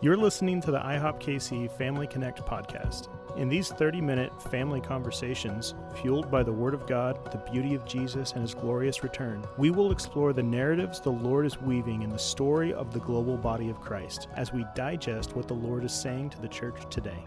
You're 0.00 0.16
listening 0.16 0.60
to 0.60 0.70
the 0.70 0.78
IHOP 0.78 1.20
KC 1.20 1.68
Family 1.72 2.06
Connect 2.06 2.46
podcast. 2.46 3.08
In 3.36 3.48
these 3.48 3.70
30 3.70 4.00
minute 4.00 4.40
family 4.40 4.80
conversations, 4.80 5.74
fueled 6.00 6.30
by 6.30 6.44
the 6.44 6.52
Word 6.52 6.72
of 6.72 6.86
God, 6.86 7.32
the 7.32 7.50
beauty 7.50 7.74
of 7.74 7.84
Jesus, 7.84 8.30
and 8.30 8.42
His 8.42 8.54
glorious 8.54 9.02
return, 9.02 9.44
we 9.56 9.70
will 9.70 9.90
explore 9.90 10.32
the 10.32 10.40
narratives 10.40 11.00
the 11.00 11.10
Lord 11.10 11.46
is 11.46 11.60
weaving 11.60 12.02
in 12.02 12.10
the 12.10 12.18
story 12.18 12.72
of 12.72 12.92
the 12.92 13.00
global 13.00 13.36
body 13.36 13.70
of 13.70 13.80
Christ 13.80 14.28
as 14.36 14.52
we 14.52 14.64
digest 14.76 15.34
what 15.34 15.48
the 15.48 15.54
Lord 15.54 15.82
is 15.82 15.92
saying 15.92 16.30
to 16.30 16.40
the 16.40 16.46
church 16.46 16.80
today. 16.90 17.24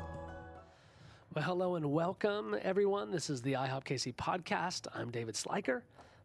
Well, 1.36 1.44
hello 1.44 1.76
and 1.76 1.92
welcome, 1.92 2.56
everyone. 2.62 3.12
This 3.12 3.30
is 3.30 3.42
the 3.42 3.52
IHOP 3.54 3.84
KC 3.84 4.16
podcast. 4.16 4.88
I'm 4.96 5.12
David 5.12 5.36
Sliker, 5.36 5.82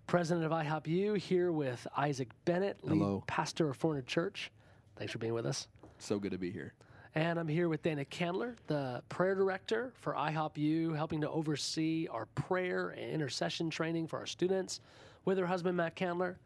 president 0.07 0.47
of 0.47 0.53
IHOP 0.53 0.87
U, 0.87 1.15
here 1.15 1.51
with 1.51 1.89
Isaac 1.97 2.29
Bennett, 2.45 2.79
lead 2.85 2.99
Hello. 2.99 3.25
pastor 3.27 3.69
of 3.71 3.77
Forerunner 3.77 4.03
Church. 4.03 4.53
Thanks 4.97 5.13
for 5.13 5.19
being 5.19 5.35
with 5.35 5.45
us. 5.45 5.67
So 5.99 6.19
good 6.19 6.33
to 6.33 6.39
be 6.39 6.51
here. 6.51 6.75
And 7.15 7.39
I'm 7.39 7.49
here 7.49 7.69
with 7.69 7.83
Dana 7.83 8.05
Candler, 8.05 8.57
the 8.67 9.03
prayer 9.09 9.35
director 9.35 9.93
for 9.95 10.13
IHOP 10.13 10.59
U, 10.59 10.93
helping 10.93 11.23
to 11.23 11.31
oversee 11.31 12.09
our 12.11 12.27
prayer 12.35 12.91
and 12.91 13.11
intercession 13.11 13.71
training 13.71 14.07
for 14.07 14.19
our 14.19 14.27
students 14.27 14.81
with 15.25 15.39
her 15.39 15.47
husband, 15.47 15.79
Matt 15.79 15.97
Candler. 15.97 16.37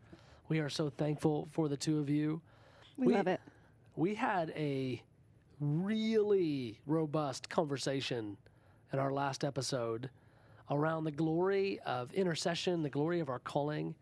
We 0.48 0.60
are 0.60 0.68
so 0.68 0.88
thankful 0.88 1.48
for 1.50 1.68
the 1.68 1.76
two 1.76 1.98
of 1.98 2.08
you. 2.08 2.40
We, 2.96 3.14
love 3.14 3.26
it. 3.26 3.40
We 3.96 4.14
had 4.14 4.50
a 4.56 5.02
really 5.60 6.78
robust 6.86 7.48
conversation 7.48 8.36
in 8.92 8.98
our 8.98 9.12
last 9.12 9.44
episode 9.44 10.08
around 10.70 11.04
the 11.04 11.10
glory 11.10 11.80
of 11.84 12.12
intercession, 12.12 12.82
the 12.82 12.90
glory 12.90 13.18
of 13.18 13.28
our 13.28 13.40
calling, 13.40 13.94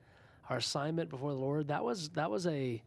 our 0.51 0.59
assignment 0.59 1.09
before 1.09 1.33
the 1.33 1.39
Lord. 1.39 1.69
That 1.69 1.83
was 1.83 2.11
that 2.11 2.31
was 2.31 2.47
a 2.47 2.83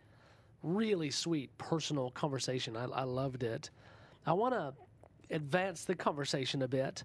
really 0.64 1.12
sweet 1.12 1.56
personal 1.58 2.12
conversation. 2.12 2.78
I, 2.78 2.86
I 2.86 3.04
loved 3.04 3.44
it. 3.44 3.70
I 4.26 4.34
want 4.34 4.54
to 4.54 4.74
advance 5.34 5.86
the 5.86 5.96
conversation 5.96 6.62
a 6.62 6.68
bit 6.68 7.04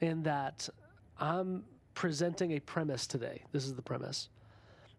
in 0.00 0.22
that 0.24 0.68
I'm 1.18 1.64
presenting 1.94 2.52
a 2.52 2.60
premise 2.60 3.06
today. 3.06 3.42
This 3.52 3.64
is 3.64 3.74
the 3.74 3.82
premise. 3.82 4.28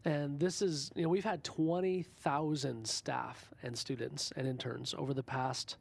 And 0.05 0.39
this 0.39 0.61
is, 0.61 0.91
you 0.95 1.03
know, 1.03 1.09
we've 1.09 1.23
had 1.23 1.43
20,000 1.43 2.87
staff 2.87 3.49
and 3.61 3.77
students 3.77 4.31
and 4.35 4.47
interns 4.47 4.95
over 4.97 5.13
the 5.13 5.23
past 5.23 5.77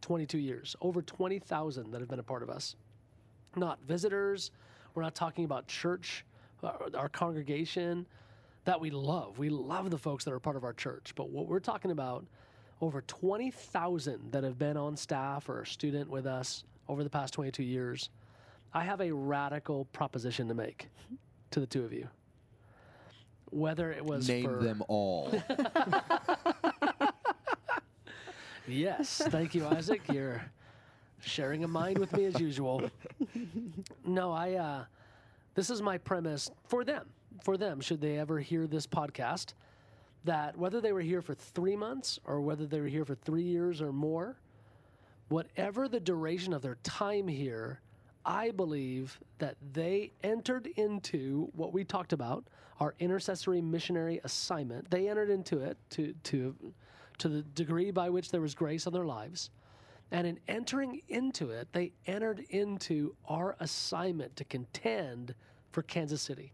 22 0.00 0.38
years, 0.38 0.74
over 0.80 1.00
20,000 1.00 1.90
that 1.92 2.00
have 2.00 2.08
been 2.08 2.18
a 2.18 2.24
part 2.24 2.42
of 2.42 2.50
us. 2.50 2.74
Not 3.54 3.80
visitors, 3.86 4.50
we're 4.94 5.02
not 5.02 5.14
talking 5.14 5.44
about 5.44 5.68
church, 5.68 6.24
our, 6.62 6.88
our 6.96 7.08
congregation 7.08 8.06
that 8.66 8.80
we 8.80 8.90
love. 8.90 9.38
We 9.38 9.48
love 9.48 9.90
the 9.90 9.98
folks 9.98 10.24
that 10.24 10.32
are 10.32 10.40
part 10.40 10.56
of 10.56 10.64
our 10.64 10.72
church. 10.72 11.12
But 11.16 11.30
what 11.30 11.46
we're 11.46 11.60
talking 11.60 11.90
about, 11.90 12.26
over 12.80 13.00
20,000 13.00 14.32
that 14.32 14.44
have 14.44 14.58
been 14.58 14.76
on 14.76 14.96
staff 14.96 15.48
or 15.48 15.62
a 15.62 15.66
student 15.66 16.10
with 16.10 16.26
us 16.26 16.64
over 16.88 17.02
the 17.02 17.10
past 17.10 17.32
22 17.34 17.62
years, 17.62 18.10
I 18.74 18.84
have 18.84 19.00
a 19.00 19.12
radical 19.12 19.86
proposition 19.86 20.48
to 20.48 20.54
make 20.54 20.88
to 21.52 21.60
the 21.60 21.66
two 21.66 21.84
of 21.84 21.92
you. 21.92 22.08
Whether 23.50 23.92
it 23.92 24.04
was 24.04 24.28
Name 24.28 24.44
for, 24.44 24.62
them 24.62 24.82
all. 24.88 25.32
Yes, 28.68 29.22
thank 29.26 29.54
you, 29.54 29.64
Isaac. 29.64 30.02
You're 30.12 30.42
sharing 31.20 31.62
a 31.62 31.68
mind 31.68 31.98
with 31.98 32.12
me 32.12 32.24
as 32.24 32.40
usual. 32.40 32.90
No, 34.04 34.32
I. 34.32 34.54
Uh, 34.54 34.84
this 35.54 35.70
is 35.70 35.80
my 35.82 35.98
premise 35.98 36.50
for 36.66 36.84
them. 36.84 37.06
For 37.42 37.56
them, 37.56 37.80
should 37.80 38.00
they 38.00 38.18
ever 38.18 38.40
hear 38.40 38.66
this 38.66 38.86
podcast, 38.86 39.54
that 40.24 40.56
whether 40.56 40.80
they 40.80 40.92
were 40.92 41.00
here 41.00 41.22
for 41.22 41.34
three 41.34 41.76
months 41.76 42.18
or 42.24 42.40
whether 42.40 42.66
they 42.66 42.80
were 42.80 42.88
here 42.88 43.04
for 43.04 43.14
three 43.14 43.42
years 43.42 43.80
or 43.80 43.92
more, 43.92 44.36
whatever 45.28 45.88
the 45.88 46.00
duration 46.00 46.52
of 46.52 46.62
their 46.62 46.78
time 46.82 47.28
here, 47.28 47.80
I 48.24 48.50
believe 48.50 49.20
that 49.38 49.56
they 49.72 50.12
entered 50.22 50.66
into 50.76 51.48
what 51.54 51.72
we 51.72 51.84
talked 51.84 52.12
about, 52.12 52.44
our 52.80 52.94
intercessory 52.98 53.60
missionary 53.60 54.20
assignment. 54.24 54.90
They 54.90 55.08
entered 55.08 55.30
into 55.30 55.60
it 55.60 55.78
to 55.90 56.12
to 56.24 56.54
to 57.18 57.28
the 57.28 57.42
degree 57.42 57.90
by 57.90 58.10
which 58.10 58.30
there 58.30 58.40
was 58.40 58.54
grace 58.54 58.86
on 58.86 58.92
their 58.92 59.06
lives. 59.06 59.50
And 60.10 60.26
in 60.26 60.38
entering 60.46 61.00
into 61.08 61.50
it, 61.50 61.68
they 61.72 61.92
entered 62.06 62.44
into 62.50 63.14
our 63.28 63.56
assignment 63.58 64.36
to 64.36 64.44
contend 64.44 65.34
for 65.72 65.82
Kansas 65.82 66.22
City. 66.22 66.52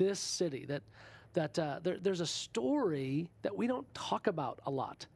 This 0.00 0.18
city 0.18 0.64
that 0.64 0.82
that 1.34 1.58
uh, 1.58 1.78
there, 1.82 1.98
there's 2.00 2.22
a 2.22 2.26
story 2.26 3.28
that 3.42 3.54
we 3.54 3.66
don't 3.66 3.86
talk 3.94 4.28
about 4.28 4.58
a 4.64 4.70
lot 4.70 5.06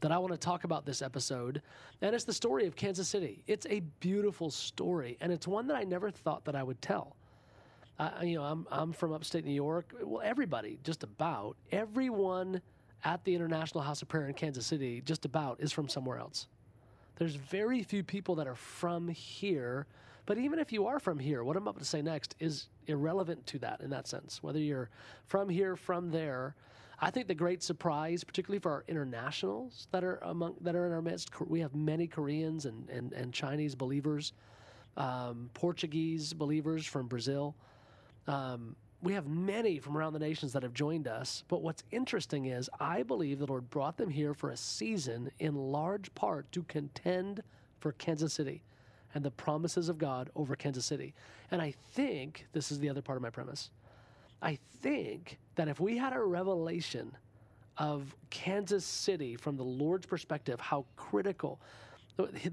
that 0.00 0.12
I 0.12 0.18
want 0.18 0.32
to 0.32 0.38
talk 0.38 0.62
about 0.62 0.86
this 0.86 1.02
episode, 1.02 1.60
and 2.00 2.14
it's 2.14 2.22
the 2.22 2.32
story 2.32 2.64
of 2.66 2.76
Kansas 2.76 3.08
City. 3.08 3.42
It's 3.48 3.66
a 3.68 3.80
beautiful 3.98 4.52
story, 4.52 5.16
and 5.20 5.32
it's 5.32 5.48
one 5.48 5.66
that 5.66 5.76
I 5.76 5.82
never 5.82 6.12
thought 6.12 6.44
that 6.44 6.54
I 6.54 6.62
would 6.62 6.80
tell. 6.80 7.16
Uh, 7.98 8.10
you 8.22 8.36
know, 8.36 8.44
I'm 8.44 8.64
I'm 8.70 8.92
from 8.92 9.12
upstate 9.12 9.44
New 9.44 9.50
York. 9.50 9.92
Well, 10.00 10.22
everybody, 10.24 10.78
just 10.84 11.02
about 11.02 11.56
everyone 11.72 12.62
at 13.02 13.24
the 13.24 13.34
International 13.34 13.82
House 13.82 14.02
of 14.02 14.08
Prayer 14.08 14.28
in 14.28 14.34
Kansas 14.34 14.66
City, 14.66 15.02
just 15.04 15.24
about 15.24 15.58
is 15.58 15.72
from 15.72 15.88
somewhere 15.88 16.18
else. 16.18 16.46
There's 17.16 17.34
very 17.34 17.82
few 17.82 18.04
people 18.04 18.36
that 18.36 18.46
are 18.46 18.54
from 18.54 19.08
here. 19.08 19.88
But 20.28 20.36
even 20.36 20.58
if 20.58 20.74
you 20.74 20.86
are 20.86 20.98
from 20.98 21.18
here, 21.18 21.42
what 21.42 21.56
I'm 21.56 21.62
about 21.62 21.78
to 21.78 21.86
say 21.86 22.02
next 22.02 22.34
is 22.38 22.66
irrelevant 22.86 23.46
to 23.46 23.58
that 23.60 23.80
in 23.80 23.88
that 23.88 24.06
sense. 24.06 24.42
Whether 24.42 24.58
you're 24.58 24.90
from 25.24 25.48
here, 25.48 25.74
from 25.74 26.10
there, 26.10 26.54
I 27.00 27.10
think 27.10 27.28
the 27.28 27.34
great 27.34 27.62
surprise, 27.62 28.24
particularly 28.24 28.58
for 28.58 28.70
our 28.70 28.84
internationals 28.88 29.88
that 29.90 30.04
are 30.04 30.16
among 30.16 30.56
that 30.60 30.76
are 30.76 30.84
in 30.84 30.92
our 30.92 31.00
midst, 31.00 31.30
we 31.40 31.60
have 31.60 31.74
many 31.74 32.06
Koreans 32.06 32.66
and 32.66 32.90
and, 32.90 33.14
and 33.14 33.32
Chinese 33.32 33.74
believers, 33.74 34.34
um, 34.98 35.48
Portuguese 35.54 36.34
believers 36.34 36.84
from 36.84 37.06
Brazil. 37.06 37.56
Um, 38.26 38.76
we 39.00 39.14
have 39.14 39.26
many 39.28 39.78
from 39.78 39.96
around 39.96 40.12
the 40.12 40.18
nations 40.18 40.52
that 40.52 40.62
have 40.62 40.74
joined 40.74 41.08
us. 41.08 41.42
But 41.48 41.62
what's 41.62 41.84
interesting 41.90 42.44
is 42.44 42.68
I 42.78 43.02
believe 43.02 43.38
the 43.38 43.46
Lord 43.46 43.70
brought 43.70 43.96
them 43.96 44.10
here 44.10 44.34
for 44.34 44.50
a 44.50 44.58
season 44.58 45.30
in 45.38 45.54
large 45.54 46.14
part 46.14 46.52
to 46.52 46.64
contend 46.64 47.42
for 47.80 47.92
Kansas 47.92 48.34
City 48.34 48.62
and 49.14 49.24
the 49.24 49.30
promises 49.30 49.88
of 49.88 49.98
God 49.98 50.30
over 50.36 50.54
Kansas 50.56 50.84
City. 50.84 51.14
And 51.50 51.62
I 51.62 51.74
think 51.92 52.46
this 52.52 52.70
is 52.70 52.78
the 52.78 52.88
other 52.88 53.02
part 53.02 53.16
of 53.16 53.22
my 53.22 53.30
premise. 53.30 53.70
I 54.42 54.58
think 54.82 55.38
that 55.56 55.68
if 55.68 55.80
we 55.80 55.96
had 55.96 56.12
a 56.12 56.20
revelation 56.20 57.12
of 57.76 58.14
Kansas 58.30 58.84
City 58.84 59.36
from 59.36 59.56
the 59.56 59.64
Lord's 59.64 60.06
perspective, 60.06 60.60
how 60.60 60.84
critical 60.96 61.60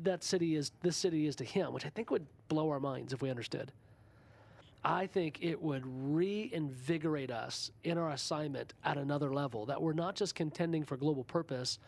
that 0.03 0.23
city 0.23 0.55
is, 0.55 0.71
this 0.81 0.95
city 0.95 1.25
is 1.27 1.35
to 1.37 1.43
Him, 1.43 1.73
which 1.73 1.85
I 1.85 1.89
think 1.89 2.11
would 2.11 2.25
blow 2.47 2.69
our 2.69 2.79
minds 2.79 3.13
if 3.13 3.21
we 3.21 3.29
understood. 3.29 3.71
I 4.83 5.07
think 5.07 5.39
it 5.41 5.59
would 5.59 5.81
reinvigorate 5.85 7.31
us 7.31 7.71
in 7.83 7.97
our 7.97 8.11
assignment 8.11 8.75
at 8.83 8.97
another 8.97 9.33
level. 9.33 9.65
That 9.65 9.81
we're 9.81 9.93
not 9.93 10.15
just 10.15 10.35
contending 10.35 10.83
for 10.83 10.95
global 10.95 11.23
purpose, 11.23 11.79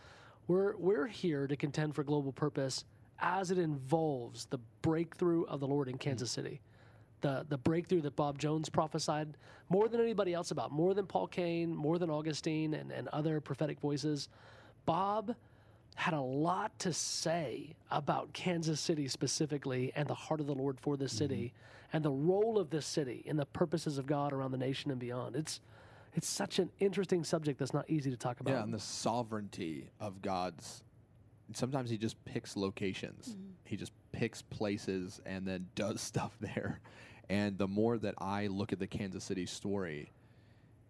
we're, 0.48 0.76
we're 0.78 1.06
here 1.06 1.46
to 1.46 1.56
contend 1.56 1.94
for 1.94 2.04
global 2.04 2.32
purpose 2.32 2.86
as 3.20 3.52
it 3.52 3.58
involves 3.58 4.46
the 4.46 4.60
breakthrough 4.82 5.44
of 5.46 5.60
the 5.60 5.68
Lord 5.68 5.88
in 5.88 5.98
Kansas 5.98 6.32
City. 6.32 6.62
The, 7.22 7.46
the 7.50 7.58
breakthrough 7.58 8.02
that 8.02 8.16
Bob 8.16 8.38
Jones 8.38 8.70
prophesied 8.70 9.38
more 9.70 9.88
than 9.88 10.00
anybody 10.00 10.34
else 10.34 10.52
about, 10.52 10.72
more 10.72 10.94
than 10.94 11.08
Paul 11.08 11.28
Cain, 11.28 11.76
more 11.76 11.98
than 11.98 12.10
Augustine 12.10 12.76
and, 12.76 12.92
and 12.92 13.08
other 13.08 13.42
prophetic 13.42 13.80
voices. 13.80 14.30
Bob 14.86 15.36
had 15.96 16.14
a 16.14 16.22
lot 16.22 16.78
to 16.78 16.94
say 16.94 17.76
about 17.90 18.32
Kansas 18.32 18.80
City 18.80 19.08
specifically 19.08 19.92
and 19.96 20.08
the 20.08 20.14
heart 20.14 20.40
of 20.40 20.46
the 20.46 20.54
Lord 20.54 20.80
for 20.80 20.96
this 20.96 21.12
city 21.12 21.54
mm-hmm. 21.56 21.98
and 21.98 22.06
the 22.06 22.12
role 22.12 22.60
of 22.60 22.70
this 22.70 22.86
city 22.86 23.24
in 23.26 23.36
the 23.36 23.48
purposes 23.48 23.98
of 23.98 24.06
God 24.06 24.32
around 24.32 24.52
the 24.52 24.60
nation 24.60 24.92
and 24.92 25.00
beyond. 25.00 25.36
It's 25.36 25.60
it's 26.14 26.28
such 26.28 26.58
an 26.58 26.72
interesting 26.80 27.24
subject 27.24 27.60
that's 27.60 27.74
not 27.74 27.90
easy 27.90 28.10
to 28.10 28.18
talk 28.18 28.40
about. 28.40 28.52
yeah, 28.52 28.64
and 28.64 28.74
the 28.74 28.80
sovereignty 28.80 29.90
of 30.00 30.22
God's. 30.22 30.84
Sometimes 31.54 31.90
He 31.90 31.98
just 31.98 32.24
picks 32.26 32.56
locations. 32.56 33.36
He 33.64 33.76
just 33.78 33.92
picks 34.12 34.42
places 34.42 35.22
and 35.26 35.46
then 35.48 35.68
does 35.76 36.02
stuff 36.02 36.36
there. 36.40 36.80
And 37.30 37.58
the 37.58 37.68
more 37.68 37.98
that 37.98 38.16
I 38.20 38.48
look 38.48 38.72
at 38.72 38.80
the 38.80 38.88
Kansas 38.88 39.24
City 39.24 39.46
story, 39.46 40.12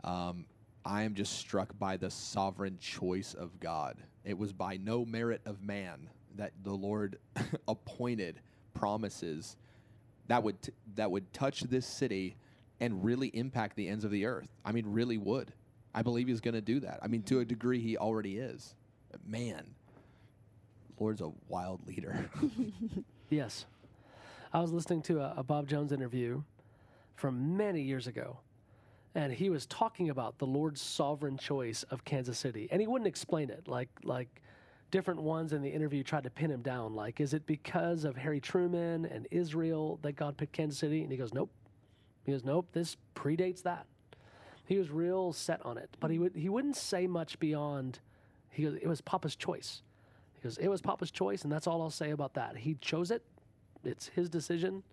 um, 0.03 0.45
I 0.85 1.03
am 1.03 1.15
just 1.15 1.33
struck 1.33 1.77
by 1.77 1.97
the 1.97 2.09
sovereign 2.11 2.77
choice 2.79 3.33
of 3.33 3.59
God. 3.59 3.97
It 4.23 4.37
was 4.37 4.53
by 4.53 4.77
no 4.77 5.03
merit 5.03 5.41
of 5.45 5.61
man 5.61 6.09
that 6.35 6.53
the 6.63 6.73
Lord 6.73 7.17
appointed 7.67 8.39
promises 8.73 9.57
that 10.27 10.43
would 10.43 10.61
t- 10.61 10.71
that 10.95 11.09
would 11.09 11.31
touch 11.33 11.61
this 11.61 11.85
city 11.85 12.35
and 12.79 13.03
really 13.03 13.29
impact 13.29 13.75
the 13.75 13.87
ends 13.87 14.03
of 14.03 14.11
the 14.11 14.25
earth. 14.25 14.49
I 14.63 14.71
mean, 14.71 14.85
really 14.87 15.17
would. 15.17 15.51
I 15.95 16.03
believe 16.03 16.27
He's 16.27 16.41
going 16.41 16.53
to 16.53 16.61
do 16.61 16.79
that. 16.81 16.99
I 17.01 17.07
mean, 17.07 17.23
to 17.23 17.39
a 17.39 17.45
degree, 17.45 17.79
He 17.79 17.97
already 17.97 18.37
is. 18.37 18.75
Man, 19.25 19.65
Lord's 20.99 21.21
a 21.21 21.31
wild 21.47 21.85
leader. 21.87 22.29
Yes. 23.29 23.65
I 24.53 24.61
was 24.61 24.71
listening 24.71 25.01
to 25.03 25.19
a, 25.19 25.33
a 25.37 25.43
Bob 25.43 25.67
Jones 25.67 25.91
interview 25.91 26.43
from 27.15 27.57
many 27.57 27.81
years 27.81 28.07
ago, 28.07 28.39
and 29.13 29.33
he 29.33 29.49
was 29.49 29.65
talking 29.65 30.09
about 30.09 30.37
the 30.37 30.47
Lord's 30.47 30.79
sovereign 30.79 31.37
choice 31.37 31.83
of 31.91 32.05
Kansas 32.05 32.37
City, 32.37 32.69
and 32.71 32.79
he 32.79 32.87
wouldn't 32.87 33.07
explain 33.07 33.49
it 33.49 33.67
like 33.67 33.89
like 34.03 34.41
different 34.91 35.21
ones 35.21 35.51
in 35.51 35.61
the 35.61 35.69
interview 35.69 36.03
tried 36.03 36.23
to 36.23 36.29
pin 36.29 36.49
him 36.49 36.61
down. 36.61 36.95
Like, 36.95 37.19
is 37.19 37.33
it 37.33 37.45
because 37.45 38.05
of 38.05 38.15
Harry 38.15 38.39
Truman 38.39 39.05
and 39.05 39.27
Israel 39.31 39.99
that 40.03 40.13
God 40.13 40.37
picked 40.37 40.53
Kansas 40.53 40.79
City? 40.79 41.01
And 41.01 41.11
he 41.11 41.17
goes, 41.17 41.33
nope. 41.33 41.51
He 42.23 42.31
goes, 42.31 42.45
nope. 42.45 42.69
This 42.71 42.95
predates 43.13 43.63
that. 43.63 43.85
He 44.65 44.77
was 44.77 44.89
real 44.89 45.33
set 45.33 45.65
on 45.65 45.77
it, 45.77 45.89
but 45.99 46.11
he 46.11 46.19
would 46.19 46.35
he 46.35 46.47
wouldn't 46.47 46.77
say 46.77 47.07
much 47.07 47.39
beyond. 47.39 47.99
He 48.49 48.63
goes, 48.63 48.75
it 48.75 48.87
was 48.87 49.01
Papa's 49.01 49.35
choice. 49.35 49.81
He 50.47 50.61
goes, 50.61 50.65
it 50.65 50.69
was 50.69 50.81
Papa's 50.81 51.11
choice, 51.11 51.43
and 51.43 51.51
that's 51.51 51.67
all 51.67 51.81
I'll 51.81 51.89
say 51.89 52.11
about 52.11 52.33
that. 52.35 52.57
He 52.57 52.75
chose 52.75 53.11
it. 53.11 53.23
It's 53.83 54.07
his 54.07 54.29
decision, 54.29 54.83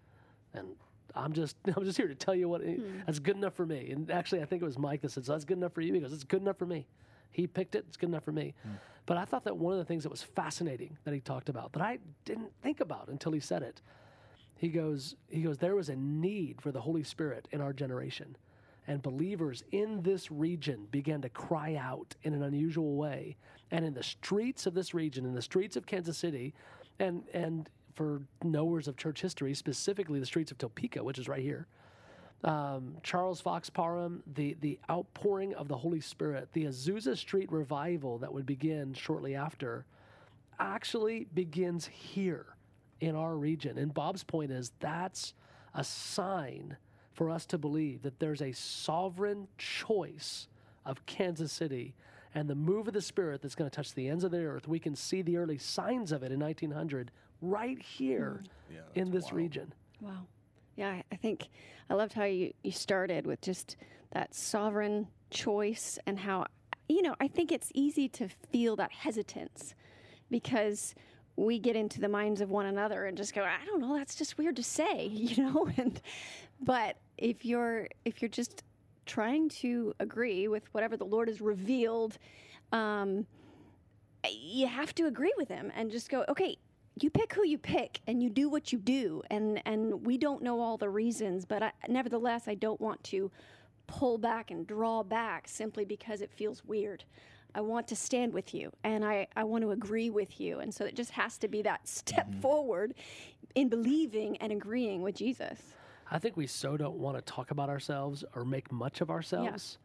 and 0.52 0.68
I'm 1.14 1.32
just 1.32 1.56
I'm 1.76 1.84
just 1.84 1.96
here 1.96 2.08
to 2.08 2.14
tell 2.14 2.34
you 2.34 2.48
what 2.48 2.62
hmm. 2.62 3.00
that's 3.06 3.18
good 3.18 3.36
enough 3.36 3.54
for 3.54 3.66
me. 3.66 3.90
And 3.90 4.10
actually, 4.10 4.42
I 4.42 4.44
think 4.44 4.62
it 4.62 4.64
was 4.64 4.78
Mike 4.78 5.02
that 5.02 5.10
said, 5.10 5.24
so 5.26 5.32
"That's 5.32 5.44
good 5.44 5.58
enough 5.58 5.72
for 5.72 5.80
you." 5.80 5.92
He 5.94 6.00
goes, 6.00 6.12
"It's 6.12 6.24
good 6.24 6.42
enough 6.42 6.58
for 6.58 6.66
me." 6.66 6.86
He 7.30 7.46
picked 7.46 7.74
it. 7.74 7.84
It's 7.88 7.96
good 7.96 8.08
enough 8.08 8.24
for 8.24 8.32
me. 8.32 8.54
Hmm. 8.62 8.74
But 9.06 9.16
I 9.16 9.24
thought 9.24 9.44
that 9.44 9.56
one 9.56 9.72
of 9.72 9.78
the 9.78 9.84
things 9.84 10.02
that 10.04 10.08
was 10.08 10.22
fascinating 10.22 10.96
that 11.04 11.12
he 11.12 11.20
talked 11.20 11.48
about 11.48 11.72
that 11.72 11.82
I 11.82 11.98
didn't 12.24 12.52
think 12.62 12.80
about 12.80 13.08
until 13.08 13.32
he 13.32 13.40
said 13.40 13.62
it. 13.62 13.82
He 14.56 14.68
goes, 14.68 15.16
he 15.28 15.42
goes, 15.42 15.58
there 15.58 15.74
was 15.74 15.88
a 15.88 15.96
need 15.96 16.62
for 16.62 16.72
the 16.72 16.80
Holy 16.80 17.02
Spirit 17.02 17.48
in 17.50 17.60
our 17.60 17.72
generation. 17.72 18.36
And 18.86 19.02
believers 19.02 19.64
in 19.72 20.02
this 20.02 20.30
region 20.30 20.86
began 20.90 21.22
to 21.22 21.28
cry 21.30 21.76
out 21.76 22.14
in 22.22 22.34
an 22.34 22.42
unusual 22.42 22.96
way. 22.96 23.36
And 23.70 23.84
in 23.84 23.94
the 23.94 24.02
streets 24.02 24.66
of 24.66 24.74
this 24.74 24.92
region, 24.92 25.24
in 25.24 25.34
the 25.34 25.42
streets 25.42 25.76
of 25.76 25.86
Kansas 25.86 26.18
City, 26.18 26.54
and 26.98 27.24
and 27.32 27.70
for 27.94 28.22
knowers 28.42 28.88
of 28.88 28.96
church 28.96 29.20
history, 29.20 29.54
specifically 29.54 30.20
the 30.20 30.26
streets 30.26 30.50
of 30.50 30.58
Topeka, 30.58 31.02
which 31.02 31.18
is 31.18 31.28
right 31.28 31.42
here, 31.42 31.66
um, 32.44 32.96
Charles 33.02 33.40
Fox 33.40 33.70
Parham, 33.70 34.22
the, 34.34 34.56
the 34.60 34.78
outpouring 34.90 35.54
of 35.54 35.68
the 35.68 35.76
Holy 35.76 36.00
Spirit, 36.00 36.48
the 36.52 36.64
Azusa 36.64 37.16
Street 37.16 37.50
revival 37.50 38.18
that 38.18 38.32
would 38.32 38.44
begin 38.44 38.92
shortly 38.92 39.34
after, 39.34 39.86
actually 40.58 41.26
begins 41.34 41.86
here 41.86 42.46
in 43.00 43.16
our 43.16 43.36
region. 43.36 43.78
And 43.78 43.94
Bob's 43.94 44.24
point 44.24 44.50
is 44.50 44.72
that's 44.80 45.34
a 45.74 45.82
sign 45.82 46.76
for 47.14 47.30
us 47.30 47.46
to 47.46 47.58
believe 47.58 48.02
that 48.02 48.18
there's 48.18 48.42
a 48.42 48.52
sovereign 48.52 49.48
choice 49.56 50.48
of 50.84 51.04
Kansas 51.06 51.52
City 51.52 51.94
and 52.34 52.50
the 52.50 52.54
move 52.54 52.88
of 52.88 52.94
the 52.94 53.00
Spirit 53.00 53.40
that's 53.40 53.54
going 53.54 53.70
to 53.70 53.74
touch 53.74 53.94
the 53.94 54.08
ends 54.08 54.24
of 54.24 54.32
the 54.32 54.44
earth. 54.44 54.66
We 54.68 54.80
can 54.80 54.96
see 54.96 55.22
the 55.22 55.36
early 55.36 55.56
signs 55.56 56.10
of 56.12 56.22
it 56.24 56.32
in 56.32 56.40
1900 56.40 57.10
right 57.40 57.80
here 57.80 58.40
mm. 58.42 58.48
Yeah, 58.74 58.80
in 59.00 59.10
this 59.12 59.24
wild. 59.26 59.34
region. 59.34 59.72
Wow. 60.00 60.26
Yeah, 60.76 60.88
I- 60.90 61.04
I 61.12 61.16
think 61.16 61.48
I 61.88 61.94
loved 61.94 62.12
how 62.14 62.24
you, 62.24 62.52
you 62.64 62.72
started 62.72 63.26
with 63.26 63.40
just 63.40 63.76
that 64.12 64.34
sovereign 64.34 65.06
choice 65.30 65.98
and 66.06 66.18
how, 66.18 66.46
you 66.88 67.02
know, 67.02 67.14
I 67.20 67.28
think 67.28 67.52
it's 67.52 67.70
easy 67.74 68.08
to 68.10 68.28
feel 68.28 68.74
that 68.76 68.90
hesitance 68.90 69.74
because 70.30 70.94
we 71.36 71.58
get 71.58 71.76
into 71.76 72.00
the 72.00 72.08
minds 72.08 72.40
of 72.40 72.50
one 72.50 72.66
another 72.66 73.06
and 73.06 73.16
just 73.16 73.34
go, 73.34 73.42
I 73.42 73.64
don't 73.66 73.80
know, 73.80 73.96
that's 73.96 74.14
just 74.14 74.38
weird 74.38 74.56
to 74.56 74.62
say, 74.62 75.06
you 75.12 75.42
know? 75.42 75.68
And, 75.76 76.00
but 76.60 76.96
if 77.18 77.44
you're, 77.44 77.88
if 78.04 78.22
you're 78.22 78.28
just 78.28 78.62
trying 79.06 79.48
to 79.48 79.94
agree 80.00 80.48
with 80.48 80.72
whatever 80.72 80.96
the 80.96 81.04
Lord 81.04 81.28
has 81.28 81.40
revealed, 81.40 82.18
um, 82.72 83.26
you 84.30 84.66
have 84.66 84.94
to 84.94 85.06
agree 85.06 85.34
with 85.36 85.48
him 85.48 85.70
and 85.74 85.90
just 85.90 86.08
go, 86.08 86.24
okay, 86.28 86.56
you 87.00 87.10
pick 87.10 87.34
who 87.34 87.44
you 87.44 87.58
pick 87.58 88.00
and 88.06 88.22
you 88.22 88.30
do 88.30 88.48
what 88.48 88.72
you 88.72 88.78
do 88.78 89.22
and 89.30 89.60
and 89.66 90.06
we 90.06 90.16
don't 90.16 90.42
know 90.42 90.60
all 90.60 90.76
the 90.76 90.88
reasons 90.88 91.44
but 91.44 91.62
I, 91.62 91.72
nevertheless 91.88 92.46
i 92.46 92.54
don't 92.54 92.80
want 92.80 93.02
to 93.04 93.32
pull 93.86 94.16
back 94.16 94.50
and 94.50 94.66
draw 94.66 95.02
back 95.02 95.48
simply 95.48 95.84
because 95.84 96.20
it 96.20 96.30
feels 96.30 96.64
weird 96.64 97.04
i 97.54 97.60
want 97.60 97.86
to 97.88 97.96
stand 97.96 98.32
with 98.32 98.54
you 98.54 98.70
and 98.82 99.04
i 99.04 99.26
i 99.36 99.44
want 99.44 99.62
to 99.62 99.70
agree 99.70 100.10
with 100.10 100.40
you 100.40 100.58
and 100.58 100.74
so 100.74 100.84
it 100.84 100.94
just 100.94 101.10
has 101.10 101.38
to 101.38 101.48
be 101.48 101.62
that 101.62 101.86
step 101.88 102.28
mm-hmm. 102.28 102.40
forward 102.40 102.94
in 103.54 103.68
believing 103.68 104.36
and 104.38 104.52
agreeing 104.52 105.02
with 105.02 105.14
jesus 105.14 105.58
I 106.10 106.18
think 106.18 106.36
we 106.36 106.46
so 106.46 106.76
don't 106.76 106.96
want 106.96 107.16
to 107.16 107.22
talk 107.22 107.50
about 107.50 107.68
ourselves 107.68 108.24
or 108.34 108.44
make 108.44 108.70
much 108.70 109.00
of 109.00 109.10
ourselves 109.10 109.78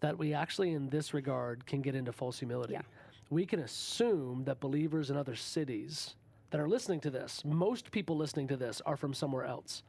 that 0.00 0.18
we 0.18 0.34
actually, 0.34 0.72
in 0.72 0.88
this 0.90 1.14
regard, 1.14 1.66
can 1.66 1.80
get 1.80 1.94
into 1.94 2.12
false 2.12 2.38
humility. 2.38 2.74
Yeah. 2.74 2.82
We 3.30 3.46
can 3.46 3.60
assume 3.60 4.44
that 4.44 4.60
believers 4.60 5.10
in 5.10 5.16
other 5.16 5.34
cities 5.34 6.14
that 6.50 6.60
are 6.60 6.68
listening 6.68 7.00
to 7.00 7.10
this, 7.10 7.42
most 7.44 7.90
people 7.90 8.16
listening 8.16 8.48
to 8.48 8.56
this 8.56 8.82
are 8.84 8.96
from 8.96 9.14
somewhere 9.14 9.44
else. 9.44 9.82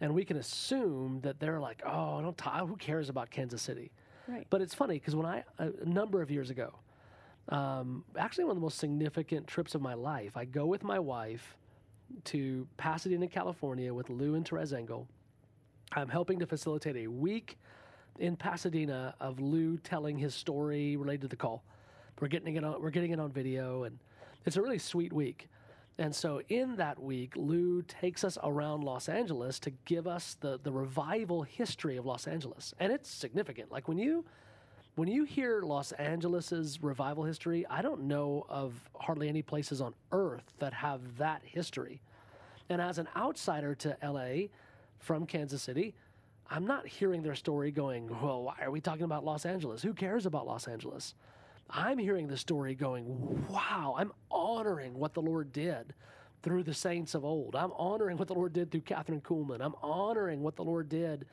And 0.00 0.12
we 0.12 0.24
can 0.24 0.38
assume 0.38 1.20
that 1.22 1.38
they're 1.38 1.60
like, 1.60 1.82
oh, 1.86 2.20
don't 2.20 2.36
talk, 2.36 2.66
who 2.66 2.76
cares 2.76 3.08
about 3.08 3.30
Kansas 3.30 3.62
City? 3.62 3.92
Right 4.26 4.46
But 4.50 4.62
it's 4.62 4.74
funny 4.74 4.94
because 4.94 5.14
when 5.14 5.26
I 5.26 5.44
a 5.58 5.70
number 5.84 6.22
of 6.22 6.30
years 6.30 6.50
ago, 6.50 6.74
um, 7.48 8.04
actually 8.18 8.44
one 8.44 8.52
of 8.52 8.56
the 8.56 8.62
most 8.62 8.78
significant 8.78 9.46
trips 9.46 9.74
of 9.74 9.82
my 9.82 9.94
life, 9.94 10.36
I 10.36 10.44
go 10.44 10.66
with 10.66 10.82
my 10.82 10.98
wife 10.98 11.56
to 12.24 12.66
Pasadena, 12.76 13.26
California 13.28 13.92
with 13.92 14.08
Lou 14.08 14.34
and 14.34 14.46
Therese 14.46 14.72
Engle. 14.72 15.06
I'm 15.92 16.08
helping 16.08 16.38
to 16.38 16.46
facilitate 16.46 16.96
a 16.96 17.06
week 17.06 17.58
in 18.18 18.36
Pasadena 18.36 19.14
of 19.20 19.40
Lou 19.40 19.76
telling 19.78 20.18
his 20.18 20.34
story 20.34 20.96
related 20.96 21.22
to 21.22 21.28
the 21.28 21.36
call. 21.36 21.62
We're 22.20 22.28
getting 22.28 22.56
it 22.56 22.64
on, 22.64 22.80
we're 22.80 22.90
getting 22.90 23.10
it 23.10 23.20
on 23.20 23.32
video, 23.32 23.84
and 23.84 23.98
it's 24.46 24.56
a 24.56 24.62
really 24.62 24.78
sweet 24.78 25.12
week. 25.12 25.48
And 25.98 26.14
so 26.14 26.40
in 26.48 26.76
that 26.76 27.00
week, 27.00 27.34
Lou 27.36 27.82
takes 27.82 28.24
us 28.24 28.36
around 28.42 28.82
Los 28.82 29.08
Angeles 29.08 29.60
to 29.60 29.70
give 29.84 30.06
us 30.06 30.36
the, 30.40 30.58
the 30.60 30.72
revival 30.72 31.42
history 31.42 31.96
of 31.96 32.04
Los 32.04 32.26
Angeles. 32.26 32.74
And 32.80 32.92
it's 32.92 33.08
significant. 33.08 33.70
Like 33.70 33.86
when 33.86 33.98
you 33.98 34.24
when 34.96 35.08
you 35.08 35.24
hear 35.24 35.62
Los 35.62 35.90
Angeles's 35.92 36.80
revival 36.80 37.24
history, 37.24 37.66
I 37.68 37.82
don't 37.82 38.02
know 38.02 38.46
of 38.48 38.72
hardly 38.94 39.28
any 39.28 39.42
places 39.42 39.80
on 39.80 39.92
earth 40.12 40.44
that 40.60 40.72
have 40.72 41.18
that 41.18 41.42
history. 41.44 42.00
And 42.68 42.80
as 42.80 42.98
an 42.98 43.08
outsider 43.16 43.74
to 43.76 43.96
LA 44.04 44.48
from 45.00 45.26
Kansas 45.26 45.62
City, 45.62 45.94
I'm 46.48 46.64
not 46.64 46.86
hearing 46.86 47.22
their 47.22 47.34
story 47.34 47.72
going, 47.72 48.08
well, 48.22 48.44
why 48.44 48.54
are 48.62 48.70
we 48.70 48.80
talking 48.80 49.02
about 49.02 49.24
Los 49.24 49.44
Angeles? 49.44 49.82
Who 49.82 49.94
cares 49.94 50.26
about 50.26 50.46
Los 50.46 50.68
Angeles? 50.68 51.14
I'm 51.70 51.98
hearing 51.98 52.28
the 52.28 52.36
story 52.36 52.74
going, 52.74 53.46
wow, 53.48 53.94
I'm 53.98 54.12
honoring 54.30 54.94
what 54.94 55.14
the 55.14 55.22
Lord 55.22 55.52
did 55.52 55.94
through 56.42 56.62
the 56.62 56.74
saints 56.74 57.14
of 57.14 57.24
old. 57.24 57.56
I'm 57.56 57.72
honoring 57.72 58.18
what 58.18 58.28
the 58.28 58.34
Lord 58.34 58.52
did 58.52 58.70
through 58.70 58.82
Kathryn 58.82 59.22
Kuhlman. 59.22 59.60
I'm 59.60 59.74
honoring 59.82 60.42
what 60.42 60.56
the 60.56 60.64
Lord 60.64 60.88
did 60.88 61.26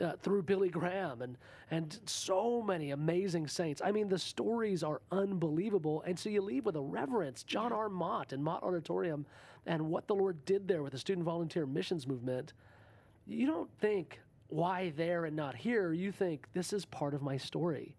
uh, 0.00 0.12
through 0.22 0.42
Billy 0.42 0.70
Graham 0.70 1.22
and 1.22 1.36
and 1.70 1.98
so 2.04 2.62
many 2.62 2.90
amazing 2.90 3.48
saints. 3.48 3.80
I 3.82 3.92
mean, 3.92 4.08
the 4.08 4.18
stories 4.18 4.82
are 4.82 5.00
unbelievable, 5.10 6.02
and 6.06 6.18
so 6.18 6.28
you 6.28 6.42
leave 6.42 6.66
with 6.66 6.76
a 6.76 6.80
reverence. 6.80 7.42
John 7.42 7.72
R. 7.72 7.88
Mott 7.88 8.32
and 8.32 8.44
Mott 8.44 8.62
Auditorium, 8.62 9.24
and 9.66 9.88
what 9.88 10.06
the 10.06 10.14
Lord 10.14 10.44
did 10.44 10.68
there 10.68 10.82
with 10.82 10.92
the 10.92 10.98
student 10.98 11.24
volunteer 11.24 11.64
missions 11.64 12.06
movement. 12.06 12.52
You 13.26 13.46
don't 13.46 13.70
think 13.80 14.20
why 14.48 14.92
there 14.96 15.24
and 15.24 15.34
not 15.34 15.56
here. 15.56 15.92
You 15.92 16.12
think 16.12 16.46
this 16.52 16.74
is 16.74 16.84
part 16.84 17.14
of 17.14 17.22
my 17.22 17.38
story. 17.38 17.96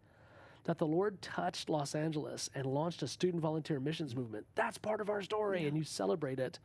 That 0.66 0.78
the 0.78 0.88
Lord 0.88 1.22
touched 1.22 1.70
Los 1.70 1.94
Angeles 1.96 2.50
and 2.56 2.66
launched 2.66 3.04
a 3.04 3.08
student 3.08 3.42
volunteer 3.42 3.80
missions 3.80 4.16
movement. 4.16 4.46
That's 4.56 4.78
part 4.78 5.02
of 5.02 5.10
our 5.10 5.22
story, 5.22 5.68
and 5.68 5.78
you 5.78 5.84
celebrate 5.84 6.40
it. 6.40 6.60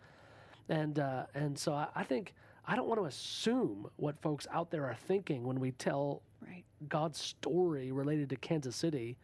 And 0.69 0.99
uh, 0.99 1.27
and 1.35 1.59
so 1.59 1.73
I, 1.75 1.89
I 1.97 2.05
think 2.05 2.35
I 2.67 2.77
don't 2.77 2.87
want 2.89 3.01
to 3.01 3.07
assume 3.07 3.89
what 3.97 4.17
folks 4.19 4.47
out 4.53 4.71
there 4.71 4.85
are 4.87 4.97
thinking 5.07 5.45
when 5.45 5.59
we 5.61 5.73
tell 5.73 6.23
right 6.47 6.65
God's 6.89 7.19
story 7.21 7.91
related 7.93 8.31
to 8.31 8.37
Kansas 8.37 8.77
City. 8.77 9.17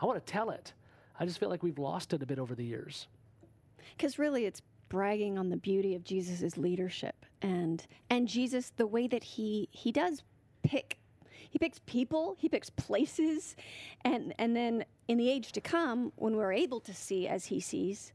I 0.00 0.06
want 0.06 0.24
to 0.24 0.32
tell 0.32 0.50
it. 0.50 0.74
I 1.18 1.26
just 1.26 1.38
feel 1.38 1.50
like 1.50 1.62
we've 1.62 1.78
lost 1.78 2.12
it 2.12 2.22
a 2.22 2.26
bit 2.26 2.38
over 2.38 2.54
the 2.54 2.64
years. 2.64 3.08
because 3.96 4.18
really 4.18 4.46
it's 4.46 4.62
bragging 4.88 5.38
on 5.38 5.50
the 5.50 5.56
beauty 5.56 5.94
of 5.94 6.02
jesus' 6.04 6.56
leadership 6.56 7.24
and 7.42 7.86
and 8.10 8.26
jesus 8.28 8.72
the 8.76 8.86
way 8.86 9.06
that 9.06 9.22
he 9.22 9.68
he 9.70 9.92
does 9.92 10.22
pick 10.64 10.98
he 11.50 11.58
picks 11.58 11.80
people 11.86 12.36
he 12.38 12.48
picks 12.48 12.70
places 12.70 13.56
and 14.04 14.32
and 14.38 14.56
then 14.56 14.84
in 15.08 15.18
the 15.18 15.28
age 15.28 15.52
to 15.52 15.60
come 15.60 16.12
when 16.16 16.36
we're 16.36 16.52
able 16.52 16.80
to 16.80 16.94
see 16.94 17.28
as 17.28 17.46
he 17.46 17.60
sees 17.60 18.12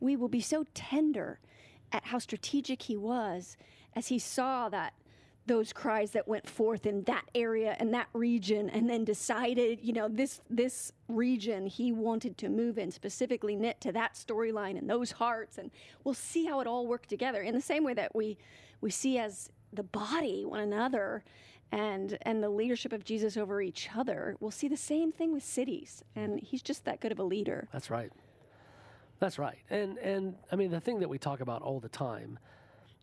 we 0.00 0.16
will 0.16 0.28
be 0.28 0.40
so 0.40 0.64
tender 0.74 1.38
at 1.92 2.06
how 2.06 2.18
strategic 2.18 2.82
he 2.82 2.96
was 2.96 3.56
as 3.94 4.08
he 4.08 4.18
saw 4.18 4.68
that 4.68 4.94
those 5.48 5.72
cries 5.72 6.12
that 6.12 6.28
went 6.28 6.48
forth 6.48 6.86
in 6.86 7.02
that 7.04 7.24
area 7.34 7.74
and 7.80 7.92
that 7.92 8.06
region 8.12 8.70
and 8.70 8.88
then 8.88 9.04
decided 9.04 9.80
you 9.82 9.92
know 9.92 10.06
this 10.08 10.40
this 10.48 10.92
region 11.08 11.66
he 11.66 11.90
wanted 11.90 12.38
to 12.38 12.48
move 12.48 12.78
in 12.78 12.90
specifically 12.90 13.56
knit 13.56 13.80
to 13.80 13.90
that 13.90 14.14
storyline 14.14 14.78
and 14.78 14.88
those 14.88 15.10
hearts. 15.12 15.58
And 15.58 15.70
we'll 16.04 16.14
see 16.14 16.44
how 16.44 16.60
it 16.60 16.66
all 16.66 16.86
worked 16.86 17.08
together. 17.08 17.42
In 17.42 17.54
the 17.54 17.60
same 17.60 17.82
way 17.82 17.94
that 17.94 18.14
we 18.14 18.36
we 18.80 18.90
see 18.90 19.18
as 19.18 19.50
the 19.72 19.82
body 19.82 20.44
one 20.44 20.60
another 20.60 21.24
and 21.72 22.16
and 22.22 22.42
the 22.42 22.48
leadership 22.48 22.92
of 22.92 23.04
Jesus 23.04 23.36
over 23.36 23.60
each 23.60 23.90
other 23.94 24.36
we'll 24.40 24.50
see 24.50 24.68
the 24.68 24.76
same 24.76 25.12
thing 25.12 25.32
with 25.32 25.42
cities 25.42 26.02
and 26.16 26.40
he's 26.40 26.62
just 26.62 26.84
that 26.84 27.00
good 27.00 27.12
of 27.12 27.18
a 27.18 27.22
leader 27.24 27.68
That's 27.72 27.90
right. 27.90 28.10
That's 29.20 29.38
right. 29.38 29.58
And 29.70 29.98
and 29.98 30.34
I 30.52 30.56
mean 30.56 30.70
the 30.70 30.80
thing 30.80 31.00
that 31.00 31.08
we 31.08 31.18
talk 31.18 31.40
about 31.40 31.62
all 31.62 31.80
the 31.80 31.88
time, 31.88 32.38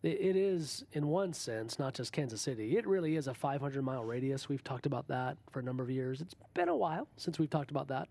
i 0.03 0.07
it 0.07 0.36
is 0.36 0.86
in 0.93 1.07
one 1.07 1.34
sense 1.34 1.77
not 1.77 1.93
just 1.93 2.12
Kansas 2.13 2.41
City. 2.41 2.77
It 2.77 2.88
really 2.88 3.15
is 3.17 3.27
a 3.27 3.34
500 3.34 3.84
mile 3.84 4.03
radius. 4.03 4.48
We've 4.48 4.63
talked 4.63 4.86
about 4.86 5.07
that 5.10 5.38
for 5.51 5.60
a 5.60 5.63
number 5.63 5.84
of 5.84 5.89
years. 5.89 6.22
It's 6.22 6.36
been 6.53 6.69
a 6.69 6.75
while 6.75 7.07
since 7.17 7.38
we've 7.38 7.50
talked 7.50 7.72
about 7.72 7.88
that. 7.89 8.07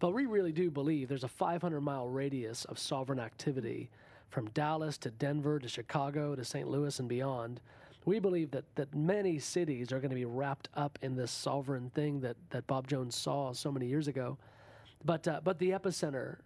But 0.00 0.12
we 0.14 0.26
really 0.26 0.52
do 0.52 0.70
believe 0.70 1.08
there's 1.08 1.24
a 1.24 1.28
500 1.28 1.80
mile 1.80 2.08
radius 2.08 2.64
of 2.66 2.78
sovereign 2.78 3.20
activity 3.20 3.90
from 4.28 4.48
Dallas 4.50 4.96
to 4.98 5.10
Denver 5.10 5.58
to 5.58 5.68
Chicago 5.68 6.34
to 6.34 6.44
St. 6.44 6.68
Louis 6.68 6.98
and 6.98 7.08
beyond. 7.08 7.60
We 8.04 8.18
believe 8.18 8.50
that, 8.52 8.64
that 8.76 8.94
many 8.94 9.38
cities 9.38 9.92
are 9.92 9.98
going 10.00 10.10
to 10.10 10.16
be 10.16 10.24
wrapped 10.24 10.68
up 10.74 10.98
in 11.02 11.16
this 11.16 11.30
sovereign 11.30 11.90
thing 11.90 12.20
that, 12.20 12.36
that 12.50 12.66
Bob 12.66 12.86
Jones 12.86 13.14
saw 13.14 13.52
so 13.52 13.70
many 13.70 13.86
years 13.86 14.08
ago. 14.08 14.38
But, 15.04 15.28
uh, 15.28 15.40
but 15.44 15.58
the 15.58 15.70
epicenter 15.70 16.38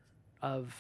of 0.43 0.75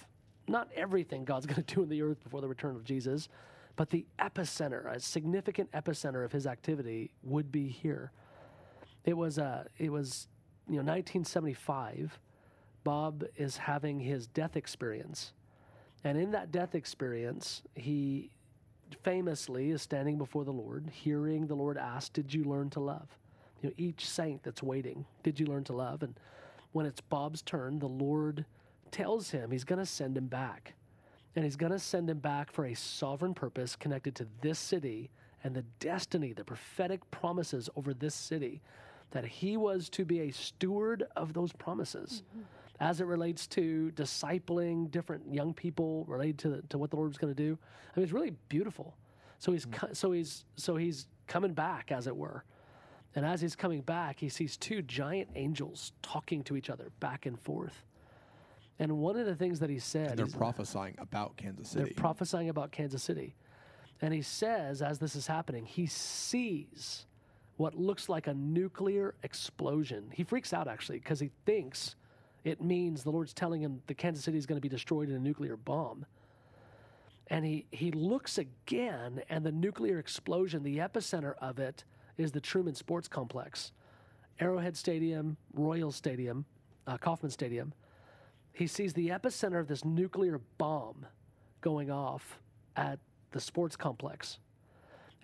not 0.48 0.68
everything 0.74 1.24
God's 1.24 1.46
going 1.46 1.62
to 1.62 1.74
do 1.74 1.82
in 1.82 1.88
the 1.88 2.02
earth 2.02 2.22
before 2.22 2.40
the 2.40 2.48
return 2.48 2.76
of 2.76 2.84
Jesus, 2.84 3.28
but 3.76 3.90
the 3.90 4.06
epicenter, 4.18 4.92
a 4.94 5.00
significant 5.00 5.70
epicenter 5.72 6.24
of 6.24 6.32
his 6.32 6.46
activity 6.46 7.10
would 7.22 7.50
be 7.50 7.68
here. 7.68 8.12
It 9.04 9.16
was, 9.16 9.38
uh, 9.38 9.64
it 9.78 9.90
was 9.90 10.28
you 10.66 10.74
know, 10.74 10.92
1975. 10.92 12.18
Bob 12.84 13.24
is 13.36 13.56
having 13.56 14.00
his 14.00 14.26
death 14.26 14.56
experience. 14.56 15.32
And 16.04 16.18
in 16.18 16.30
that 16.32 16.52
death 16.52 16.74
experience, 16.74 17.62
he 17.74 18.30
famously 19.02 19.70
is 19.70 19.82
standing 19.82 20.18
before 20.18 20.44
the 20.44 20.52
Lord, 20.52 20.90
hearing 20.92 21.46
the 21.46 21.54
Lord 21.54 21.78
ask, 21.78 22.12
Did 22.12 22.32
you 22.32 22.44
learn 22.44 22.70
to 22.70 22.80
love? 22.80 23.08
You 23.62 23.68
know, 23.70 23.74
each 23.76 24.08
saint 24.08 24.42
that's 24.42 24.62
waiting, 24.62 25.06
Did 25.22 25.40
you 25.40 25.46
learn 25.46 25.64
to 25.64 25.72
love? 25.72 26.02
And 26.02 26.14
when 26.72 26.86
it's 26.86 27.00
Bob's 27.00 27.42
turn, 27.42 27.78
the 27.78 27.86
Lord 27.88 28.44
tells 28.90 29.30
him 29.30 29.50
he's 29.50 29.64
going 29.64 29.78
to 29.78 29.86
send 29.86 30.16
him 30.16 30.26
back. 30.26 30.74
And 31.36 31.44
he's 31.44 31.56
going 31.56 31.72
to 31.72 31.78
send 31.78 32.08
him 32.08 32.18
back 32.18 32.52
for 32.52 32.64
a 32.64 32.74
sovereign 32.74 33.34
purpose 33.34 33.74
connected 33.74 34.14
to 34.16 34.26
this 34.40 34.58
city 34.58 35.10
and 35.42 35.54
the 35.54 35.64
destiny, 35.80 36.32
the 36.32 36.44
prophetic 36.44 37.08
promises 37.10 37.68
over 37.76 37.92
this 37.92 38.14
city, 38.14 38.60
that 39.10 39.24
he 39.24 39.56
was 39.56 39.88
to 39.90 40.04
be 40.04 40.20
a 40.20 40.30
steward 40.30 41.04
of 41.16 41.32
those 41.32 41.52
promises. 41.52 42.22
Mm-hmm. 42.30 42.42
As 42.80 43.00
it 43.00 43.06
relates 43.06 43.46
to 43.48 43.92
discipling 43.94 44.90
different 44.90 45.32
young 45.32 45.54
people 45.54 46.04
related 46.08 46.38
to, 46.38 46.62
to 46.70 46.78
what 46.78 46.90
the 46.90 46.96
Lord 46.96 47.08
was 47.08 47.18
going 47.18 47.34
to 47.34 47.40
do, 47.40 47.56
I 47.94 47.98
mean, 47.98 48.04
it's 48.04 48.12
really 48.12 48.34
beautiful. 48.48 48.96
So 49.38 49.52
he's 49.52 49.66
mm-hmm. 49.66 49.92
so 49.92 50.12
he's 50.12 50.44
so 50.56 50.76
he's 50.76 51.06
coming 51.26 51.52
back, 51.52 51.92
as 51.92 52.06
it 52.06 52.16
were, 52.16 52.44
and 53.14 53.24
as 53.24 53.40
he's 53.40 53.54
coming 53.54 53.80
back, 53.80 54.18
he 54.18 54.28
sees 54.28 54.56
two 54.56 54.82
giant 54.82 55.28
angels 55.34 55.92
talking 56.02 56.42
to 56.44 56.56
each 56.56 56.68
other 56.70 56.90
back 57.00 57.26
and 57.26 57.38
forth. 57.38 57.84
And 58.78 58.98
one 58.98 59.16
of 59.16 59.26
the 59.26 59.36
things 59.36 59.60
that 59.60 59.70
he 59.70 59.78
said, 59.78 60.10
and 60.10 60.18
they're 60.18 60.26
prophesying 60.26 60.96
about 60.98 61.36
Kansas 61.36 61.68
City. 61.68 61.84
They're 61.84 61.94
prophesying 61.94 62.48
about 62.48 62.72
Kansas 62.72 63.02
City. 63.02 63.36
And 64.00 64.12
he 64.12 64.22
says, 64.22 64.82
as 64.82 64.98
this 64.98 65.14
is 65.14 65.28
happening, 65.28 65.64
he 65.64 65.86
sees 65.86 67.06
what 67.56 67.76
looks 67.76 68.08
like 68.08 68.26
a 68.26 68.34
nuclear 68.34 69.14
explosion. 69.22 70.10
He 70.12 70.24
freaks 70.24 70.52
out 70.52 70.66
actually 70.66 70.98
because 70.98 71.20
he 71.20 71.30
thinks 71.46 71.94
it 72.44 72.62
means 72.62 73.02
the 73.02 73.10
Lord's 73.10 73.32
telling 73.32 73.62
him 73.62 73.80
the 73.86 73.94
Kansas 73.94 74.24
City 74.24 74.36
is 74.36 74.46
going 74.46 74.58
to 74.58 74.62
be 74.62 74.68
destroyed 74.68 75.08
in 75.08 75.16
a 75.16 75.18
nuclear 75.18 75.56
bomb. 75.56 76.04
And 77.28 77.44
he, 77.44 77.66
he 77.70 77.90
looks 77.90 78.36
again, 78.36 79.22
and 79.30 79.44
the 79.44 79.52
nuclear 79.52 79.98
explosion, 79.98 80.62
the 80.62 80.78
epicenter 80.78 81.34
of 81.40 81.58
it, 81.58 81.84
is 82.18 82.32
the 82.32 82.40
Truman 82.40 82.74
Sports 82.74 83.08
Complex, 83.08 83.72
Arrowhead 84.38 84.76
Stadium, 84.76 85.38
Royal 85.54 85.90
Stadium, 85.90 86.44
uh, 86.86 86.98
Kauffman 86.98 87.30
Stadium. 87.30 87.72
He 88.52 88.66
sees 88.66 88.92
the 88.92 89.08
epicenter 89.08 89.58
of 89.58 89.66
this 89.66 89.84
nuclear 89.84 90.40
bomb 90.58 91.06
going 91.62 91.90
off 91.90 92.40
at 92.76 92.98
the 93.32 93.40
sports 93.40 93.74
complex. 93.74 94.38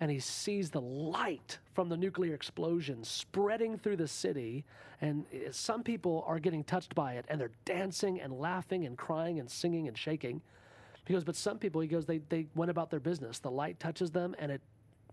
And 0.01 0.11
he 0.11 0.19
sees 0.19 0.71
the 0.71 0.81
light 0.81 1.59
from 1.73 1.87
the 1.87 1.95
nuclear 1.95 2.33
explosion 2.33 3.03
spreading 3.03 3.77
through 3.77 3.95
the 3.97 4.07
city. 4.07 4.65
And 4.99 5.25
some 5.51 5.83
people 5.83 6.25
are 6.27 6.39
getting 6.39 6.63
touched 6.65 6.93
by 6.93 7.13
it 7.13 7.25
and 7.29 7.39
they're 7.39 7.51
dancing 7.63 8.19
and 8.19 8.33
laughing 8.33 8.85
and 8.85 8.97
crying 8.97 9.39
and 9.39 9.49
singing 9.49 9.87
and 9.87 9.97
shaking. 9.97 10.41
He 11.05 11.13
goes, 11.13 11.23
but 11.23 11.37
some 11.37 11.57
people, 11.57 11.79
he 11.81 11.87
goes, 11.87 12.05
they, 12.05 12.17
they 12.29 12.47
went 12.55 12.71
about 12.71 12.89
their 12.89 12.99
business. 12.99 13.39
The 13.39 13.51
light 13.51 13.79
touches 13.79 14.11
them 14.11 14.35
and 14.37 14.51
it, 14.51 14.61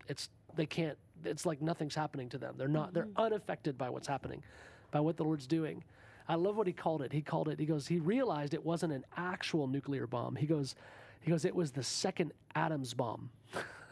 it's, 0.09 0.31
they 0.57 0.67
can't 0.67 0.99
it's 1.25 1.47
like 1.47 1.61
nothing's 1.61 1.95
happening 1.95 2.29
to 2.31 2.39
them. 2.39 2.55
They're 2.57 2.69
not, 2.69 2.89
mm-hmm. 2.89 2.95
they're 2.95 3.09
unaffected 3.17 3.77
by 3.77 3.91
what's 3.91 4.07
happening, 4.07 4.43
by 4.91 5.01
what 5.01 5.17
the 5.17 5.25
Lord's 5.25 5.47
doing. 5.47 5.83
I 6.29 6.35
love 6.35 6.57
what 6.57 6.67
he 6.67 6.73
called 6.73 7.03
it. 7.03 7.13
He 7.13 7.23
called 7.23 7.49
it, 7.49 7.59
he 7.59 7.67
goes, 7.67 7.87
he 7.87 7.99
realized 7.99 8.55
it 8.55 8.65
wasn't 8.65 8.93
an 8.93 9.05
actual 9.17 9.67
nuclear 9.67 10.07
bomb. 10.07 10.37
He 10.37 10.47
goes, 10.47 10.75
he 11.21 11.31
goes, 11.31 11.45
it 11.45 11.55
was 11.55 11.73
the 11.73 11.83
second 11.83 12.33
atoms 12.55 12.95
bomb. 12.95 13.31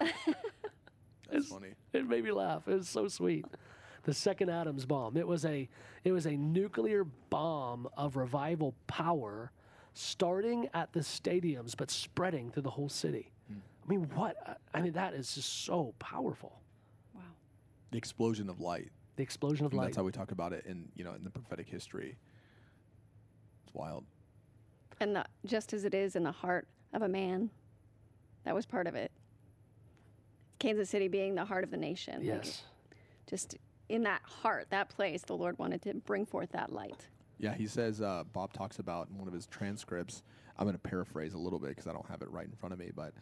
That's 1.30 1.48
funny. 1.48 1.74
It 1.92 2.06
made 2.08 2.24
me 2.24 2.32
laugh. 2.32 2.68
It 2.68 2.74
was 2.74 2.88
so 2.88 3.08
sweet. 3.08 3.44
The 4.04 4.14
second 4.14 4.50
atoms 4.50 4.86
bomb. 4.86 5.16
It 5.16 5.26
was 5.26 5.44
a 5.44 5.68
it 6.04 6.12
was 6.12 6.26
a 6.26 6.36
nuclear 6.36 7.04
bomb 7.30 7.88
of 7.96 8.16
revival 8.16 8.74
power 8.86 9.50
starting 9.94 10.68
at 10.74 10.92
the 10.92 11.00
stadiums 11.00 11.76
but 11.76 11.90
spreading 11.90 12.50
through 12.50 12.62
the 12.62 12.70
whole 12.70 12.88
city. 12.88 13.32
Hmm. 13.48 13.58
I 13.84 13.88
mean, 13.88 14.10
what? 14.14 14.60
I 14.72 14.80
mean, 14.80 14.92
that 14.92 15.14
is 15.14 15.34
just 15.34 15.64
so 15.64 15.94
powerful. 15.98 16.60
Wow. 17.14 17.22
The 17.90 17.98
explosion 17.98 18.48
of 18.48 18.60
light. 18.60 18.90
The 19.16 19.22
explosion 19.22 19.66
of 19.66 19.72
and 19.72 19.78
light. 19.78 19.86
That's 19.86 19.96
how 19.96 20.04
we 20.04 20.12
talk 20.12 20.30
about 20.30 20.52
it 20.52 20.64
in 20.66 20.88
you 20.94 21.02
know 21.02 21.14
in 21.14 21.24
the 21.24 21.30
prophetic 21.30 21.68
history. 21.68 22.16
It's 23.64 23.74
wild. 23.74 24.04
And 25.00 25.16
the, 25.16 25.24
just 25.44 25.72
as 25.72 25.84
it 25.84 25.94
is 25.94 26.16
in 26.16 26.22
the 26.22 26.32
heart 26.32 26.68
of 26.92 27.02
a 27.02 27.08
man, 27.08 27.50
that 28.44 28.54
was 28.54 28.64
part 28.64 28.86
of 28.86 28.94
it. 28.94 29.10
Kansas 30.58 30.90
City 30.90 31.08
being 31.08 31.34
the 31.34 31.44
heart 31.44 31.64
of 31.64 31.70
the 31.70 31.76
nation. 31.76 32.20
Yes. 32.22 32.62
Like 32.90 32.98
just 33.28 33.56
in 33.88 34.02
that 34.04 34.22
heart, 34.22 34.66
that 34.70 34.88
place, 34.88 35.22
the 35.22 35.36
Lord 35.36 35.58
wanted 35.58 35.82
to 35.82 35.94
bring 35.94 36.26
forth 36.26 36.52
that 36.52 36.72
light. 36.72 37.08
Yeah, 37.38 37.54
he 37.54 37.66
says, 37.66 38.00
uh, 38.00 38.24
Bob 38.32 38.52
talks 38.52 38.78
about 38.78 39.08
in 39.08 39.18
one 39.18 39.28
of 39.28 39.34
his 39.34 39.46
transcripts. 39.46 40.22
I'm 40.58 40.64
going 40.64 40.74
to 40.74 40.78
paraphrase 40.78 41.34
a 41.34 41.38
little 41.38 41.58
bit 41.58 41.70
because 41.70 41.86
I 41.86 41.92
don't 41.92 42.08
have 42.08 42.22
it 42.22 42.30
right 42.30 42.46
in 42.46 42.52
front 42.52 42.72
of 42.72 42.78
me, 42.78 42.90
but 42.94 43.12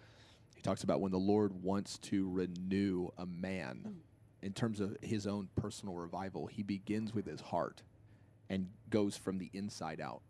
he 0.55 0.63
talks 0.63 0.85
about 0.85 1.01
when 1.01 1.11
the 1.11 1.19
Lord 1.19 1.53
wants 1.63 1.99
to 1.99 2.31
renew 2.31 3.11
a 3.19 3.27
man. 3.27 3.85
Mm 3.89 3.95
in 4.45 4.53
terms 4.53 4.79
of 4.79 4.95
his 5.01 5.27
own 5.27 5.49
personal 5.57 5.95
revival, 5.95 6.47
he 6.47 6.63
begins 6.63 7.15
with 7.15 7.27
his 7.27 7.41
heart 7.41 7.83
and 8.51 8.69
goes 8.91 9.17
from 9.17 9.39
the 9.39 9.51
inside 9.55 10.03
out. 10.03 10.21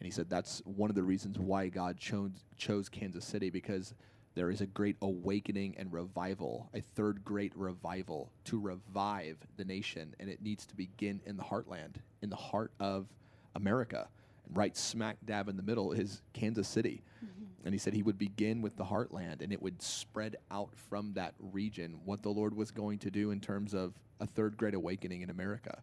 And 0.00 0.06
he 0.06 0.10
said 0.10 0.30
that's 0.30 0.62
one 0.64 0.88
of 0.88 0.96
the 0.96 1.02
reasons 1.02 1.38
why 1.38 1.68
God 1.68 1.98
chose, 1.98 2.30
chose 2.56 2.88
Kansas 2.88 3.24
City 3.24 3.50
because 3.50 3.92
there 4.34 4.50
is 4.50 4.60
a 4.60 4.66
great 4.66 4.96
awakening 5.02 5.74
and 5.76 5.92
revival, 5.92 6.70
a 6.74 6.80
third 6.80 7.24
great 7.24 7.52
revival 7.56 8.30
to 8.44 8.60
revive 8.60 9.36
the 9.56 9.64
nation. 9.64 10.14
And 10.20 10.28
it 10.28 10.40
needs 10.42 10.66
to 10.66 10.76
begin 10.76 11.20
in 11.26 11.36
the 11.36 11.42
heartland, 11.42 11.96
in 12.22 12.30
the 12.30 12.36
heart 12.36 12.72
of 12.78 13.06
America. 13.54 14.08
And 14.46 14.56
right 14.56 14.76
smack 14.76 15.16
dab 15.24 15.48
in 15.48 15.56
the 15.56 15.62
middle 15.62 15.92
is 15.92 16.22
Kansas 16.32 16.68
City. 16.68 17.02
Mm-hmm. 17.24 17.44
And 17.64 17.74
he 17.74 17.78
said 17.78 17.92
he 17.92 18.02
would 18.02 18.18
begin 18.18 18.62
with 18.62 18.76
the 18.76 18.84
heartland 18.84 19.42
and 19.42 19.52
it 19.52 19.60
would 19.60 19.82
spread 19.82 20.36
out 20.50 20.70
from 20.88 21.12
that 21.14 21.34
region 21.38 21.98
what 22.04 22.22
the 22.22 22.30
Lord 22.30 22.54
was 22.54 22.70
going 22.70 22.98
to 23.00 23.10
do 23.10 23.32
in 23.32 23.40
terms 23.40 23.74
of 23.74 23.94
a 24.20 24.26
third 24.26 24.56
great 24.56 24.74
awakening 24.74 25.22
in 25.22 25.30
America. 25.30 25.82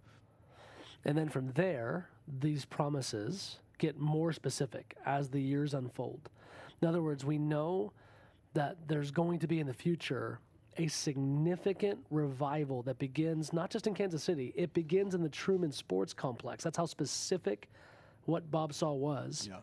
And 1.03 1.17
then 1.17 1.29
from 1.29 1.51
there, 1.53 2.09
these 2.27 2.65
promises 2.65 3.57
get 3.77 3.99
more 3.99 4.33
specific 4.33 4.95
as 5.05 5.29
the 5.29 5.41
years 5.41 5.73
unfold. 5.73 6.29
In 6.81 6.87
other 6.87 7.01
words, 7.01 7.23
we 7.23 7.37
know 7.37 7.91
that 8.57 8.77
there's 8.87 9.11
going 9.11 9.39
to 9.39 9.47
be 9.47 9.59
in 9.59 9.67
the 9.67 9.73
future 9.73 10.39
a 10.77 10.87
significant 10.87 11.99
revival 12.11 12.83
that 12.83 12.99
begins 12.99 13.51
not 13.51 13.71
just 13.71 13.87
in 13.87 13.95
Kansas 13.95 14.23
City, 14.23 14.53
it 14.55 14.73
begins 14.73 15.15
in 15.15 15.23
the 15.23 15.29
Truman 15.29 15.71
Sports 15.71 16.13
Complex. 16.13 16.63
That's 16.63 16.77
how 16.77 16.85
specific 16.85 17.67
what 18.25 18.51
Bob 18.51 18.73
saw 18.73 18.91
was. 18.93 19.47
Yeah 19.49 19.57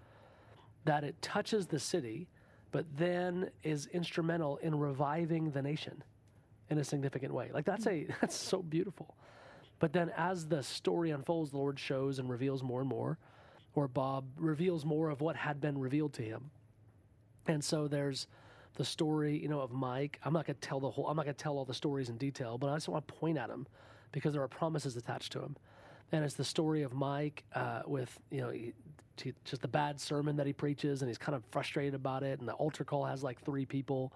that 0.84 1.04
it 1.04 1.20
touches 1.22 1.66
the 1.66 1.78
city, 1.78 2.28
but 2.72 2.84
then 2.96 3.50
is 3.62 3.86
instrumental 3.86 4.56
in 4.58 4.78
reviving 4.78 5.50
the 5.50 5.62
nation 5.62 6.02
in 6.70 6.78
a 6.78 6.84
significant 6.84 7.32
way. 7.32 7.50
Like 7.52 7.64
that's 7.64 7.86
a 7.86 8.06
that's 8.20 8.36
so 8.36 8.62
beautiful. 8.62 9.14
But 9.80 9.92
then 9.92 10.12
as 10.16 10.46
the 10.46 10.62
story 10.62 11.10
unfolds, 11.10 11.50
the 11.50 11.58
Lord 11.58 11.78
shows 11.78 12.18
and 12.18 12.30
reveals 12.30 12.62
more 12.62 12.80
and 12.80 12.88
more, 12.88 13.18
or 13.74 13.88
Bob 13.88 14.24
reveals 14.36 14.84
more 14.84 15.10
of 15.10 15.20
what 15.20 15.36
had 15.36 15.60
been 15.60 15.78
revealed 15.78 16.12
to 16.14 16.22
him. 16.22 16.50
And 17.46 17.62
so 17.62 17.88
there's 17.88 18.26
the 18.74 18.84
story, 18.84 19.38
you 19.38 19.48
know, 19.48 19.60
of 19.60 19.72
Mike. 19.72 20.18
I'm 20.24 20.32
not 20.32 20.46
going 20.46 20.56
to 20.56 20.60
tell 20.68 20.80
the 20.80 20.90
whole. 20.90 21.08
I'm 21.08 21.16
not 21.16 21.24
going 21.24 21.34
to 21.34 21.42
tell 21.42 21.56
all 21.56 21.64
the 21.64 21.74
stories 21.74 22.08
in 22.08 22.16
detail, 22.16 22.58
but 22.58 22.68
I 22.68 22.76
just 22.76 22.88
want 22.88 23.06
to 23.06 23.14
point 23.14 23.38
at 23.38 23.50
him 23.50 23.66
because 24.12 24.32
there 24.32 24.42
are 24.42 24.48
promises 24.48 24.96
attached 24.96 25.32
to 25.32 25.40
him. 25.40 25.56
And 26.12 26.24
it's 26.24 26.34
the 26.34 26.44
story 26.44 26.82
of 26.82 26.92
Mike 26.92 27.44
uh, 27.54 27.82
with 27.86 28.20
you 28.30 28.40
know 28.40 28.52
just 29.44 29.62
the 29.62 29.68
bad 29.68 30.00
sermon 30.00 30.36
that 30.36 30.46
he 30.46 30.52
preaches, 30.52 31.02
and 31.02 31.08
he's 31.08 31.18
kind 31.18 31.36
of 31.36 31.42
frustrated 31.50 31.94
about 31.94 32.22
it. 32.22 32.40
And 32.40 32.48
the 32.48 32.54
altar 32.54 32.84
call 32.84 33.04
has 33.04 33.22
like 33.22 33.40
three 33.44 33.64
people, 33.64 34.12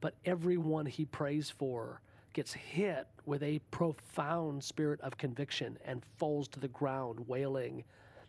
but 0.00 0.14
everyone 0.24 0.86
he 0.86 1.04
prays 1.04 1.50
for 1.50 2.00
gets 2.32 2.52
hit 2.52 3.06
with 3.24 3.42
a 3.42 3.58
profound 3.70 4.62
spirit 4.62 5.00
of 5.00 5.16
conviction 5.16 5.78
and 5.84 6.02
falls 6.18 6.48
to 6.48 6.60
the 6.60 6.68
ground 6.68 7.18
wailing 7.26 7.82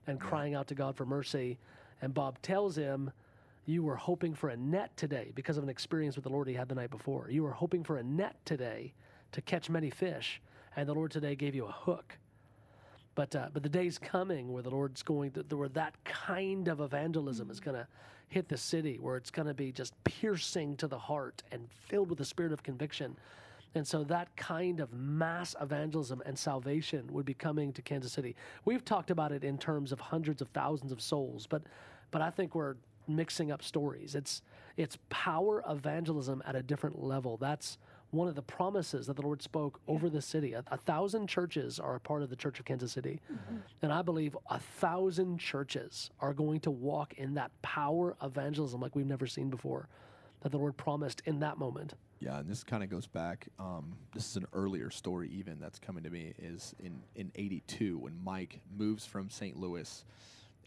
and 0.07 0.19
crying 0.19 0.55
out 0.55 0.67
to 0.67 0.75
God 0.75 0.95
for 0.95 1.05
mercy. 1.05 1.59
And 2.01 2.13
Bob 2.13 2.41
tells 2.41 2.75
him, 2.77 3.11
You 3.67 3.83
were 3.83 3.97
hoping 3.97 4.33
for 4.33 4.47
a 4.47 4.55
net 4.55 4.95
today 4.95 5.33
because 5.35 5.57
of 5.57 5.63
an 5.63 5.69
experience 5.69 6.15
with 6.15 6.23
the 6.23 6.29
Lord 6.29 6.47
he 6.47 6.53
had 6.53 6.69
the 6.69 6.75
night 6.75 6.89
before. 6.89 7.27
You 7.29 7.43
were 7.43 7.51
hoping 7.51 7.83
for 7.83 7.97
a 7.97 8.03
net 8.03 8.37
today 8.45 8.93
to 9.33 9.41
catch 9.41 9.69
many 9.69 9.89
fish, 9.89 10.41
and 10.77 10.87
the 10.87 10.93
Lord 10.93 11.11
today 11.11 11.35
gave 11.35 11.53
you 11.53 11.65
a 11.65 11.71
hook. 11.71 12.17
But 13.13 13.35
uh, 13.35 13.49
but 13.51 13.63
the 13.63 13.69
day's 13.69 13.97
coming 13.97 14.53
where 14.53 14.63
the 14.63 14.69
Lord's 14.69 15.03
going 15.03 15.31
to 15.31 15.43
where 15.53 15.67
that 15.69 16.01
kind 16.05 16.69
of 16.69 16.79
evangelism 16.79 17.51
is 17.51 17.59
going 17.59 17.75
to 17.75 17.85
hit 18.29 18.47
the 18.47 18.55
city, 18.55 18.99
where 19.01 19.17
it's 19.17 19.31
going 19.31 19.49
to 19.49 19.53
be 19.53 19.73
just 19.73 20.01
piercing 20.05 20.77
to 20.77 20.87
the 20.87 20.97
heart 20.97 21.43
and 21.51 21.69
filled 21.69 22.07
with 22.07 22.19
the 22.19 22.25
spirit 22.25 22.53
of 22.53 22.63
conviction. 22.63 23.17
And 23.75 23.85
so 23.85 24.05
that 24.05 24.33
kind 24.37 24.79
of 24.79 24.93
mass 24.93 25.57
evangelism 25.59 26.23
and 26.25 26.39
salvation 26.39 27.05
would 27.11 27.25
be 27.25 27.33
coming 27.33 27.73
to 27.73 27.81
Kansas 27.81 28.13
City. 28.13 28.33
We've 28.63 28.85
talked 28.85 29.11
about 29.11 29.33
it 29.33 29.43
in 29.43 29.57
terms 29.57 29.91
of 29.91 29.99
hundreds 29.99 30.41
of 30.41 30.47
thousands 30.49 30.93
of 30.93 31.01
souls, 31.01 31.47
but 31.47 31.63
but 32.11 32.21
I 32.21 32.29
think 32.29 32.55
we're 32.55 32.75
mixing 33.07 33.51
up 33.51 33.63
stories. 33.63 34.15
It's 34.15 34.41
it's 34.75 34.97
power 35.09 35.63
evangelism 35.67 36.43
at 36.45 36.55
a 36.55 36.61
different 36.61 37.01
level. 37.01 37.37
That's 37.37 37.77
one 38.11 38.27
of 38.27 38.35
the 38.35 38.41
promises 38.41 39.07
that 39.07 39.15
the 39.15 39.21
Lord 39.21 39.41
spoke 39.41 39.81
over 39.87 40.09
the 40.09 40.21
city. 40.21 40.53
A, 40.53 40.63
a 40.71 40.77
thousand 40.77 41.27
churches 41.27 41.79
are 41.79 41.95
a 41.95 41.99
part 41.99 42.21
of 42.21 42.29
the 42.29 42.35
Church 42.35 42.59
of 42.59 42.65
Kansas 42.65 42.91
City. 42.91 43.19
Mm-hmm. 43.31 43.57
And 43.81 43.91
I 43.91 44.01
believe 44.01 44.37
a 44.49 44.59
thousand 44.59 45.39
churches 45.39 46.09
are 46.19 46.33
going 46.33 46.61
to 46.61 46.71
walk 46.71 47.15
in 47.15 47.33
that 47.33 47.51
power 47.61 48.15
evangelism 48.23 48.79
like 48.79 48.95
we've 48.95 49.05
never 49.05 49.27
seen 49.27 49.49
before 49.49 49.89
that 50.41 50.51
the 50.51 50.57
Lord 50.57 50.77
promised 50.77 51.21
in 51.25 51.39
that 51.39 51.57
moment. 51.57 51.95
Yeah, 52.19 52.39
and 52.39 52.49
this 52.49 52.63
kind 52.63 52.83
of 52.83 52.89
goes 52.89 53.07
back. 53.07 53.47
Um, 53.59 53.95
this 54.13 54.29
is 54.29 54.37
an 54.37 54.47
earlier 54.53 54.89
story, 54.89 55.29
even 55.29 55.59
that's 55.59 55.79
coming 55.79 56.03
to 56.03 56.09
me. 56.09 56.33
Is 56.39 56.73
in 56.79 57.01
in 57.15 57.31
'82 57.35 57.97
when 57.97 58.13
Mike 58.23 58.61
moves 58.75 59.05
from 59.05 59.29
St. 59.29 59.55
Louis, 59.55 60.03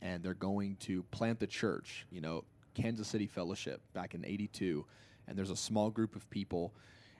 and 0.03 0.23
they're 0.23 0.35
going 0.35 0.77
to 0.81 1.03
plant 1.05 1.41
the 1.41 1.47
church. 1.47 2.07
You 2.11 2.21
know, 2.21 2.45
Kansas 2.75 3.09
City 3.09 3.27
Fellowship 3.27 3.81
back 3.93 4.15
in 4.15 4.25
'82, 4.25 4.85
and 5.29 5.37
there's 5.37 5.51
a 5.51 5.57
small 5.57 5.91
group 5.91 6.17
of 6.17 6.29
people 6.31 6.73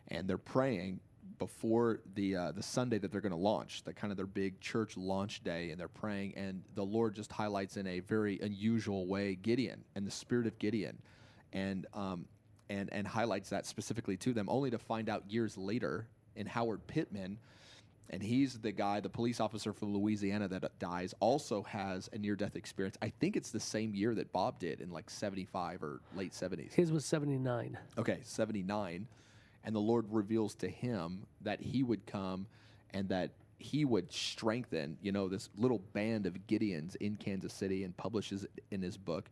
and 0.09 0.29
they're 0.29 0.39
praying 0.39 1.01
before 1.39 2.01
the 2.15 2.37
uh, 2.37 2.53
the 2.53 2.63
Sunday 2.63 2.99
that 2.99 3.13
they're 3.13 3.21
going 3.21 3.33
to 3.33 3.39
launch, 3.39 3.83
the 3.85 3.93
kind 3.93 4.11
of 4.11 4.17
their 4.17 4.27
big 4.27 4.61
church 4.61 4.97
launch 4.97 5.43
day, 5.43 5.71
and 5.71 5.81
they're 5.81 5.89
praying, 5.89 6.35
and 6.37 6.63
the 6.75 6.85
Lord 6.85 7.15
just 7.15 7.31
highlights 7.31 7.77
in 7.77 7.87
a 7.87 8.01
very 8.01 8.39
unusual 8.41 9.07
way 9.07 9.37
Gideon 9.37 9.85
and 9.95 10.07
the 10.07 10.11
spirit 10.11 10.47
of 10.47 10.59
Gideon, 10.59 10.99
and 11.53 11.87
um, 11.95 12.27
and 12.69 12.93
and 12.93 13.07
highlights 13.07 13.51
that 13.51 13.67
specifically 13.67 14.17
to 14.19 14.33
them, 14.33 14.49
only 14.49 14.71
to 14.71 14.79
find 14.79 15.09
out 15.09 15.25
years 15.29 15.57
later 15.57 16.07
in 16.37 16.47
Howard 16.47 16.87
Pittman, 16.87 17.39
and 18.11 18.23
he's 18.23 18.59
the 18.59 18.73
guy, 18.73 19.01
the 19.01 19.09
police 19.09 19.41
officer 19.41 19.73
from 19.73 19.95
Louisiana 19.95 20.49
that 20.49 20.79
dies, 20.79 21.15
also 21.21 21.63
has 21.63 22.11
a 22.13 22.19
near 22.19 22.37
death 22.37 22.57
experience. 22.57 22.99
I 23.01 23.09
think 23.21 23.37
it's 23.37 23.51
the 23.51 23.61
same 23.61 23.95
year 23.95 24.15
that 24.17 24.33
Bob 24.33 24.59
did 24.59 24.81
in 24.81 24.91
like 24.91 25.09
seventy 25.09 25.45
five 25.45 25.83
or 25.83 26.01
late 26.15 26.35
seventies. 26.35 26.73
His 26.75 26.93
was 26.93 27.05
seventy 27.05 27.39
nine. 27.39 27.79
Okay, 27.99 28.19
seventy 28.25 28.63
nine 28.63 29.07
and 29.65 29.75
the 29.75 29.81
Lord 29.81 30.07
reveals 30.11 30.55
to 30.57 30.69
him 30.69 31.27
that 31.43 31.61
he 31.61 31.83
would 31.83 32.07
come 32.07 32.47
and 32.93 33.09
that 33.09 33.31
he 33.59 33.85
would 33.85 34.11
strengthen, 34.11 34.97
you 35.03 35.13
know, 35.13 35.29
this 35.29 35.51
little 35.57 35.81
band 35.93 36.27
of 36.27 36.35
Gideons 36.47 36.97
in 36.97 37.17
Kansas 37.17 37.53
City 37.53 37.85
and 37.85 37.95
publishes 37.97 38.45
it 38.45 38.65
in 38.71 38.81
his 38.81 38.97
book. 38.97 39.27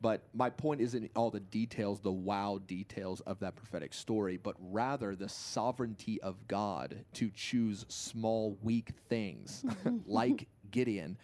But 0.00 0.22
my 0.34 0.50
point 0.50 0.80
isn't 0.82 1.10
all 1.16 1.30
the 1.30 1.40
details, 1.40 2.00
the 2.00 2.12
wow 2.12 2.60
details 2.66 3.20
of 3.22 3.40
that 3.40 3.56
prophetic 3.56 3.94
story, 3.94 4.36
but 4.36 4.54
rather 4.58 5.16
the 5.16 5.28
sovereignty 5.28 6.20
of 6.20 6.46
God 6.48 7.04
to 7.14 7.30
choose 7.34 7.86
small, 7.88 8.58
weak 8.62 8.90
things 9.08 9.64
mm-hmm. 9.66 9.98
like 10.06 10.48
Gideon. 10.70 11.16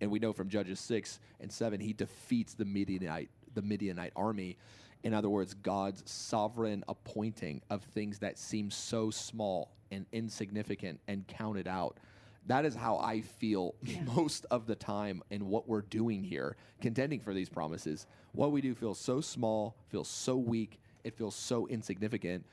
And 0.00 0.10
we 0.10 0.18
know 0.18 0.32
from 0.32 0.48
Judges 0.48 0.80
6 0.80 1.18
and 1.40 1.50
7, 1.50 1.80
he 1.80 1.92
defeats 1.94 2.54
the 2.54 2.66
Midianite, 2.66 3.30
the 3.54 3.62
Midianite 3.62 4.12
army 4.14 4.58
in 5.04 5.12
other 5.12 5.28
words, 5.28 5.52
God's 5.52 6.02
sovereign 6.10 6.82
appointing 6.88 7.60
of 7.68 7.82
things 7.82 8.18
that 8.20 8.38
seem 8.38 8.70
so 8.70 9.10
small 9.10 9.70
and 9.92 10.06
insignificant 10.12 10.98
and 11.06 11.28
counted 11.28 11.68
out. 11.68 11.98
That 12.46 12.64
is 12.64 12.74
how 12.74 12.98
I 12.98 13.22
feel 13.22 13.74
yeah. 13.82 14.02
most 14.14 14.46
of 14.50 14.66
the 14.66 14.74
time 14.74 15.22
in 15.30 15.48
what 15.48 15.68
we're 15.68 15.82
doing 15.82 16.22
here, 16.22 16.56
contending 16.80 17.20
for 17.20 17.32
these 17.32 17.48
promises. 17.48 18.06
What 18.32 18.52
we 18.52 18.60
do 18.60 18.74
feels 18.74 18.98
so 18.98 19.20
small, 19.20 19.76
feels 19.88 20.08
so 20.08 20.36
weak, 20.36 20.80
it 21.04 21.16
feels 21.16 21.34
so 21.34 21.66
insignificant. 21.68 22.44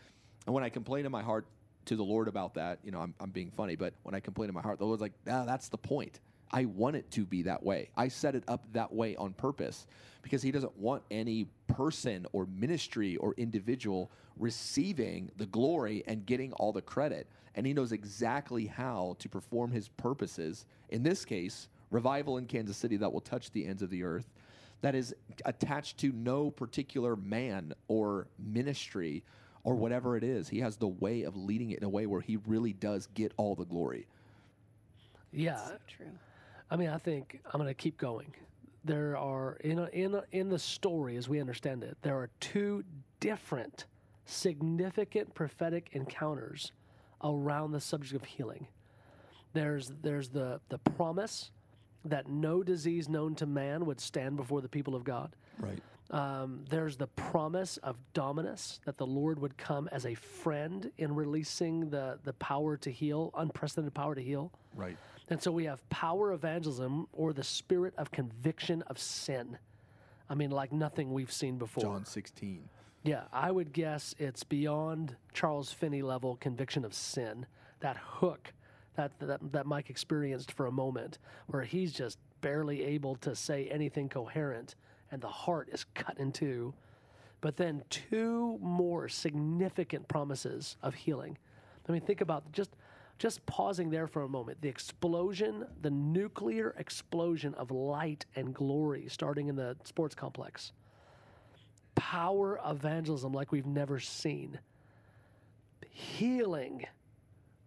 And 0.46 0.54
when 0.54 0.64
I 0.64 0.70
complain 0.70 1.06
in 1.06 1.12
my 1.12 1.22
heart 1.22 1.46
to 1.86 1.96
the 1.96 2.04
Lord 2.04 2.28
about 2.28 2.54
that, 2.54 2.80
you 2.84 2.92
know, 2.92 3.00
I'm, 3.00 3.14
I'm 3.20 3.32
being 3.32 3.52
funny, 3.52 3.76
but 3.76 3.94
when 4.04 4.16
I 4.16 4.20
complain 4.20 4.50
in 4.50 4.56
my 4.56 4.62
heart, 4.62 4.80
the 4.80 4.86
Lord's 4.86 5.02
like, 5.02 5.14
ah, 5.30 5.46
that's 5.46 5.70
the 5.70 5.78
point. 5.78 6.20
I 6.52 6.66
want 6.66 6.96
it 6.96 7.10
to 7.12 7.26
be 7.26 7.44
that 7.44 7.64
way. 7.64 7.90
I 7.96 8.10
set 8.10 8.36
it 8.36 8.44
up 8.48 8.66
that 8.74 8.92
way 8.94 9.16
on 9.16 9.34
purpose 9.34 9.88
because 10.22 10.42
he 10.42 10.52
doesn't 10.52 10.78
want 10.78 11.04
any 11.10 11.48
person 11.68 12.26
or 12.34 12.48
ministry 12.58 13.16
or 13.18 13.34
individual 13.38 14.12
receiving 14.38 15.32
the 15.38 15.46
glory 15.46 16.04
and 16.08 16.26
getting 16.26 16.52
all 16.54 16.72
the 16.72 16.82
credit. 16.82 17.28
And 17.56 17.66
he 17.66 17.74
knows 17.74 17.92
exactly 17.92 18.66
how 18.66 19.16
to 19.20 19.30
perform 19.30 19.72
his 19.72 19.88
purposes. 19.90 20.66
In 20.90 21.04
this 21.04 21.26
case, 21.26 21.70
revival 21.90 22.38
in 22.38 22.46
Kansas 22.46 22.78
City 22.78 22.98
that 22.98 23.12
will 23.12 23.22
touch 23.22 23.52
the 23.52 23.66
ends 23.66 23.82
of 23.82 23.90
the 23.90 24.04
earth, 24.04 24.30
that 24.82 24.96
is 24.96 25.14
attached 25.46 25.98
to 26.00 26.12
no 26.12 26.50
particular 26.52 27.16
man 27.16 27.74
or 27.88 28.28
ministry 28.40 29.24
or 29.64 29.76
whatever 29.76 30.18
it 30.18 30.24
is. 30.24 30.50
He 30.50 30.60
has 30.60 30.78
the 30.78 30.88
way 30.88 31.24
of 31.24 31.36
leading 31.36 31.72
it 31.72 31.80
in 31.80 31.84
a 31.84 31.90
way 31.90 32.08
where 32.08 32.22
he 32.22 32.38
really 32.48 32.74
does 32.74 33.08
get 33.14 33.32
all 33.38 33.56
the 33.56 33.66
glory. 33.66 34.08
Yeah. 35.32 35.58
So 35.58 35.78
true. 35.88 36.08
I 36.72 36.78
mean, 36.78 36.90
I 36.90 36.98
think 36.98 37.42
I'm 37.46 37.60
going 37.60 37.68
to 37.68 37.74
keep 37.74 37.98
going. 37.98 38.34
There 38.86 39.18
are 39.18 39.58
in 39.58 39.78
a, 39.78 39.88
in 39.88 40.16
a, 40.16 40.24
in 40.32 40.50
the 40.50 40.58
story, 40.58 41.18
as 41.18 41.28
we 41.28 41.40
understand 41.40 41.84
it, 41.84 41.98
there 42.02 42.16
are 42.16 42.30
two 42.40 42.84
different 43.20 43.86
significant 44.26 45.36
prophetic 45.36 45.90
encounters 45.92 46.72
around 47.24 47.74
the 47.74 47.82
subject 47.82 48.16
of 48.16 48.24
healing. 48.24 48.68
There's 49.54 49.92
there's 50.02 50.30
the 50.30 50.62
the 50.70 50.78
promise 50.78 51.52
that 52.06 52.30
no 52.30 52.64
disease 52.64 53.10
known 53.10 53.36
to 53.36 53.46
man 53.46 53.86
would 53.86 54.00
stand 54.00 54.38
before 54.38 54.62
the 54.62 54.70
people 54.70 54.96
of 54.96 55.04
God. 55.04 55.36
Right. 55.60 55.80
Um, 56.10 56.66
there's 56.70 56.98
the 56.98 57.08
promise 57.08 57.78
of 57.78 57.98
Dominus 58.14 58.80
that 58.86 58.98
the 58.98 59.06
Lord 59.06 59.40
would 59.40 59.58
come 59.58 59.88
as 59.92 60.06
a 60.06 60.16
friend 60.16 60.90
in 60.98 61.14
releasing 61.14 61.90
the 61.90 62.18
the 62.24 62.34
power 62.34 62.78
to 62.78 62.90
heal, 62.90 63.32
unprecedented 63.36 63.94
power 63.94 64.16
to 64.16 64.22
heal. 64.22 64.52
Right. 64.74 64.98
And 65.32 65.42
so 65.42 65.50
we 65.52 65.64
have 65.64 65.88
power 65.90 66.34
evangelism 66.34 67.08
or 67.14 67.32
the 67.32 67.44
spirit 67.44 67.94
of 67.98 68.12
conviction 68.12 68.84
of 68.88 69.00
sin. 69.00 69.58
I 70.30 70.36
mean, 70.36 70.52
like 70.52 70.74
nothing 70.74 71.14
we've 71.14 71.32
seen 71.32 71.58
before. 71.58 71.84
John 71.84 72.06
16. 72.06 72.68
Yeah, 73.04 73.24
I 73.32 73.50
would 73.50 73.72
guess 73.72 74.14
it's 74.20 74.44
beyond 74.44 75.16
Charles 75.34 75.72
Finney 75.72 76.02
level 76.02 76.36
conviction 76.36 76.84
of 76.84 76.94
sin. 76.94 77.46
That 77.80 77.98
hook 77.98 78.54
that, 78.96 79.12
that, 79.20 79.40
that 79.54 79.66
Mike 79.66 79.90
experienced 79.90 80.52
for 80.52 80.66
a 80.66 80.72
moment, 80.72 81.18
where 81.48 81.64
he's 81.64 81.94
just 81.94 82.18
barely 82.42 82.84
able 82.84 83.16
to 83.16 83.34
say 83.34 83.68
anything 83.72 84.10
coherent 84.10 84.76
and 85.12 85.22
the 85.22 85.28
heart 85.28 85.70
is 85.72 85.86
cut 85.94 86.18
in 86.18 86.32
two. 86.32 86.74
But 87.40 87.58
then 87.58 87.84
two 87.90 88.60
more 88.62 89.08
significant 89.08 90.08
promises 90.08 90.78
of 90.84 90.94
healing. 90.94 91.38
I 91.88 91.92
mean, 91.92 92.02
think 92.02 92.22
about 92.22 92.52
just 92.52 92.76
just 93.22 93.46
pausing 93.46 93.92
there 93.92 94.08
for 94.08 94.24
a 94.24 94.28
moment, 94.28 94.60
the 94.64 94.68
explosion, 94.68 95.64
the 95.84 95.92
nuclear 95.92 96.74
explosion 96.80 97.54
of 97.54 97.70
light 97.70 98.26
and 98.36 98.52
glory 98.52 99.06
starting 99.10 99.48
in 99.48 99.56
the 99.56 99.78
sports 99.84 100.16
complex. 100.16 100.72
Power 101.94 102.60
evangelism 102.66 103.32
like 103.32 103.52
we've 103.52 103.68
never 103.68 104.00
seen. 104.00 104.60
Healing 105.92 106.88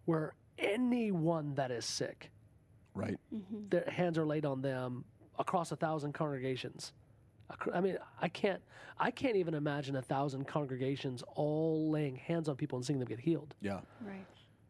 where 0.03 0.33
anyone 0.59 1.55
that 1.55 1.71
is 1.71 1.85
sick, 1.85 2.31
right, 2.93 3.17
mm-hmm. 3.33 3.69
their 3.69 3.89
hands 3.89 4.17
are 4.17 4.25
laid 4.25 4.45
on 4.45 4.61
them 4.61 5.05
across 5.39 5.71
a 5.71 5.77
thousand 5.77 6.11
congregations. 6.11 6.91
I 7.73 7.79
mean, 7.79 7.97
I 8.21 8.27
can't, 8.27 8.61
I 8.99 9.09
can't 9.09 9.37
even 9.37 9.53
imagine 9.53 9.95
a 9.95 10.01
thousand 10.01 10.47
congregations 10.49 11.23
all 11.35 11.89
laying 11.91 12.17
hands 12.17 12.49
on 12.49 12.57
people 12.57 12.77
and 12.77 12.85
seeing 12.85 12.99
them 12.99 13.07
get 13.07 13.21
healed. 13.21 13.55
Yeah, 13.61 13.79
right. 14.01 14.25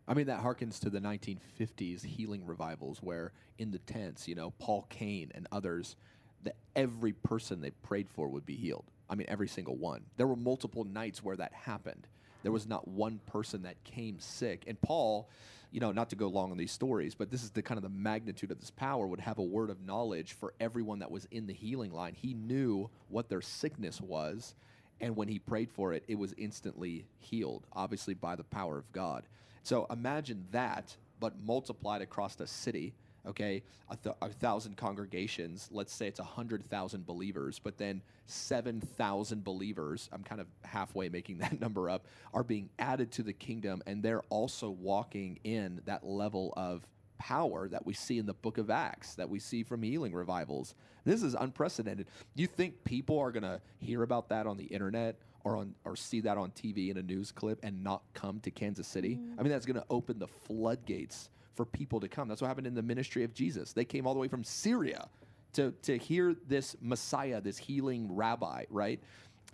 I 0.07 0.13
mean, 0.13 0.27
that 0.27 0.43
harkens 0.43 0.79
to 0.81 0.89
the 0.89 0.99
1950s 0.99 2.05
healing 2.05 2.45
revivals 2.45 2.99
where 3.01 3.31
in 3.57 3.71
the 3.71 3.79
tents, 3.79 4.27
you 4.27 4.35
know, 4.35 4.51
Paul 4.59 4.85
Cain 4.89 5.31
and 5.33 5.47
others, 5.51 5.95
that 6.43 6.55
every 6.75 7.13
person 7.13 7.61
they 7.61 7.71
prayed 7.71 8.09
for 8.09 8.27
would 8.27 8.45
be 8.45 8.55
healed. 8.55 8.85
I 9.09 9.15
mean, 9.15 9.25
every 9.27 9.47
single 9.47 9.75
one. 9.75 10.03
There 10.17 10.27
were 10.27 10.35
multiple 10.35 10.83
nights 10.83 11.23
where 11.23 11.35
that 11.35 11.53
happened. 11.53 12.07
There 12.43 12.51
was 12.51 12.67
not 12.67 12.87
one 12.87 13.19
person 13.25 13.63
that 13.63 13.83
came 13.83 14.19
sick. 14.19 14.63
And 14.67 14.79
Paul, 14.79 15.29
you 15.71 15.79
know, 15.79 15.91
not 15.91 16.11
to 16.11 16.15
go 16.15 16.27
long 16.27 16.51
on 16.51 16.57
these 16.57 16.71
stories, 16.71 17.15
but 17.15 17.31
this 17.31 17.43
is 17.43 17.49
the 17.49 17.63
kind 17.63 17.77
of 17.79 17.83
the 17.83 17.89
magnitude 17.89 18.51
of 18.51 18.59
this 18.59 18.69
power, 18.69 19.07
would 19.07 19.19
have 19.19 19.39
a 19.39 19.43
word 19.43 19.71
of 19.71 19.83
knowledge 19.83 20.33
for 20.33 20.53
everyone 20.59 20.99
that 20.99 21.09
was 21.09 21.27
in 21.31 21.47
the 21.47 21.53
healing 21.53 21.91
line. 21.91 22.13
He 22.13 22.35
knew 22.35 22.89
what 23.09 23.29
their 23.29 23.41
sickness 23.41 23.99
was. 23.99 24.53
And 25.01 25.15
when 25.15 25.27
he 25.27 25.39
prayed 25.39 25.71
for 25.71 25.93
it, 25.93 26.03
it 26.07 26.19
was 26.19 26.33
instantly 26.37 27.07
healed, 27.17 27.65
obviously 27.73 28.13
by 28.13 28.35
the 28.35 28.43
power 28.43 28.77
of 28.77 28.91
God. 28.91 29.25
So 29.65 29.87
imagine 29.89 30.45
that, 30.51 30.95
but 31.19 31.33
multiplied 31.43 32.03
across 32.03 32.35
the 32.35 32.45
city. 32.45 32.93
Okay, 33.27 33.63
a, 33.89 33.95
th- 33.97 34.15
a 34.21 34.29
thousand 34.29 34.77
congregations. 34.77 35.67
Let's 35.71 35.91
say 35.91 36.05
it's 36.05 36.19
a 36.19 36.23
hundred 36.23 36.63
thousand 36.63 37.07
believers, 37.07 37.57
but 37.57 37.75
then 37.79 38.03
seven 38.27 38.79
thousand 38.79 39.43
believers. 39.43 40.07
I'm 40.13 40.21
kind 40.21 40.39
of 40.39 40.45
halfway 40.63 41.09
making 41.09 41.37
that 41.39 41.59
number 41.59 41.89
up. 41.89 42.05
Are 42.31 42.43
being 42.43 42.69
added 42.77 43.11
to 43.13 43.23
the 43.23 43.33
kingdom, 43.33 43.81
and 43.87 44.03
they're 44.03 44.21
also 44.29 44.69
walking 44.69 45.39
in 45.43 45.81
that 45.85 46.05
level 46.05 46.53
of 46.55 46.87
power 47.17 47.67
that 47.67 47.87
we 47.87 47.93
see 47.93 48.19
in 48.19 48.27
the 48.27 48.35
book 48.35 48.59
of 48.59 48.69
Acts, 48.69 49.15
that 49.15 49.29
we 49.29 49.39
see 49.39 49.63
from 49.63 49.81
healing 49.81 50.13
revivals. 50.13 50.75
This 51.05 51.23
is 51.23 51.33
unprecedented. 51.33 52.05
You 52.35 52.45
think 52.45 52.83
people 52.83 53.17
are 53.17 53.31
going 53.31 53.43
to 53.43 53.61
hear 53.79 54.03
about 54.03 54.29
that 54.29 54.45
on 54.45 54.57
the 54.57 54.65
internet 54.65 55.15
or 55.45 55.55
on 55.55 55.73
or 55.85 55.95
see 55.95 56.19
that 56.21 56.37
on 56.37 56.51
TV 56.51 56.89
in 56.89 56.97
a 56.97 57.01
news 57.01 57.31
clip 57.31 57.59
and 57.63 57.81
not 57.81 58.01
come 58.13 58.41
to 58.41 58.51
Kansas 58.51 58.87
City? 58.87 59.19
I 59.39 59.43
mean, 59.43 59.51
that's 59.51 59.65
going 59.65 59.79
to 59.79 59.85
open 59.89 60.19
the 60.19 60.27
floodgates 60.27 61.29
for 61.53 61.63
people 61.65 62.01
to 62.01 62.09
come. 62.09 62.27
That's 62.27 62.41
what 62.41 62.47
happened 62.47 62.67
in 62.67 62.75
the 62.75 62.81
ministry 62.81 63.23
of 63.23 63.33
Jesus. 63.33 63.71
They 63.71 63.85
came 63.85 64.05
all 64.05 64.13
the 64.13 64.19
way 64.19 64.27
from 64.27 64.43
Syria 64.43 65.07
to 65.53 65.71
to 65.83 65.97
hear 65.97 66.35
this 66.47 66.75
Messiah, 66.81 67.39
this 67.39 67.57
healing 67.57 68.13
rabbi, 68.13 68.65
right? 68.69 68.99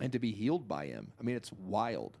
And 0.00 0.10
to 0.12 0.18
be 0.18 0.32
healed 0.32 0.66
by 0.66 0.86
him. 0.86 1.12
I 1.20 1.22
mean, 1.22 1.36
it's 1.36 1.52
wild. 1.52 2.18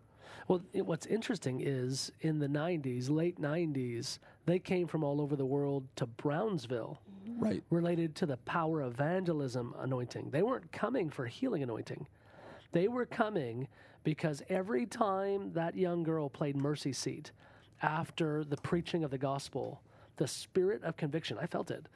Well, 0.48 0.62
it, 0.72 0.84
what's 0.86 1.06
interesting 1.06 1.60
is 1.60 2.12
in 2.20 2.38
the 2.38 2.48
90s, 2.48 3.08
late 3.08 3.40
90s, 3.40 4.18
they 4.44 4.58
came 4.58 4.86
from 4.86 5.02
all 5.04 5.20
over 5.20 5.36
the 5.36 5.46
world 5.46 5.86
to 5.96 6.06
Brownsville 6.06 7.00
Right. 7.38 7.62
related 7.70 8.14
to 8.16 8.26
the 8.26 8.36
power 8.38 8.82
evangelism 8.82 9.74
anointing. 9.78 10.30
They 10.30 10.42
weren't 10.42 10.70
coming 10.72 11.10
for 11.10 11.26
healing 11.26 11.62
anointing. 11.62 12.06
They 12.72 12.88
were 12.88 13.06
coming 13.06 13.68
because 14.04 14.42
every 14.48 14.86
time 14.86 15.52
that 15.52 15.76
young 15.76 16.02
girl 16.02 16.28
played 16.28 16.56
mercy 16.56 16.92
seat 16.92 17.30
after 17.82 18.44
the 18.44 18.56
preaching 18.56 19.04
of 19.04 19.10
the 19.10 19.18
gospel, 19.18 19.82
the 20.16 20.26
spirit 20.26 20.82
of 20.82 20.96
conviction, 20.96 21.38
I 21.40 21.46
felt 21.46 21.70
it. 21.70 21.86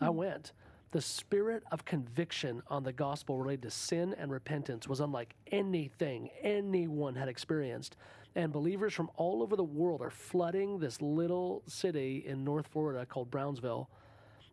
I 0.00 0.06
hmm. 0.06 0.16
went. 0.16 0.52
The 0.92 1.00
spirit 1.00 1.64
of 1.72 1.84
conviction 1.84 2.62
on 2.68 2.84
the 2.84 2.92
gospel 2.92 3.38
related 3.38 3.62
to 3.62 3.70
sin 3.70 4.14
and 4.18 4.30
repentance 4.30 4.86
was 4.86 5.00
unlike 5.00 5.34
anything 5.50 6.30
anyone 6.42 7.16
had 7.16 7.28
experienced. 7.28 7.96
And 8.34 8.52
believers 8.52 8.94
from 8.94 9.10
all 9.16 9.42
over 9.42 9.56
the 9.56 9.64
world 9.64 10.00
are 10.00 10.10
flooding 10.10 10.78
this 10.78 11.02
little 11.02 11.62
city 11.66 12.24
in 12.26 12.44
North 12.44 12.66
Florida 12.68 13.04
called 13.04 13.30
Brownsville 13.30 13.90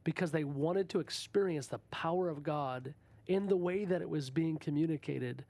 because 0.03 0.31
they 0.31 0.43
wanted 0.43 0.89
to 0.89 0.99
experience 0.99 1.67
the 1.67 1.79
power 1.91 2.29
of 2.29 2.43
God 2.43 2.93
in 3.27 3.47
the 3.47 3.57
way 3.57 3.85
that 3.85 4.01
it 4.01 4.09
was 4.09 4.29
being 4.29 4.57
communicated. 4.57 5.45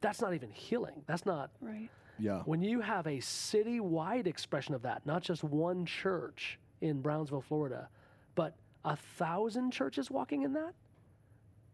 That's 0.00 0.20
not 0.20 0.34
even 0.34 0.50
healing. 0.50 1.02
That's 1.06 1.26
not 1.26 1.50
Right. 1.60 1.90
Yeah. 2.18 2.42
when 2.44 2.62
you 2.62 2.80
have 2.80 3.06
a 3.06 3.18
citywide 3.18 4.26
expression 4.26 4.74
of 4.74 4.82
that, 4.82 5.04
not 5.06 5.22
just 5.22 5.42
one 5.44 5.86
church 5.86 6.58
in 6.80 7.00
Brownsville, 7.00 7.40
Florida, 7.42 7.88
but 8.34 8.56
a 8.84 8.96
thousand 8.96 9.72
churches 9.72 10.10
walking 10.10 10.42
in 10.42 10.52
that, 10.54 10.74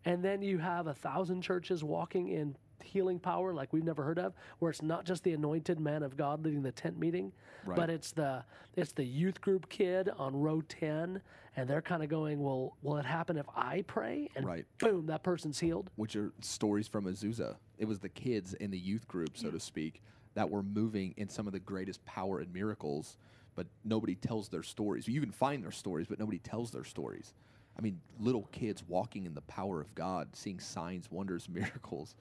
and 0.05 0.23
then 0.25 0.43
you 0.43 0.59
have 0.59 0.87
a 0.87 0.95
thousand 0.95 1.43
churches 1.43 1.83
walking 1.85 2.29
in 2.29 2.57
healing 2.83 3.19
power 3.19 3.53
like 3.53 3.73
we've 3.73 3.85
never 3.85 4.03
heard 4.03 4.19
of, 4.19 4.35
where 4.59 4.71
it's 4.71 4.83
not 4.83 5.05
just 5.05 5.25
the 5.25 5.33
anointed 5.33 5.81
man 5.81 6.03
of 6.03 6.17
God 6.17 6.45
leading 6.45 6.62
the 6.62 6.73
tent 6.73 6.99
meeting, 6.99 7.33
Right. 7.65 7.77
but 7.77 7.91
it's 7.91 8.12
the 8.12 8.45
it's 8.75 8.93
the 8.93 9.05
youth 9.05 9.41
group 9.41 9.69
kid 9.69 10.09
on 10.19 10.35
row 10.37 10.61
ten, 10.62 11.21
and 11.57 11.69
they're 11.69 11.83
kind 11.83 12.03
of 12.03 12.09
going, 12.09 12.41
well, 12.43 12.77
will 12.83 12.97
it 12.99 13.07
happen 13.07 13.37
if 13.37 13.47
I 13.55 13.83
pray? 13.87 14.29
And 14.37 14.45
Right. 14.47 14.67
boom, 14.79 15.07
that 15.07 15.23
person's 15.23 15.59
healed. 15.59 15.91
which 15.97 16.17
are 16.17 16.33
stories 16.41 16.89
from 16.89 17.07
Azusa. 17.07 17.57
It 17.79 17.87
was 17.87 17.99
the 18.01 18.09
kids 18.09 18.55
in 18.55 18.71
the 18.71 18.79
youth 18.79 19.07
group, 19.09 19.37
so 19.37 19.51
to 19.51 19.61
speak, 19.61 20.03
that 20.35 20.51
were 20.51 20.62
moving 20.62 21.15
in 21.17 21.29
some 21.29 21.47
of 21.47 21.53
the 21.53 21.61
greatest 21.61 22.05
power 22.05 22.41
and 22.41 22.53
miracles, 22.53 23.17
but 23.55 23.67
nobody 23.85 24.15
tells 24.15 24.49
their 24.51 24.62
stories. 24.62 25.09
You 25.09 25.21
can 25.21 25.31
find 25.33 25.62
their 25.65 25.71
stories, 25.73 26.07
but 26.07 26.19
nobody 26.19 26.39
tells 26.39 26.71
their 26.71 26.85
stories. 26.85 27.33
I 27.79 27.83
mean, 27.83 28.01
little 28.19 28.49
kids 28.53 28.83
walking 28.87 29.27
in 29.27 29.35
the 29.35 29.43
power 29.43 29.81
of 29.81 29.95
God, 29.95 30.29
seeing 30.35 30.61
signs, 30.61 31.11
wonders, 31.11 31.49
miracles. 31.53 32.15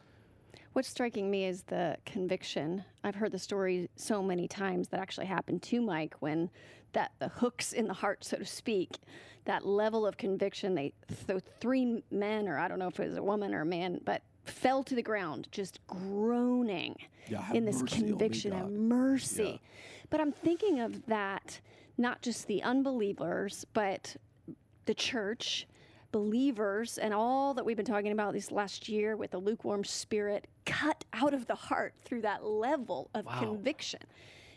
What's 0.73 0.89
striking 0.89 1.29
me 1.31 1.45
is 1.45 1.63
the 1.63 1.97
conviction. 2.05 2.83
I've 3.03 3.15
heard 3.15 3.31
the 3.31 3.39
story 3.39 3.89
so 3.95 4.21
many 4.21 4.47
times 4.47 4.89
that 4.89 4.99
actually 4.99 5.27
happened 5.27 5.61
to 5.63 5.81
Mike 5.81 6.15
when 6.19 6.49
that 6.93 7.11
the 7.19 7.27
hooks 7.29 7.73
in 7.73 7.87
the 7.87 7.93
heart, 7.93 8.23
so 8.23 8.37
to 8.37 8.45
speak, 8.45 8.97
that 9.45 9.65
level 9.65 10.05
of 10.05 10.17
conviction. 10.17 10.75
They 10.75 10.93
so 11.27 11.39
three 11.59 12.03
men, 12.11 12.47
or 12.47 12.57
I 12.57 12.67
don't 12.67 12.79
know 12.79 12.87
if 12.87 12.99
it 12.99 13.07
was 13.07 13.17
a 13.17 13.23
woman 13.23 13.53
or 13.53 13.61
a 13.61 13.65
man, 13.65 13.99
but 14.03 14.21
fell 14.45 14.83
to 14.83 14.95
the 14.95 15.01
ground 15.01 15.47
just 15.51 15.79
groaning 15.87 16.95
Yeah, 17.27 17.51
in 17.53 17.65
this 17.65 17.81
me, 17.81 17.89
conviction 17.89 18.51
God. 18.51 18.63
of 18.63 18.71
mercy. 18.71 19.61
But 20.09 20.21
I'm 20.21 20.31
thinking 20.31 20.79
of 20.79 21.05
that 21.07 21.59
not 21.97 22.21
just 22.21 22.47
the 22.47 22.61
unbelievers, 22.63 23.65
but 23.73 24.15
the 24.85 24.93
church, 24.93 25.67
believers, 26.15 26.97
and 26.97 27.13
all 27.13 27.53
that 27.53 27.65
we've 27.65 27.75
been 27.75 27.85
talking 27.85 28.13
about 28.13 28.31
this 28.31 28.49
last 28.49 28.87
year 28.87 29.17
with 29.17 29.31
the 29.31 29.37
lukewarm 29.37 29.83
spirit 29.83 30.47
cut 30.65 31.03
out 31.11 31.33
of 31.33 31.45
the 31.45 31.55
heart 31.55 31.93
through 32.05 32.21
that 32.21 32.41
level 32.41 33.09
of 33.13 33.25
Wow. 33.25 33.39
conviction. 33.39 33.99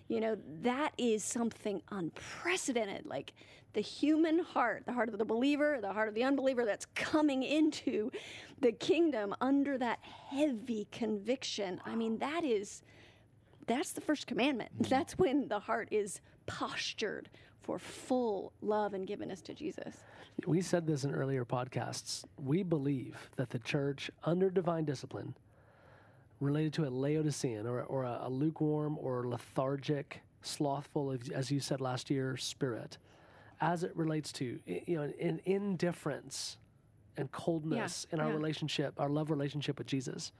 You 0.07 0.21
know, 0.21 0.39
that 0.63 0.93
is 0.99 1.25
something 1.25 1.83
unprecedented. 1.91 3.07
Like 3.07 3.33
the 3.73 3.81
human 3.81 4.39
heart, 4.39 4.85
the 4.87 4.93
heart 4.93 5.09
of 5.09 5.19
the 5.19 5.25
believer, 5.25 5.81
the 5.81 5.93
heart 5.93 6.07
of 6.07 6.15
the 6.15 6.23
unbeliever 6.23 6.65
that's 6.65 6.87
coming 6.95 7.43
into 7.43 8.13
the 8.61 8.71
kingdom 8.71 9.35
under 9.41 9.77
that 9.79 9.99
heavy 10.31 10.87
conviction. 10.93 11.81
I 11.85 11.97
mean, 11.97 12.19
that 12.19 12.45
is 12.45 12.85
that's 13.67 13.91
the 13.91 14.01
first 14.01 14.29
commandment. 14.29 14.71
Mm-hmm. 14.75 14.91
That's 14.91 15.19
when 15.19 15.49
the 15.49 15.59
heart 15.59 15.89
is 15.91 16.21
postured 16.47 17.29
for 17.69 17.79
full 17.79 18.51
love 18.63 18.95
and 18.95 19.07
givenness 19.07 19.43
to 19.43 19.53
Jesus. 19.53 19.99
We 20.47 20.63
said 20.63 20.87
this 20.87 21.05
in 21.05 21.15
earlier 21.15 21.45
podcasts. 21.45 22.25
We 22.43 22.63
believe 22.63 23.29
that 23.37 23.51
the 23.51 23.59
church, 23.59 24.11
under 24.25 24.49
divine 24.49 24.87
discipline, 24.87 25.35
related 26.41 26.73
to 26.75 26.87
a 26.87 26.89
Laodicean 26.89 27.67
or, 27.67 27.83
or 27.83 28.05
a, 28.05 28.21
a 28.23 28.31
lukewarm 28.31 28.97
or 28.99 29.29
lethargic, 29.29 30.23
slothful, 30.41 31.15
as- 31.35 31.51
you 31.51 31.61
said 31.61 31.83
last 31.83 32.09
year, 32.09 32.39
spirit, 32.39 32.97
as 33.61 33.83
it 33.83 33.95
relates 33.95 34.33
to 34.33 34.59
you 34.65 34.97
know 34.97 35.13
in 35.19 35.39
indifference 35.45 36.57
and 37.19 37.31
coldness 37.33 38.07
in 38.13 38.19
our 38.19 38.29
yeah. 38.29 38.35
relationship, 38.35 38.95
our 38.97 39.11
love 39.11 39.29
relationship 39.29 39.77
with 39.77 39.87
Jesus. 39.87 40.33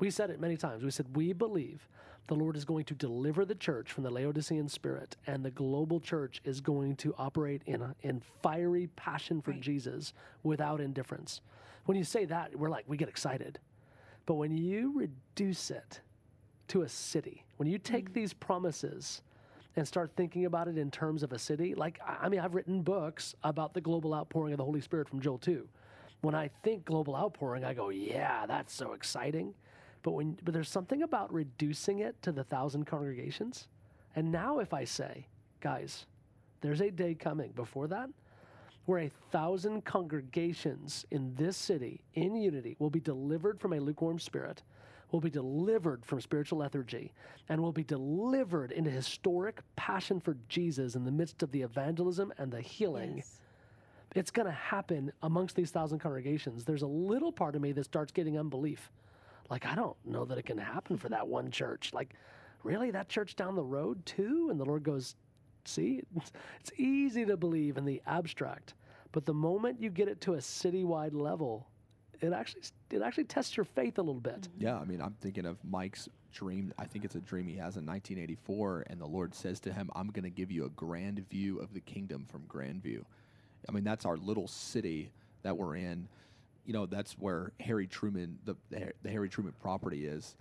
We 0.00 0.10
said 0.10 0.30
it 0.30 0.40
many 0.40 0.56
times. 0.56 0.84
We 0.84 0.90
said 0.90 1.14
we 1.14 1.34
believe 1.34 1.86
the 2.28 2.34
Lord 2.34 2.56
is 2.56 2.64
going 2.64 2.84
to 2.84 2.94
deliver 2.94 3.44
the 3.44 3.54
church 3.54 3.92
from 3.92 4.04
the 4.04 4.10
Laodicean 4.10 4.68
spirit, 4.68 5.16
and 5.26 5.44
the 5.44 5.50
global 5.50 6.00
church 6.00 6.40
is 6.44 6.60
going 6.60 6.96
to 6.96 7.14
operate 7.18 7.62
in 7.66 7.82
a, 7.82 7.94
in 8.02 8.20
fiery 8.42 8.88
passion 8.96 9.40
for 9.40 9.52
Jesus 9.52 10.12
without 10.42 10.80
indifference. 10.80 11.40
When 11.84 11.98
you 11.98 12.04
say 12.04 12.24
that, 12.26 12.54
we're 12.56 12.70
like 12.70 12.84
we 12.86 12.96
get 12.96 13.08
excited, 13.08 13.58
but 14.24 14.34
when 14.34 14.56
you 14.56 14.92
reduce 14.94 15.70
it 15.70 16.00
to 16.68 16.82
a 16.82 16.88
city, 16.88 17.44
when 17.56 17.68
you 17.68 17.78
take 17.78 18.10
mm. 18.10 18.14
these 18.14 18.32
promises 18.32 19.22
and 19.74 19.88
start 19.88 20.12
thinking 20.14 20.44
about 20.44 20.68
it 20.68 20.78
in 20.78 20.90
terms 20.90 21.22
of 21.22 21.32
a 21.32 21.38
city, 21.38 21.74
like 21.74 21.98
I 22.06 22.26
I 22.26 22.28
mean, 22.28 22.40
I've 22.40 22.54
written 22.54 22.82
books 22.82 23.34
about 23.42 23.74
the 23.74 23.80
global 23.80 24.14
outpouring 24.14 24.52
of 24.52 24.58
the 24.58 24.64
Holy 24.64 24.80
Spirit 24.80 25.08
from 25.08 25.20
Joel 25.20 25.38
2. 25.38 25.66
When 26.20 26.36
I 26.36 26.48
think 26.62 26.84
global 26.84 27.16
outpouring, 27.16 27.64
I 27.64 27.74
go, 27.74 27.88
yeah, 27.88 28.46
that's 28.46 28.72
so 28.72 28.92
exciting. 28.92 29.54
But 30.02 30.12
when 30.12 30.36
but 30.42 30.52
there's 30.54 30.68
something 30.68 31.02
about 31.02 31.32
reducing 31.32 32.00
it 32.00 32.20
to 32.22 32.32
the 32.32 32.44
thousand 32.44 32.86
congregations. 32.86 33.68
And 34.14 34.30
now 34.30 34.58
if 34.58 34.74
I 34.74 34.84
say, 34.84 35.26
guys, 35.60 36.06
there's 36.60 36.80
a 36.80 36.90
day 36.90 37.14
coming 37.14 37.52
before 37.52 37.88
that 37.88 38.10
where 38.84 39.00
a 39.00 39.10
thousand 39.30 39.84
congregations 39.84 41.06
in 41.10 41.34
this 41.36 41.56
city 41.56 42.00
in 42.14 42.34
unity 42.34 42.76
will 42.78 42.90
be 42.90 43.00
delivered 43.00 43.60
from 43.60 43.72
a 43.72 43.80
lukewarm 43.80 44.18
spirit, 44.18 44.62
will 45.12 45.20
be 45.20 45.30
delivered 45.30 46.04
from 46.04 46.20
spiritual 46.20 46.58
lethargy, 46.58 47.12
and 47.48 47.60
will 47.60 47.72
be 47.72 47.84
delivered 47.84 48.72
into 48.72 48.90
historic 48.90 49.60
passion 49.76 50.18
for 50.18 50.36
Jesus 50.48 50.94
in 50.94 51.04
the 51.04 51.12
midst 51.12 51.42
of 51.42 51.52
the 51.52 51.62
evangelism 51.62 52.32
and 52.38 52.50
the 52.50 52.60
healing. 52.60 53.22
It's 54.14 54.30
going 54.30 54.46
to 54.46 54.52
happen 54.52 55.12
amongst 55.22 55.54
these 55.54 55.70
thousand 55.70 56.00
congregations. 56.00 56.64
There's 56.64 56.82
a 56.82 56.86
little 56.86 57.32
part 57.32 57.54
of 57.54 57.62
me 57.62 57.72
that 57.72 57.84
starts 57.84 58.12
getting 58.12 58.38
unbelief. 58.38 58.90
Like, 59.52 59.66
I 59.66 59.74
don't 59.74 59.96
know 60.06 60.24
that 60.24 60.38
it 60.38 60.46
can 60.46 60.56
happen 60.56 60.96
for 60.96 61.10
that 61.10 61.28
one 61.28 61.50
church. 61.50 61.90
Like, 61.92 62.14
really? 62.64 62.90
That 62.90 63.10
church 63.10 63.36
down 63.36 63.54
the 63.54 63.62
road, 63.62 64.04
too? 64.06 64.48
And 64.50 64.58
the 64.58 64.64
Lord 64.64 64.82
goes, 64.82 65.14
See, 65.66 66.02
it's, 66.16 66.32
easy 66.78 67.26
to 67.26 67.36
believe 67.36 67.76
in 67.76 67.84
the 67.84 68.00
abstract, 68.06 68.74
but 69.12 69.26
the 69.26 69.34
moment 69.34 69.80
you 69.80 69.90
get 69.90 70.08
it 70.08 70.22
to 70.22 70.34
a 70.34 70.38
citywide 70.38 71.14
level, 71.14 71.68
it 72.20 72.32
actually 72.32 72.62
it 72.90 73.02
actually 73.02 73.24
tests 73.24 73.56
your 73.56 73.64
faith 73.64 73.98
a 73.98 74.02
little 74.02 74.20
bit. 74.20 74.48
Yeah, 74.58 74.78
I 74.78 74.84
mean, 74.84 75.00
I'm 75.00 75.14
thinking 75.20 75.44
of 75.44 75.58
Mike's 75.62 76.08
dream. 76.32 76.72
I 76.78 76.86
think 76.86 77.04
it's 77.04 77.14
a 77.14 77.20
dream 77.20 77.46
he 77.46 77.56
has 77.56 77.76
in 77.76 77.86
1984, 77.86 78.86
and 78.88 79.00
the 79.00 79.06
Lord 79.06 79.34
says 79.34 79.60
to 79.60 79.72
him, 79.72 79.90
"I'm 79.94 80.08
going 80.08 80.24
to 80.24 80.30
give 80.30 80.50
you 80.50 80.64
a 80.64 80.70
grand 80.70 81.28
view 81.28 81.58
of 81.58 81.74
the 81.74 81.80
kingdom 81.80 82.24
from 82.26 82.42
Grandview." 82.48 83.04
I 83.68 83.72
mean, 83.72 83.84
that's 83.84 84.06
our 84.06 84.16
little 84.16 84.48
city 84.48 85.12
that 85.42 85.56
we're 85.56 85.76
in. 85.76 86.08
You 86.64 86.72
know, 86.72 86.86
that's 86.86 87.12
where 87.18 87.52
Harry 87.60 87.86
Truman, 87.86 88.38
the 88.44 88.54
the, 88.70 89.10
Harry 89.10 89.28
Truman 89.28 89.54
property 89.60 90.06
is, 90.06 90.36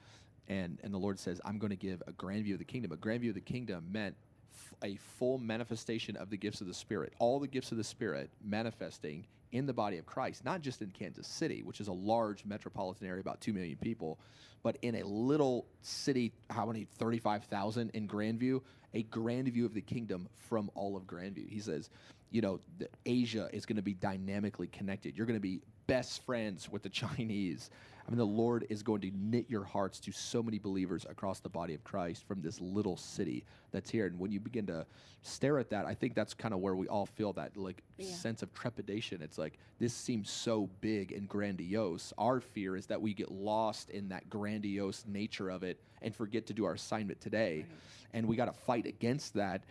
and 0.48 0.78
and 0.84 0.94
the 0.94 0.98
Lord 0.98 1.20
says, 1.20 1.42
"I'm 1.46 1.58
going 1.58 1.72
to 1.72 1.76
give 1.76 2.02
a 2.08 2.12
grand 2.12 2.44
view 2.44 2.56
of 2.56 2.60
the 2.60 2.66
kingdom." 2.66 2.92
A 2.92 2.98
grand 2.98 3.22
view 3.22 3.32
of 3.32 3.36
the 3.36 3.42
kingdom 3.42 3.86
meant 3.92 4.16
f- 4.54 4.76
a 4.84 4.96
full 4.96 5.38
manifestation 5.38 6.16
of 6.16 6.30
the 6.30 6.38
gifts 6.38 6.62
of 6.62 6.68
the 6.68 6.74
Spirit, 6.74 7.14
all 7.20 7.40
the 7.40 7.48
gifts 7.48 7.72
of 7.72 7.78
the 7.78 7.84
Spirit 7.84 8.30
manifesting 8.44 9.26
in 9.52 9.66
the 9.66 9.74
body 9.74 9.98
of 9.98 10.06
Christ, 10.06 10.46
not 10.46 10.62
just 10.62 10.82
in 10.82 10.90
Kansas 10.92 11.28
City, 11.28 11.62
which 11.64 11.82
is 11.82 11.88
a 11.88 11.94
large 11.94 12.46
metropolitan 12.46 13.08
area, 13.08 13.20
about 13.22 13.42
2 13.42 13.54
million 13.54 13.78
people, 13.78 14.18
but 14.64 14.78
in 14.82 14.96
a 14.96 15.04
little 15.04 15.66
city, 15.82 16.32
how 16.50 16.66
many, 16.66 16.88
35,000 16.98 17.90
in 17.94 18.08
Grandview, 18.08 18.62
a 18.94 19.04
grand 19.04 19.48
view 19.52 19.66
of 19.66 19.74
the 19.74 19.82
kingdom 19.82 20.28
from 20.36 20.70
all 20.76 20.96
of 20.96 21.04
Grandview. 21.04 21.50
He 21.50 21.60
says, 21.60 21.90
you 22.30 22.42
know, 22.42 22.60
Asia 23.06 23.50
is 23.52 23.66
going 23.66 23.76
to 23.76 23.82
be 23.82 23.94
dynamically 23.94 24.68
connected. 24.68 25.18
You're 25.18 25.26
going 25.26 25.38
to 25.38 25.42
be 25.42 25.62
best 25.92 26.24
friends 26.26 26.72
with 26.72 26.84
the 26.84 26.90
Chinese. 26.90 27.70
I 28.08 28.10
mean, 28.10 28.18
the 28.18 28.26
Lord 28.26 28.66
is 28.70 28.82
going 28.82 29.02
to 29.02 29.12
knit 29.14 29.46
your 29.50 29.64
hearts 29.64 30.00
to 30.02 30.12
so 30.12 30.42
many 30.42 30.58
believers 30.58 31.06
across 31.10 31.40
the 31.40 31.50
body 31.50 31.74
of 31.76 31.84
Christ 31.84 32.26
from 32.28 32.42
this 32.42 32.60
little 32.60 32.98
city 32.98 33.44
that's 33.72 33.90
here. 33.92 34.08
And 34.08 34.18
when 34.18 34.32
you 34.32 34.40
begin 34.40 34.66
to 34.68 34.86
stare 35.22 35.60
at 35.60 35.70
that, 35.70 35.86
I 35.86 35.94
think 35.94 36.16
that's 36.16 36.34
kind 36.34 36.54
of 36.54 36.62
where 36.62 36.76
we 36.76 36.88
all 36.88 37.06
feel 37.06 37.34
that 37.34 37.56
like 37.56 37.84
Yeah. 37.98 38.08
sense 38.08 38.42
of 38.42 38.54
trepidation. 38.54 39.22
It's 39.22 39.38
like 39.38 39.60
this 39.80 39.94
seems 39.94 40.30
so 40.32 40.70
big 40.82 41.12
and 41.12 41.28
grandiose. 41.30 42.12
Our 42.18 42.40
fear 42.40 42.76
is 42.76 42.88
that 42.88 43.02
we 43.02 43.14
get 43.14 43.30
lost 43.32 43.90
in 43.92 44.10
that 44.10 44.30
grandiose 44.30 45.06
nature 45.06 45.50
of 45.50 45.64
it 45.64 45.80
and 46.02 46.16
forget 46.16 46.48
to 46.48 46.54
do 46.54 46.66
our 46.66 46.74
assignment 46.74 47.22
today. 47.22 47.66
And 48.14 48.28
we 48.28 48.36
got 48.36 48.46
to 48.46 48.52
fight 48.54 48.88
against 48.88 49.36
that. 49.36 49.64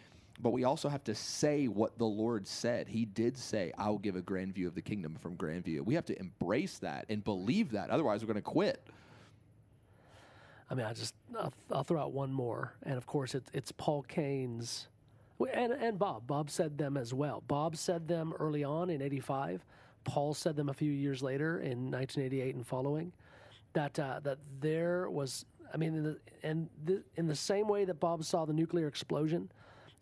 But 0.43 0.51
we 0.51 0.65
also 0.65 0.89
have 0.89 1.05
to 1.05 1.15
say 1.15 1.67
what 1.67 1.99
the 1.99 2.07
Lord 2.07 2.47
said. 2.47 2.89
He 2.89 3.05
did 3.05 3.37
say, 3.37 3.73
I 3.77 3.91
will 3.91 3.99
give 3.99 4.17
a 4.17 4.23
grand 4.23 4.55
view 4.55 4.67
of 4.67 4.75
the 4.75 4.83
kingdom 4.83 5.17
from 5.17 5.37
Grandview. 5.37 5.83
We 5.83 5.95
have 5.95 6.07
to 6.07 6.19
embrace 6.19 6.79
that 6.79 7.07
and 7.09 7.23
believe 7.23 7.73
that. 7.73 7.91
Otherwise, 7.91 8.23
we're 8.23 8.33
going 8.33 8.37
to 8.37 8.43
quit. 8.43 8.87
I 10.71 10.75
mean, 10.75 10.87
I 10.87 10.93
just 10.93 11.15
I'll, 11.39 11.53
I'll 11.73 11.83
throw 11.83 12.01
out 12.01 12.13
one 12.13 12.33
more, 12.33 12.75
and 12.85 12.97
of 12.97 13.05
course 13.05 13.35
it's 13.35 13.51
it's 13.53 13.73
Paul 13.73 14.03
Cain's, 14.03 14.87
and 15.53 15.73
and 15.73 15.99
Bob. 15.99 16.29
Bob 16.29 16.49
said 16.49 16.79
them 16.79 16.97
as 16.97 17.13
well. 17.13 17.43
Bob 17.49 17.77
said 17.77 18.07
them 18.07 18.33
early 18.39 18.63
on 18.63 18.89
in 18.89 19.03
'85. 19.03 19.65
Paul 20.05 20.33
said 20.33 20.55
them 20.55 20.69
a 20.69 20.73
few 20.73 20.93
years 20.93 21.23
later 21.23 21.59
in 21.59 21.91
1988 21.91 22.55
and 22.55 22.67
following. 22.67 23.13
That 23.73 23.99
uh, 23.99 24.21
that 24.21 24.39
there 24.61 25.11
was, 25.11 25.45
I 25.75 25.77
mean, 25.77 25.95
in 25.95 26.03
the, 26.05 26.19
and 26.45 26.69
the, 26.85 27.03
in 27.17 27.27
the 27.27 27.35
same 27.35 27.67
way 27.67 27.85
that 27.85 27.99
Bob 27.99 28.25
saw 28.25 28.45
the 28.45 28.53
nuclear 28.53 28.87
explosion 28.87 29.51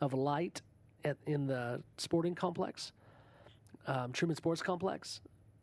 of 0.00 0.12
light 0.12 0.62
at, 1.04 1.16
in 1.26 1.46
the 1.46 1.82
sporting 1.96 2.34
complex, 2.34 2.92
um, 3.86 4.12
Truman 4.12 4.36
Sports 4.36 4.62
Complex, 4.62 5.20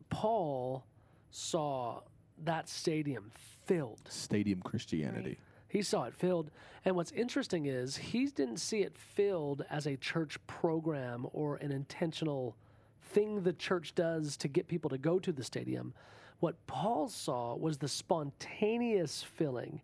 Paul 0.09 0.85
saw 1.31 2.01
that 2.43 2.69
stadium 2.69 3.31
filled. 3.65 4.01
Stadium 4.09 4.61
Christianity. 4.61 5.37
He 5.67 5.81
saw 5.81 6.05
it 6.05 6.15
filled. 6.15 6.51
And 6.85 6.95
what's 6.95 7.11
interesting 7.11 7.65
is 7.65 7.97
he 7.97 8.27
didn't 8.27 8.57
see 8.57 8.81
it 8.81 8.97
filled 8.97 9.65
as 9.69 9.85
a 9.85 9.97
church 9.97 10.37
program 10.47 11.27
or 11.33 11.57
an 11.57 11.71
intentional 11.71 12.55
thing 13.01 13.43
the 13.43 13.53
church 13.53 13.95
does 13.95 14.37
to 14.37 14.47
get 14.47 14.67
people 14.67 14.89
to 14.89 14.97
go 14.97 15.19
to 15.19 15.31
the 15.31 15.43
stadium. 15.43 15.93
What 16.39 16.55
Paul 16.67 17.07
saw 17.09 17.55
was 17.55 17.77
the 17.77 17.87
spontaneous 17.87 19.23
filling 19.23 19.81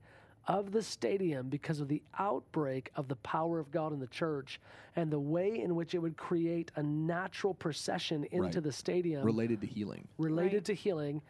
of 0.47 0.71
the 0.71 0.81
stadium 0.81 1.49
because 1.49 1.79
of 1.79 1.87
the 1.87 2.01
outbreak 2.17 2.89
of 2.95 3.07
the 3.07 3.15
power 3.17 3.59
of 3.59 3.71
God 3.71 3.93
in 3.93 3.99
the 3.99 4.07
church 4.07 4.59
and 4.95 5.11
the 5.11 5.19
way 5.19 5.59
in 5.59 5.75
which 5.75 5.93
it 5.93 5.99
would 5.99 6.17
create 6.17 6.71
a 6.75 6.83
natural 6.83 7.53
procession 7.53 8.23
into 8.31 8.43
Right. 8.59 8.63
the 8.63 8.71
stadium 8.71 9.23
Related 9.23 9.61
to 9.61 9.67
healing. 9.67 10.07
related 10.17 10.55
Right. 10.57 10.65
to 10.65 10.73
healing. 10.73 11.21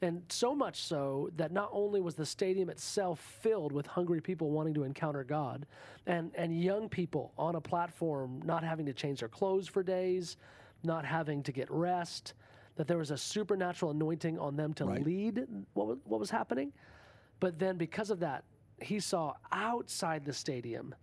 And 0.00 0.22
so 0.28 0.54
much 0.54 0.82
so 0.82 1.28
that 1.36 1.50
not 1.50 1.70
only 1.72 2.00
was 2.00 2.14
the 2.14 2.26
stadium 2.26 2.70
itself 2.70 3.18
filled 3.18 3.72
with 3.72 3.86
hungry 3.86 4.20
people 4.20 4.50
wanting 4.50 4.74
to 4.74 4.84
encounter 4.84 5.24
God 5.24 5.66
and, 6.06 6.30
and 6.36 6.62
young 6.62 6.88
people 6.88 7.32
on 7.36 7.56
a 7.56 7.60
platform 7.60 8.40
not 8.44 8.62
having 8.62 8.86
to 8.86 8.92
change 8.92 9.20
their 9.20 9.28
clothes 9.28 9.66
for 9.66 9.82
days, 9.82 10.36
not 10.84 11.04
having 11.04 11.42
to 11.42 11.50
get 11.52 11.68
rest, 11.70 12.34
that 12.76 12.86
there 12.86 12.98
was 12.98 13.10
a 13.10 13.18
supernatural 13.18 13.90
anointing 13.90 14.38
on 14.38 14.54
them 14.54 14.72
to 14.74 14.84
Right. 14.84 15.04
lead 15.04 15.48
what 15.74 15.98
what 16.06 16.20
was 16.20 16.30
happening. 16.30 16.72
But 17.40 17.58
then 17.58 17.76
because 17.76 18.10
of 18.10 18.20
that, 18.20 18.44
he 18.80 19.00
saw 19.00 19.34
outside 19.52 20.24
the 20.24 20.32
stadium 20.32 20.94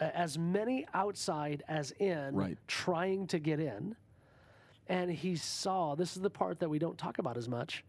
as 0.00 0.36
many 0.38 0.86
outside 0.94 1.62
as 1.68 1.92
in 1.92 2.34
Right. 2.34 2.58
trying 2.66 3.26
to 3.28 3.38
get 3.38 3.60
in 3.60 3.94
and 4.88 5.10
he 5.10 5.36
saw 5.36 5.94
this 5.94 6.16
is 6.16 6.22
the 6.22 6.30
part 6.30 6.58
that 6.60 6.68
we 6.68 6.78
don't 6.78 6.98
talk 6.98 7.18
about 7.18 7.36
as 7.36 7.48
much 7.48 7.84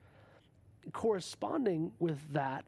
corresponding 0.91 1.91
with 1.99 2.19
that 2.33 2.65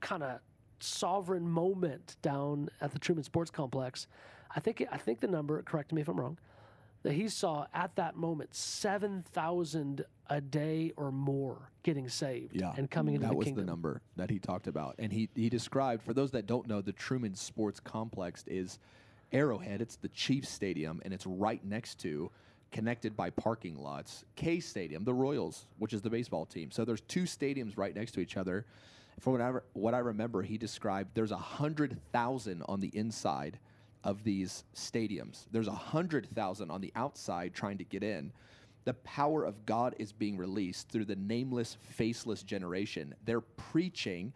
kind 0.00 0.22
of 0.22 0.40
sovereign 0.78 1.48
moment 1.48 2.16
down 2.22 2.68
at 2.80 2.92
the 2.92 2.98
Truman 2.98 3.24
Sports 3.24 3.50
Complex 3.50 4.06
I 4.54 4.60
think 4.60 4.84
I 4.92 4.98
think 4.98 5.20
the 5.20 5.26
number 5.26 5.60
correct 5.62 5.92
me 5.92 6.00
if 6.02 6.08
I'm 6.08 6.20
wrong 6.20 6.38
that 7.02 7.12
he 7.14 7.28
saw 7.28 7.66
at 7.74 7.94
that 7.96 8.16
moment 8.16 8.54
7,000 8.54 10.04
a 10.30 10.40
day 10.40 10.92
or 10.96 11.12
more 11.12 11.70
getting 11.82 12.08
saved 12.08 12.54
Yeah. 12.56 12.72
and 12.76 12.90
coming 12.90 13.14
into 13.14 13.26
that 13.26 13.32
the 13.32 13.36
was 13.36 13.44
kingdom. 13.46 13.64
the 13.66 13.70
number 13.70 14.02
that 14.16 14.30
he 14.30 14.38
talked 14.38 14.66
about. 14.66 14.96
And 14.98 15.12
he, 15.12 15.28
he 15.34 15.48
described 15.48 16.02
for 16.02 16.12
those 16.12 16.32
that 16.32 16.46
don't 16.46 16.66
know 16.66 16.80
the 16.80 16.92
truman 16.92 17.34
sports 17.34 17.78
complex 17.80 18.44
is 18.46 18.78
arrowhead. 19.32 19.80
It's 19.80 19.96
the 19.96 20.08
chiefs 20.08 20.48
stadium 20.48 21.00
and 21.04 21.14
it's 21.14 21.26
right 21.26 21.64
next 21.64 21.96
to 22.00 22.30
connected 22.72 23.16
by 23.16 23.30
parking 23.30 23.76
lots 23.76 24.24
k 24.34 24.58
stadium 24.58 25.04
the 25.04 25.14
royals 25.14 25.66
which 25.78 25.92
is 25.92 26.02
the 26.02 26.10
baseball 26.10 26.44
team. 26.44 26.70
So 26.72 26.84
there's 26.84 27.00
two 27.02 27.22
stadiums 27.22 27.78
right 27.78 27.94
next 27.94 28.12
to 28.12 28.20
each 28.20 28.36
other. 28.36 28.66
From 29.20 29.32
what 29.34 29.40
I, 29.42 29.48
re- 29.48 29.60
what 29.72 29.94
I 29.94 29.98
remember 29.98 30.42
he 30.42 30.58
described 30.58 31.10
there's 31.14 31.30
a 31.30 31.36
hundred 31.36 31.96
thousand 32.12 32.62
on 32.68 32.80
the 32.80 32.88
inside 32.96 33.58
of 34.04 34.24
these 34.24 34.64
stadiums. 34.74 35.46
There's 35.52 35.68
a 35.68 35.72
hundred 35.72 36.26
thousand 36.26 36.70
on 36.70 36.80
the 36.80 36.92
outside 36.96 37.54
trying 37.54 37.78
to 37.78 37.84
get 37.84 38.02
in 38.02 38.32
the 38.86 38.94
power 38.94 39.42
of 39.44 39.66
God 39.66 39.96
is 39.98 40.12
being 40.12 40.38
released 40.38 40.88
through 40.88 41.06
the 41.06 41.16
nameless, 41.16 41.76
faceless 41.80 42.44
generation. 42.44 43.16
They're 43.24 43.40
preaching, 43.40 44.32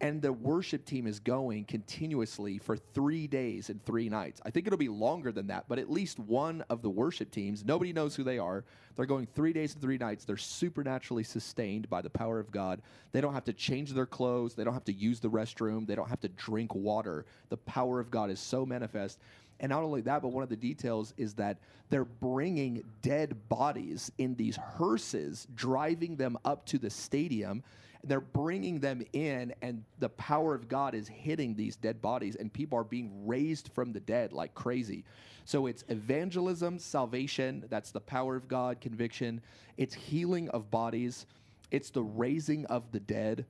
and 0.00 0.22
the 0.22 0.32
worship 0.32 0.84
team 0.84 1.08
is 1.08 1.18
going 1.18 1.64
continuously 1.64 2.58
for 2.58 2.76
three 2.76 3.26
days 3.26 3.70
and 3.70 3.82
three 3.82 4.08
nights. 4.08 4.40
I 4.44 4.50
think 4.50 4.68
it'll 4.68 4.78
be 4.78 4.88
longer 4.88 5.32
than 5.32 5.48
that, 5.48 5.64
but 5.68 5.80
at 5.80 5.90
least 5.90 6.20
one 6.20 6.62
of 6.70 6.80
the 6.80 6.88
worship 6.88 7.32
teams, 7.32 7.64
nobody 7.64 7.92
knows 7.92 8.14
who 8.14 8.22
they 8.22 8.38
are. 8.38 8.64
They're 8.94 9.04
going 9.04 9.26
three 9.26 9.52
days 9.52 9.72
and 9.72 9.82
three 9.82 9.98
nights. 9.98 10.24
They're 10.24 10.36
supernaturally 10.36 11.24
sustained 11.24 11.90
by 11.90 12.00
the 12.00 12.08
power 12.08 12.38
of 12.38 12.52
God. 12.52 12.80
They 13.10 13.20
don't 13.20 13.34
have 13.34 13.46
to 13.46 13.52
change 13.52 13.92
their 13.94 14.06
clothes, 14.06 14.54
they 14.54 14.62
don't 14.62 14.74
have 14.74 14.84
to 14.84 14.92
use 14.92 15.18
the 15.18 15.30
restroom, 15.30 15.88
they 15.88 15.96
don't 15.96 16.08
have 16.08 16.20
to 16.20 16.28
drink 16.28 16.72
water. 16.72 17.26
The 17.48 17.56
power 17.56 17.98
of 17.98 18.12
God 18.12 18.30
is 18.30 18.38
so 18.38 18.64
manifest. 18.64 19.18
And 19.60 19.70
not 19.70 19.82
only 19.82 20.00
that, 20.02 20.22
but 20.22 20.28
one 20.28 20.42
of 20.42 20.48
the 20.48 20.56
details 20.56 21.14
is 21.16 21.34
that 21.34 21.58
they're 21.90 22.04
bringing 22.04 22.84
dead 23.02 23.48
bodies 23.48 24.12
in 24.18 24.34
these 24.36 24.56
hearses, 24.56 25.46
driving 25.54 26.16
them 26.16 26.38
up 26.44 26.64
to 26.66 26.78
the 26.78 26.90
stadium. 26.90 27.62
They're 28.04 28.20
bringing 28.20 28.78
them 28.78 29.02
in, 29.12 29.52
and 29.60 29.82
the 29.98 30.10
power 30.10 30.54
of 30.54 30.68
God 30.68 30.94
is 30.94 31.08
hitting 31.08 31.56
these 31.56 31.74
dead 31.74 32.00
bodies, 32.00 32.36
and 32.36 32.52
people 32.52 32.78
are 32.78 32.84
being 32.84 33.26
raised 33.26 33.68
from 33.72 33.92
the 33.92 34.00
dead 34.00 34.32
like 34.32 34.54
crazy. 34.54 35.04
So 35.44 35.66
it's 35.66 35.84
evangelism, 35.88 36.78
salvation, 36.78 37.64
that's 37.68 37.90
the 37.90 38.00
power 38.00 38.36
of 38.36 38.46
God, 38.46 38.80
conviction. 38.80 39.40
It's 39.76 39.94
healing 39.94 40.48
of 40.50 40.70
bodies, 40.70 41.26
it's 41.70 41.90
the 41.90 42.02
raising 42.02 42.66
of 42.66 42.92
the 42.92 43.00
dead. 43.00 43.46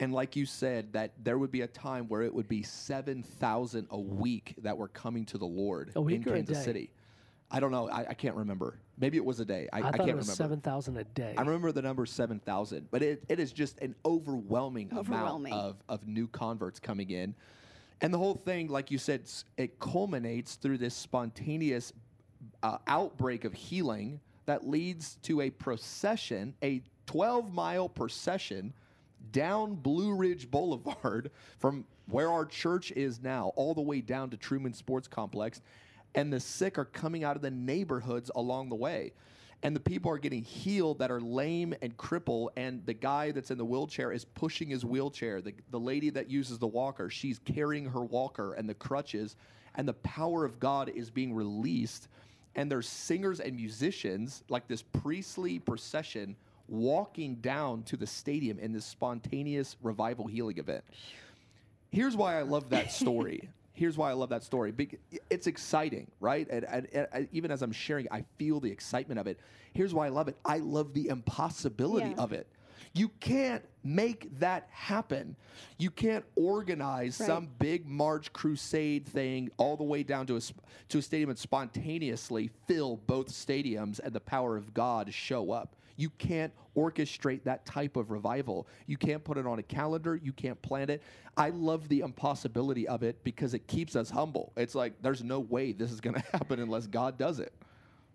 And 0.00 0.12
like 0.12 0.36
you 0.36 0.46
said, 0.46 0.92
that 0.92 1.12
there 1.22 1.38
would 1.38 1.50
be 1.50 1.62
a 1.62 1.66
time 1.66 2.06
where 2.08 2.22
it 2.22 2.32
would 2.32 2.48
be 2.48 2.62
7,000 2.62 3.88
a 3.90 3.98
week 3.98 4.54
that 4.62 4.76
were 4.76 4.88
coming 4.88 5.24
to 5.26 5.38
the 5.38 5.46
Lord 5.46 5.92
A 5.96 6.00
week 6.00 6.22
in 6.26 6.28
or 6.28 6.34
a 6.34 6.36
Kansas 6.38 6.58
day? 6.58 6.64
City. 6.64 6.90
I 7.50 7.60
don't 7.60 7.72
know. 7.72 7.88
I, 7.88 8.10
I 8.10 8.14
can't 8.14 8.36
remember. 8.36 8.78
Maybe 8.98 9.16
it 9.16 9.24
was 9.24 9.40
a 9.40 9.44
day. 9.44 9.68
I, 9.72 9.78
I, 9.78 9.80
I, 9.80 9.82
thought 9.82 9.96
can't 9.98 10.10
it 10.10 10.16
was 10.16 10.26
remember. 10.38 10.54
7,000 10.54 10.96
a 10.98 11.04
day 11.04 11.34
I 11.36 11.40
remember 11.40 11.72
the 11.72 11.82
number 11.82 12.04
7,000, 12.04 12.88
but 12.90 13.02
it, 13.02 13.24
it 13.28 13.40
is 13.40 13.52
just 13.52 13.78
an 13.80 13.94
overwhelming, 14.04 14.90
Overwhelming. 14.94 15.52
amount 15.52 15.66
of, 15.66 15.76
of 16.02 16.06
new 16.06 16.28
converts 16.28 16.78
coming 16.78 17.10
in. 17.10 17.34
And 18.00 18.14
the 18.14 18.18
whole 18.18 18.34
thing, 18.34 18.68
like 18.68 18.90
you 18.90 18.98
said, 18.98 19.22
it 19.56 19.80
culminates 19.80 20.54
through 20.56 20.78
this 20.78 20.94
spontaneous 20.94 21.92
uh, 22.62 22.78
outbreak 22.86 23.44
of 23.44 23.52
healing 23.54 24.20
that 24.46 24.68
leads 24.68 25.16
to 25.22 25.40
a 25.40 25.50
procession, 25.50 26.54
a 26.62 26.82
12 27.06 27.52
mile 27.52 27.88
procession 27.88 28.72
down 29.32 29.74
Blue 29.74 30.14
Ridge 30.14 30.50
Boulevard 30.50 31.30
from 31.58 31.84
where 32.08 32.30
our 32.30 32.46
church 32.46 32.90
is 32.92 33.20
now, 33.22 33.52
all 33.56 33.74
the 33.74 33.82
way 33.82 34.00
down 34.00 34.30
to 34.30 34.36
Truman 34.36 34.72
Sports 34.72 35.08
Complex. 35.08 35.60
And 36.14 36.32
the 36.32 36.40
sick 36.40 36.78
are 36.78 36.86
coming 36.86 37.22
out 37.22 37.36
of 37.36 37.42
the 37.42 37.50
neighborhoods 37.50 38.30
along 38.34 38.70
the 38.70 38.74
way. 38.74 39.12
And 39.62 39.74
the 39.74 39.80
people 39.80 40.10
are 40.10 40.18
getting 40.18 40.42
healed 40.42 41.00
that 41.00 41.10
are 41.10 41.20
lame 41.20 41.74
and 41.82 41.96
crippled. 41.96 42.50
And 42.56 42.84
the 42.86 42.94
guy 42.94 43.32
that's 43.32 43.50
in 43.50 43.58
the 43.58 43.64
wheelchair 43.64 44.12
is 44.12 44.24
pushing 44.24 44.68
his 44.68 44.84
wheelchair. 44.84 45.42
The, 45.42 45.52
the 45.70 45.80
lady 45.80 46.10
that 46.10 46.30
uses 46.30 46.58
the 46.58 46.66
walker, 46.66 47.10
she's 47.10 47.40
carrying 47.40 47.86
her 47.86 48.02
walker 48.02 48.54
and 48.54 48.68
the 48.68 48.74
crutches. 48.74 49.36
And 49.74 49.86
the 49.86 49.94
power 49.94 50.44
of 50.44 50.60
God 50.60 50.90
is 50.90 51.10
being 51.10 51.34
released. 51.34 52.08
And 52.54 52.70
there's 52.70 52.88
singers 52.88 53.40
and 53.40 53.54
musicians, 53.56 54.44
like 54.48 54.68
this 54.68 54.82
priestly 54.82 55.58
procession, 55.58 56.36
walking 56.68 57.36
down 57.36 57.82
to 57.84 57.96
the 57.96 58.06
stadium 58.06 58.58
in 58.58 58.72
this 58.72 58.84
spontaneous 58.84 59.76
revival 59.82 60.26
healing 60.26 60.58
event. 60.58 60.84
Here's 61.90 62.16
why 62.16 62.38
I 62.38 62.42
love 62.42 62.70
that 62.70 62.92
story. 62.92 63.48
Here's 63.72 63.96
why 63.96 64.10
I 64.10 64.14
love 64.14 64.30
that 64.30 64.42
story. 64.42 64.74
It's 65.30 65.46
exciting, 65.46 66.10
right? 66.20 66.48
And, 66.50 66.64
and, 66.64 67.08
and 67.12 67.28
even 67.30 67.52
as 67.52 67.62
I'm 67.62 67.70
sharing, 67.70 68.08
I 68.10 68.24
feel 68.36 68.58
the 68.58 68.70
excitement 68.70 69.20
of 69.20 69.28
it. 69.28 69.38
Here's 69.72 69.94
why 69.94 70.06
I 70.06 70.08
love 70.08 70.26
it. 70.26 70.36
I 70.44 70.58
love 70.58 70.94
the 70.94 71.08
impossibility 71.08 72.10
Yeah. 72.10 72.16
of 72.22 72.32
it. 72.32 72.48
You 72.94 73.08
can't 73.20 73.62
make 73.84 74.36
that 74.40 74.66
happen. 74.70 75.36
You 75.78 75.90
can't 75.90 76.24
organize 76.34 77.20
Right. 77.20 77.26
some 77.26 77.48
big 77.60 77.86
March 77.86 78.32
crusade 78.32 79.06
thing 79.06 79.50
all 79.58 79.76
the 79.76 79.84
way 79.84 80.02
down 80.02 80.26
to 80.26 80.36
a 80.36 80.40
to 80.88 80.98
a 80.98 81.02
stadium 81.02 81.30
and 81.30 81.38
spontaneously 81.38 82.50
fill 82.66 82.96
both 83.06 83.28
stadiums 83.28 84.00
and 84.00 84.12
the 84.12 84.20
power 84.20 84.56
of 84.56 84.74
God 84.74 85.12
show 85.14 85.52
up. 85.52 85.76
You 85.98 86.10
can't 86.10 86.52
orchestrate 86.76 87.42
that 87.42 87.66
type 87.66 87.96
of 87.96 88.12
revival. 88.12 88.68
You 88.86 88.96
can't 88.96 89.22
put 89.22 89.36
it 89.36 89.46
on 89.46 89.58
a 89.58 89.64
calendar. 89.64 90.14
You 90.14 90.32
can't 90.32 90.60
plan 90.62 90.90
it. 90.90 91.02
I 91.36 91.50
love 91.50 91.88
the 91.88 92.00
impossibility 92.00 92.86
of 92.86 93.02
it 93.02 93.22
because 93.24 93.52
it 93.52 93.66
keeps 93.66 93.96
us 93.96 94.08
humble. 94.08 94.52
It's 94.56 94.76
like 94.76 94.94
there's 95.02 95.24
no 95.24 95.40
way 95.40 95.72
this 95.72 95.90
is 95.90 96.00
going 96.00 96.14
to 96.22 96.24
happen 96.32 96.60
unless 96.60 96.86
God 96.86 97.18
does 97.18 97.40
it. 97.40 97.52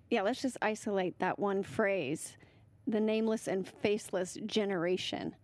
Yeah, 0.10 0.22
let's 0.22 0.42
just 0.42 0.58
isolate 0.62 1.20
that 1.20 1.38
one 1.38 1.62
phrase 1.62 2.38
the 2.88 3.00
nameless 3.00 3.48
and 3.48 3.68
faceless 3.68 4.38
generation. 4.46 5.36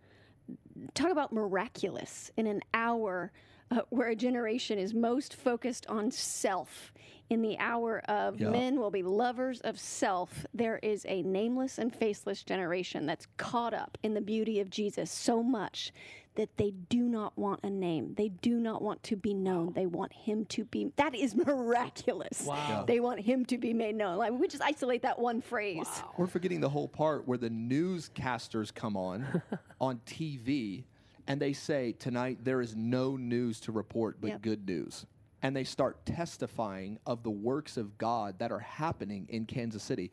Talk 0.94 1.10
about 1.10 1.32
miraculous 1.32 2.30
in 2.36 2.46
an 2.46 2.60
hour 2.74 3.32
uh, 3.70 3.82
where 3.90 4.08
a 4.08 4.16
generation 4.16 4.78
is 4.78 4.92
most 4.94 5.34
focused 5.34 5.86
on 5.88 6.10
self. 6.10 6.92
In 7.28 7.42
the 7.42 7.56
hour 7.58 8.00
of 8.08 8.40
Yeah. 8.40 8.50
men 8.50 8.80
will 8.80 8.90
be 8.90 9.04
lovers 9.04 9.60
of 9.60 9.78
self, 9.78 10.44
there 10.52 10.78
is 10.82 11.06
a 11.08 11.22
nameless 11.22 11.78
and 11.78 11.94
faceless 11.94 12.42
generation 12.42 13.06
that's 13.06 13.26
caught 13.36 13.72
up 13.72 13.96
in 14.02 14.14
the 14.14 14.20
beauty 14.20 14.58
of 14.58 14.68
Jesus 14.70 15.10
so 15.12 15.40
much 15.40 15.92
that 16.34 16.56
they 16.56 16.70
do 16.70 17.02
not 17.02 17.36
want 17.38 17.60
a 17.62 17.70
name. 17.70 18.14
They 18.16 18.28
do 18.30 18.56
not 18.58 18.82
want 18.82 19.02
to 19.04 19.16
be 19.16 19.34
known. 19.34 19.72
They 19.74 19.86
want 19.86 20.12
him 20.12 20.44
to 20.46 20.64
be. 20.64 20.90
That 20.96 21.14
is 21.14 21.34
miraculous. 21.46 22.42
Wow. 22.46 22.56
Yeah. 22.68 22.84
They 22.86 22.98
want 22.98 23.20
him 23.20 23.44
to 23.46 23.58
be 23.58 23.72
made 23.74 23.94
known. 23.94 24.16
Like 24.18 24.32
we 24.32 24.48
just 24.48 24.62
isolate 24.62 25.02
that 25.02 25.18
one 25.18 25.40
phrase. 25.40 25.86
We're 26.16 26.26
forgetting 26.28 26.60
the 26.60 26.68
whole 26.68 26.88
part 26.88 27.28
where 27.28 27.38
the 27.38 27.50
newscasters 27.50 28.74
come 28.74 28.96
on 28.96 29.42
on 29.80 30.00
TV 30.06 30.84
and 31.26 31.40
they 31.40 31.52
say 31.52 31.92
tonight 31.92 32.38
there 32.42 32.60
is 32.60 32.74
no 32.76 33.16
news 33.16 33.60
to 33.60 33.72
report 33.72 34.20
but 34.20 34.28
Yep. 34.30 34.42
good 34.42 34.66
news. 34.66 35.06
And 35.42 35.56
they 35.56 35.64
start 35.64 36.04
testifying 36.04 36.98
of 37.06 37.22
the 37.22 37.30
works 37.30 37.76
of 37.76 37.96
God 37.96 38.38
that 38.40 38.52
are 38.52 38.58
happening 38.58 39.26
in 39.30 39.46
Kansas 39.46 39.82
City. 39.82 40.10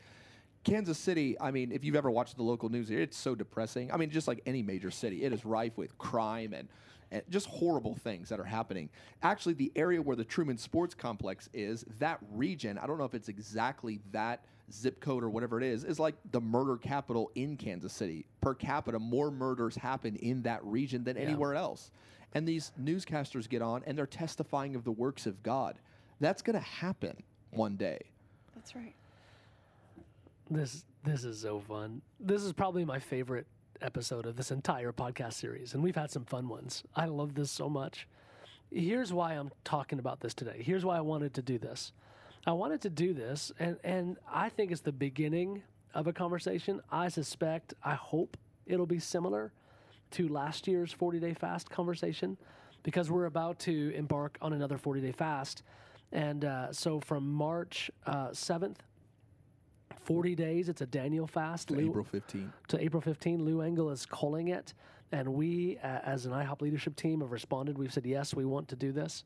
Kansas 0.63 0.97
City, 0.97 1.39
I 1.39 1.51
mean, 1.51 1.71
if 1.71 1.83
you've 1.83 1.95
ever 1.95 2.11
watched 2.11 2.37
the 2.37 2.43
local 2.43 2.69
news, 2.69 2.89
it's 2.89 3.17
so 3.17 3.35
depressing. 3.35 3.91
I 3.91 3.97
mean, 3.97 4.09
just 4.09 4.27
like 4.27 4.41
any 4.45 4.61
major 4.61 4.91
city, 4.91 5.23
it 5.23 5.33
is 5.33 5.45
rife 5.45 5.77
with 5.77 5.97
crime 5.97 6.53
and, 6.53 6.67
and 7.11 7.23
just 7.29 7.47
horrible 7.47 7.95
things 7.95 8.29
that 8.29 8.39
are 8.39 8.45
happening. 8.45 8.89
Actually, 9.21 9.53
the 9.53 9.71
area 9.75 10.01
where 10.01 10.15
the 10.15 10.25
Truman 10.25 10.57
Sports 10.57 10.93
Complex 10.93 11.49
is, 11.53 11.85
that 11.99 12.19
region, 12.31 12.77
I 12.77 12.87
don't 12.87 12.97
know 12.97 13.05
if 13.05 13.13
it's 13.13 13.29
exactly 13.29 13.99
that 14.11 14.43
zip 14.71 14.99
code 14.99 15.23
or 15.23 15.29
whatever 15.29 15.59
it 15.61 15.65
is, 15.65 15.83
is 15.83 15.99
like 15.99 16.15
the 16.31 16.41
murder 16.41 16.77
capital 16.77 17.31
in 17.35 17.57
Kansas 17.57 17.93
City. 17.93 18.25
Per 18.41 18.53
capita, 18.53 18.99
more 18.99 19.31
murders 19.31 19.75
happen 19.75 20.15
in 20.17 20.41
that 20.43 20.63
region 20.63 21.03
than 21.03 21.17
anywhere 21.17 21.55
else. 21.55 21.91
And 22.33 22.47
these 22.47 22.71
newscasters 22.81 23.47
get 23.47 23.61
on 23.61 23.83
and 23.85 23.97
they're 23.97 24.05
testifying 24.05 24.75
of 24.75 24.83
the 24.83 24.91
works 24.91 25.25
of 25.25 25.41
God. 25.43 25.79
That's 26.19 26.41
going 26.41 26.55
to 26.55 26.65
happen 26.65 27.15
one 27.51 27.77
day. 27.77 27.99
That's 28.55 28.75
right. 28.75 28.93
This 30.49 30.83
this 31.03 31.23
is 31.23 31.39
so 31.39 31.59
fun. 31.59 32.01
This 32.19 32.43
is 32.43 32.53
probably 32.53 32.83
my 32.83 32.99
favorite 32.99 33.47
episode 33.81 34.25
of 34.25 34.35
this 34.35 34.51
entire 34.51 34.91
podcast 34.91 35.33
series, 35.33 35.73
and 35.73 35.83
we've 35.83 35.95
had 35.95 36.11
some 36.11 36.25
fun 36.25 36.49
ones. 36.49 36.83
I 36.95 37.05
love 37.05 37.35
this 37.35 37.51
so 37.51 37.69
much. 37.69 38.07
Here's 38.71 39.13
why 39.13 39.33
I'm 39.33 39.51
talking 39.63 39.99
about 39.99 40.19
this 40.19 40.33
today. 40.33 40.61
Here's 40.61 40.83
why 40.83 40.97
I 40.97 41.01
wanted 41.01 41.33
to 41.35 41.41
do 41.41 41.57
this. 41.57 41.93
I 42.47 42.53
wanted 42.53 42.81
to 42.83 42.89
do 42.89 43.13
this, 43.13 43.51
and 43.59 43.77
and 43.83 44.17
I 44.31 44.47
think 44.47 44.71
it's 44.71 44.81
the 44.81 44.93
beginning 44.93 45.63
of 45.93 46.07
a 46.07 46.13
conversation. 46.13 46.79
I 46.89 47.09
suspect, 47.09 47.73
I 47.83 47.95
hope 47.95 48.37
it'll 48.65 48.85
be 48.85 48.99
similar 48.99 49.51
to 50.11 50.29
last 50.29 50.65
year's 50.65 50.93
40 50.93 51.19
day 51.19 51.33
fast 51.33 51.69
conversation 51.69 52.37
because 52.83 53.11
we're 53.11 53.25
about 53.25 53.59
to 53.59 53.91
embark 53.93 54.37
on 54.41 54.53
another 54.53 54.77
40 54.77 55.01
day 55.01 55.11
fast. 55.11 55.63
And 56.13 56.45
uh, 56.45 56.71
so 56.71 57.01
from 57.01 57.29
March 57.29 57.91
uh, 58.05 58.29
7th 58.29 58.77
40 60.07 60.35
days. 60.35 60.69
It's 60.69 60.79
a 60.79 60.85
Daniel 60.85 61.27
fast. 61.27 61.69
Lou- 61.69 61.89
April 61.89 62.05
15th. 62.05 62.51
to 62.69 62.81
April 62.81 63.01
15. 63.01 63.43
Lou 63.43 63.61
Engle 63.61 63.89
is 63.89 64.05
calling 64.05 64.47
it. 64.47 64.73
And 65.11 65.33
we, 65.33 65.77
uh, 65.83 65.99
as 66.03 66.25
an 66.25 66.31
IHOP 66.31 66.61
leadership 66.61 66.95
team, 66.95 67.19
have 67.19 67.33
responded. 67.33 67.77
We've 67.77 67.91
said, 67.91 68.05
yes, 68.05 68.33
we 68.33 68.45
want 68.45 68.69
to 68.69 68.77
do 68.77 68.93
this. 68.93 69.25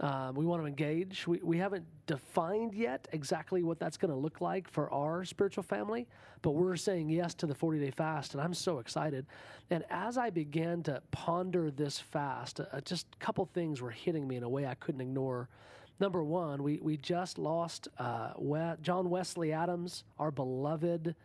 Um, 0.00 0.34
we 0.36 0.46
want 0.46 0.62
to 0.62 0.66
engage. 0.66 1.26
We, 1.26 1.40
we 1.42 1.58
haven't 1.58 1.84
defined 2.06 2.72
yet 2.72 3.08
exactly 3.12 3.64
what 3.64 3.80
that's 3.80 3.96
going 3.96 4.12
to 4.12 4.16
look 4.16 4.40
like 4.40 4.68
for 4.70 4.92
our 4.92 5.24
spiritual 5.24 5.64
family, 5.64 6.06
but 6.42 6.52
we're 6.52 6.76
saying 6.76 7.10
yes 7.10 7.34
to 7.34 7.46
the 7.46 7.54
40 7.54 7.80
day 7.80 7.90
fast, 7.90 8.34
and 8.34 8.40
I'm 8.40 8.54
so 8.54 8.78
excited. 8.78 9.26
And 9.70 9.84
as 9.90 10.16
I 10.16 10.30
began 10.30 10.84
to 10.84 11.02
ponder 11.10 11.70
this 11.70 11.98
fast, 11.98 12.60
uh, 12.60 12.80
just 12.82 13.06
a 13.12 13.24
couple 13.24 13.44
things 13.46 13.82
were 13.82 13.90
hitting 13.90 14.28
me 14.28 14.36
in 14.36 14.44
a 14.44 14.48
way 14.48 14.66
I 14.66 14.74
couldn't 14.74 15.00
ignore. 15.00 15.48
Number 15.98 16.22
one, 16.22 16.62
we, 16.62 16.78
we 16.80 16.96
just 16.96 17.36
lost 17.36 17.88
uh, 17.98 18.34
John 18.80 19.10
Wesley 19.10 19.52
Adams, 19.52 20.04
our 20.16 20.30
beloved 20.30 21.16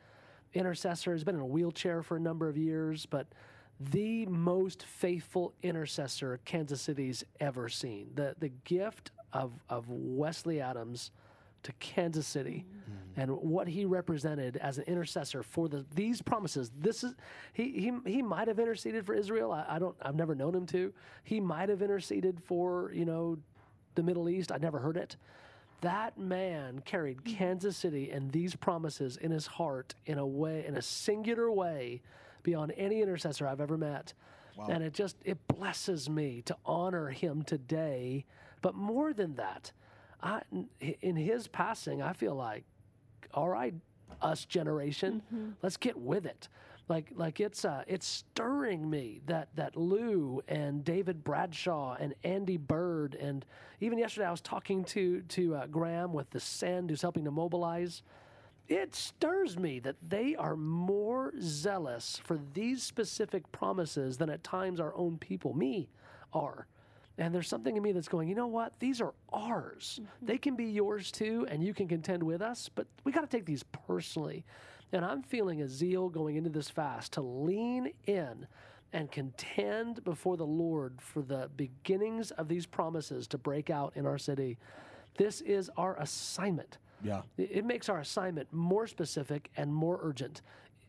intercessor. 0.56 1.14
He's 1.14 1.24
been 1.24 1.36
in 1.36 1.42
a 1.42 1.46
wheelchair 1.46 2.02
for 2.02 2.18
a 2.18 2.20
number 2.20 2.50
of 2.50 2.58
years, 2.58 3.06
but 3.06 3.28
the 3.92 4.26
most 4.28 4.84
faithful 4.84 5.54
intercessor 5.62 6.40
Kansas 6.46 6.82
City's 6.82 7.24
ever 7.40 7.70
seen. 7.70 8.12
The 8.16 8.36
the 8.40 8.50
gift 8.50 9.12
of 9.32 9.54
of 9.70 9.90
Wesley 9.90 10.62
Adams 10.62 11.12
to 11.64 11.72
Kansas 11.74 12.28
City 12.28 12.66
mm. 12.68 13.22
and 13.22 13.32
what 13.32 13.68
he 13.68 13.86
represented 13.86 14.58
as 14.58 14.78
an 14.78 14.84
intercessor 14.86 15.44
for 15.44 15.68
the 15.68 15.86
these 15.96 16.22
promises. 16.22 16.70
This 16.70 17.04
is 17.04 17.16
he 17.54 17.72
he 17.72 18.12
he 18.12 18.22
might 18.22 18.48
have 18.48 18.60
interceded 18.60 19.06
for 19.06 19.14
Israel. 19.14 19.52
I, 19.52 19.66
I 19.68 19.80
don't 19.80 19.96
I've 20.02 20.16
never 20.16 20.36
known 20.36 20.54
him 20.54 20.66
to. 20.68 20.94
He 21.24 21.40
might 21.40 21.70
have 21.70 21.82
interceded 21.82 22.40
for, 22.42 22.92
you 22.94 23.06
know, 23.06 23.38
the 23.96 24.04
Middle 24.04 24.30
East. 24.30 24.52
I 24.52 24.58
never 24.58 24.80
heard 24.80 24.98
it. 24.98 25.16
That 25.82 26.18
man 26.18 26.82
carried 26.86 27.18
mm. 27.20 27.38
Kansas 27.38 27.78
City 27.78 28.12
and 28.12 28.32
these 28.32 28.56
promises 28.56 29.18
in 29.18 29.32
his 29.32 29.48
heart 29.48 29.96
in 30.06 30.18
a 30.18 30.26
way, 30.26 30.66
in 30.66 30.76
a 30.76 30.82
singular 30.82 31.52
way, 31.52 32.02
beyond 32.44 32.74
any 32.78 33.02
intercessor 33.02 33.48
I've 33.48 33.62
ever 33.62 33.78
met. 33.78 34.14
And 34.70 34.84
it 34.84 34.94
just 34.94 35.18
it 35.26 35.40
blesses 35.48 36.10
me 36.10 36.44
to 36.46 36.56
honor 36.66 37.08
him 37.10 37.42
today. 37.44 38.26
But 38.62 38.76
more 38.76 39.12
than 39.14 39.36
that, 39.36 39.72
I, 40.22 40.42
in 41.02 41.16
his 41.16 41.48
passing, 41.48 42.02
I 42.02 42.14
feel 42.14 42.36
like, 42.36 42.64
all 43.34 43.50
right, 43.50 43.74
us 44.22 44.46
generation, 44.46 45.22
let's 45.64 45.76
get 45.78 45.98
with 45.98 46.26
it. 46.26 46.48
Like, 46.88 47.12
like 47.16 47.40
it's 47.40 47.66
uh, 47.66 47.84
it's 47.88 48.06
stirring 48.06 48.90
me 48.90 49.22
that 49.26 49.48
that 49.56 49.76
Lou 49.76 50.42
and 50.48 50.84
David 50.84 51.24
Bradshaw 51.24 51.96
and 52.00 52.14
Andy 52.24 52.58
Byrd 52.58 53.16
and 53.16 53.46
even 53.80 53.98
yesterday 53.98 54.28
I 54.28 54.32
was 54.32 54.42
talking 54.42 54.84
to 54.86 55.22
to 55.22 55.56
uh, 55.56 55.68
Graham 55.68 56.14
with 56.14 56.30
the 56.30 56.40
Send 56.40 56.90
who's 56.90 57.02
helping 57.02 57.24
to 57.26 57.32
mobilize. 57.32 58.04
It 58.68 58.96
stirs 58.96 59.58
me 59.58 59.80
that 59.80 59.98
they 60.02 60.36
are 60.36 60.56
more 60.56 61.34
zealous 61.42 62.20
for 62.24 62.40
these 62.54 62.82
specific 62.82 63.52
promises 63.52 64.18
than 64.18 64.30
at 64.30 64.44
times 64.44 64.80
our 64.80 64.96
own 64.96 65.18
people, 65.18 65.54
me, 65.54 65.90
are. 66.32 66.68
And 67.18 67.34
there's 67.34 67.48
something 67.48 67.76
in 67.76 67.84
me 67.84 67.92
that's 67.92 68.08
going, 68.08 68.28
you 68.28 68.36
know 68.36 68.48
what? 68.48 68.80
These 68.80 69.02
are 69.02 69.14
ours. 69.32 70.00
Mm-hmm. 70.02 70.26
They 70.26 70.38
can 70.38 70.56
be 70.56 70.66
yours 70.66 71.12
too, 71.12 71.46
and 71.50 71.64
you 71.64 71.74
can 71.74 71.88
contend 71.88 72.24
with 72.24 72.42
us, 72.42 72.70
but 72.74 72.88
we 73.04 73.12
got 73.12 73.22
to 73.22 73.28
take 73.28 73.46
these 73.46 73.64
personally. 73.64 74.46
And 74.92 75.04
I'm 75.04 75.22
feeling 75.24 75.62
a 75.62 75.68
zeal 75.68 76.10
going 76.10 76.38
into 76.38 76.50
this 76.50 76.70
fast 76.70 77.14
to 77.14 77.22
lean 77.22 77.92
in 78.08 78.48
and 78.94 79.12
contend 79.12 80.04
before 80.04 80.38
the 80.38 80.46
Lord 80.46 81.02
for 81.02 81.22
the 81.22 81.50
beginnings 81.56 82.32
of 82.32 82.48
these 82.48 82.66
promises 82.66 83.28
to 83.28 83.38
break 83.38 83.70
out 83.70 83.94
in 83.96 84.06
our 84.06 84.20
city. 84.20 84.58
This 85.18 85.42
is 85.42 85.70
our 85.78 85.98
assignment. 85.98 86.78
Yeah. 87.04 87.22
It 87.38 87.52
it 87.52 87.66
makes 87.66 87.90
our 87.90 88.00
assignment 88.00 88.52
more 88.52 88.88
specific 88.88 89.50
and 89.58 89.74
more 89.74 90.00
urgent. 90.02 90.42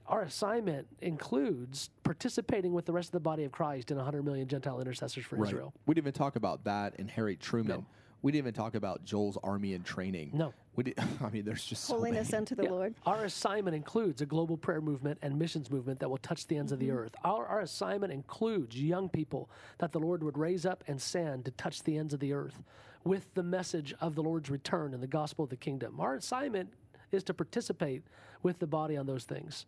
Our 0.07 0.23
assignment 0.23 0.87
includes 1.01 1.89
participating 2.03 2.75
with 2.75 2.85
the 2.85 2.93
rest 2.93 3.09
of 3.09 3.13
the 3.13 3.21
body 3.21 3.45
of 3.45 3.53
Christ 3.53 3.91
in 3.91 3.97
100 3.97 4.23
million 4.23 4.47
Gentile 4.47 4.81
intercessors 4.81 5.25
for 5.25 5.43
Israel. 5.43 5.73
We 5.87 5.95
didn't 5.95 6.05
even 6.05 6.13
talk 6.13 6.37
about 6.37 6.65
that 6.65 6.97
in 6.97 7.09
Harry 7.09 7.37
Truman. 7.37 7.87
We 8.21 8.33
didn't 8.33 8.47
even 8.47 8.55
talk 8.55 8.75
about 8.75 9.05
Joel's 9.05 9.37
army 9.45 9.75
in 9.75 9.83
training. 9.83 10.31
No. 10.33 10.55
We 10.77 10.85
did, 10.85 10.99
I 11.23 11.29
mean, 11.29 11.45
there's 11.45 11.65
just 11.65 11.85
so 11.85 11.97
Holiness 11.97 12.33
many. 12.33 12.39
unto 12.39 12.55
the 12.55 12.65
Yeah. 12.65 12.71
Lord. 12.71 12.95
Our 13.05 13.25
assignment 13.25 13.77
includes 13.77 14.23
a 14.23 14.27
global 14.27 14.57
prayer 14.57 14.81
movement 14.81 15.19
and 15.21 15.39
missions 15.39 15.71
movement 15.71 16.01
that 16.01 16.09
will 16.09 16.17
touch 16.17 16.47
the 16.47 16.57
ends 16.57 16.73
of 16.73 16.79
the 16.79 16.89
mm-hmm. 16.89 16.97
earth. 16.97 17.15
Our, 17.23 17.47
our 17.47 17.61
assignment 17.61 18.15
includes 18.15 18.81
young 18.81 19.11
people 19.11 19.51
that 19.77 19.93
the 19.93 20.01
Lord 20.01 20.23
would 20.23 20.39
raise 20.39 20.65
up 20.65 20.85
and 20.87 21.01
send 21.01 21.45
to 21.45 21.51
touch 21.51 21.83
the 21.83 21.99
ends 21.99 22.15
of 22.15 22.21
the 22.21 22.33
earth 22.33 22.63
with 23.05 23.33
the 23.35 23.43
message 23.43 23.95
of 24.01 24.15
the 24.15 24.23
Lord's 24.23 24.51
return 24.51 24.95
and 24.95 25.03
the 25.03 25.07
gospel 25.07 25.45
of 25.45 25.51
the 25.51 25.57
kingdom. 25.57 26.01
Our 26.01 26.15
assignment 26.15 26.71
is 27.13 27.23
to 27.25 27.35
participate 27.35 28.03
with 28.43 28.59
the 28.59 28.67
body 28.67 28.97
on 28.97 29.07
those 29.07 29.25
things. 29.25 29.67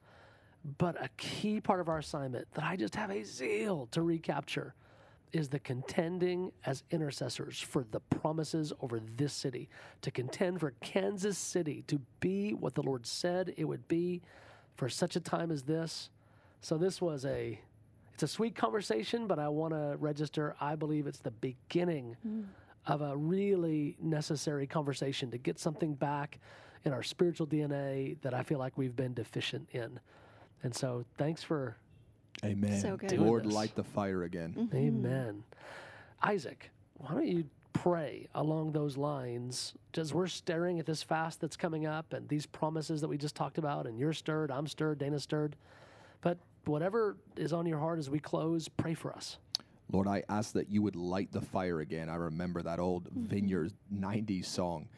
But 0.78 1.02
a 1.02 1.08
key 1.16 1.60
part 1.60 1.80
of 1.80 1.88
our 1.88 1.98
assignment 1.98 2.52
that 2.54 2.64
I 2.64 2.76
just 2.76 2.96
have 2.96 3.10
a 3.10 3.22
zeal 3.22 3.88
to 3.92 4.02
recapture 4.02 4.74
is 5.32 5.48
the 5.48 5.58
contending 5.58 6.50
as 6.64 6.82
intercessors 6.90 7.60
for 7.60 7.84
the 7.90 8.00
promises 8.00 8.72
over 8.80 9.00
this 9.00 9.32
city, 9.32 9.68
to 10.02 10.10
contend 10.10 10.60
for 10.60 10.72
Kansas 10.80 11.36
City 11.36 11.84
to 11.88 12.00
be 12.20 12.52
what 12.52 12.74
the 12.74 12.82
Lord 12.82 13.06
said 13.06 13.52
it 13.56 13.64
would 13.64 13.86
be 13.86 14.22
for 14.76 14.88
such 14.88 15.14
a 15.16 15.20
time 15.20 15.50
as 15.50 15.62
this. 15.64 16.10
So 16.60 16.78
this 16.78 17.00
was 17.00 17.24
a 17.24 17.60
it's 18.14 18.22
a 18.22 18.28
sweet 18.28 18.54
conversation, 18.54 19.26
but 19.26 19.38
I 19.38 19.48
want 19.48 19.74
to 19.74 19.96
register 19.98 20.56
I 20.60 20.74
believe 20.74 21.06
it's 21.06 21.18
the 21.18 21.32
beginning 21.32 22.16
mm. 22.26 22.44
Of 22.86 23.02
a 23.02 23.16
really 23.16 23.96
necessary 24.00 24.66
conversation 24.66 25.30
to 25.30 25.38
get 25.38 25.58
something 25.58 25.94
back 25.94 26.38
in 26.84 26.92
our 26.92 27.02
spiritual 27.02 27.46
DNA 27.46 28.20
that 28.22 28.32
I 28.32 28.42
feel 28.42 28.58
like 28.58 28.78
we've 28.78 28.94
been 28.94 29.14
deficient 29.14 29.68
in. 29.72 29.98
And 30.62 30.74
so 30.74 31.04
thanks 31.18 31.42
for 31.42 31.76
Amen. 32.44 32.80
So 32.80 32.96
good. 32.96 33.18
Lord, 33.18 33.44
this. 33.44 33.52
light 33.52 33.74
the 33.74 33.84
fire 33.84 34.24
again. 34.24 34.54
Mm-hmm. 34.56 34.76
Amen. 34.76 35.44
Isaac, 36.22 36.70
why 36.94 37.12
don't 37.12 37.26
you 37.26 37.44
pray 37.72 38.26
along 38.34 38.72
those 38.72 38.96
lines 38.96 39.74
as 39.96 40.12
we're 40.12 40.26
staring 40.26 40.78
at 40.78 40.86
this 40.86 41.02
fast 41.02 41.40
that's 41.40 41.56
coming 41.56 41.86
up 41.86 42.12
and 42.12 42.28
these 42.28 42.46
promises 42.46 43.00
that 43.00 43.08
we 43.08 43.18
just 43.18 43.34
talked 43.34 43.58
about, 43.58 43.86
and 43.86 43.98
you're 43.98 44.12
stirred, 44.12 44.50
I'm 44.50 44.66
stirred, 44.66 44.98
Dana's 44.98 45.22
stirred. 45.22 45.56
But 46.20 46.38
whatever 46.64 47.16
is 47.36 47.52
on 47.52 47.66
your 47.66 47.78
heart 47.78 47.98
as 47.98 48.10
we 48.10 48.18
close, 48.18 48.68
pray 48.68 48.94
for 48.94 49.12
us. 49.12 49.38
Lord, 49.90 50.08
I 50.08 50.24
ask 50.28 50.52
that 50.54 50.68
you 50.68 50.82
would 50.82 50.96
light 50.96 51.32
the 51.32 51.40
fire 51.40 51.80
again. 51.80 52.08
I 52.08 52.16
remember 52.16 52.62
that 52.62 52.80
old 52.80 53.04
mm-hmm. 53.04 53.26
Vineyard 53.26 53.72
90s 53.92 54.46
song. 54.46 54.88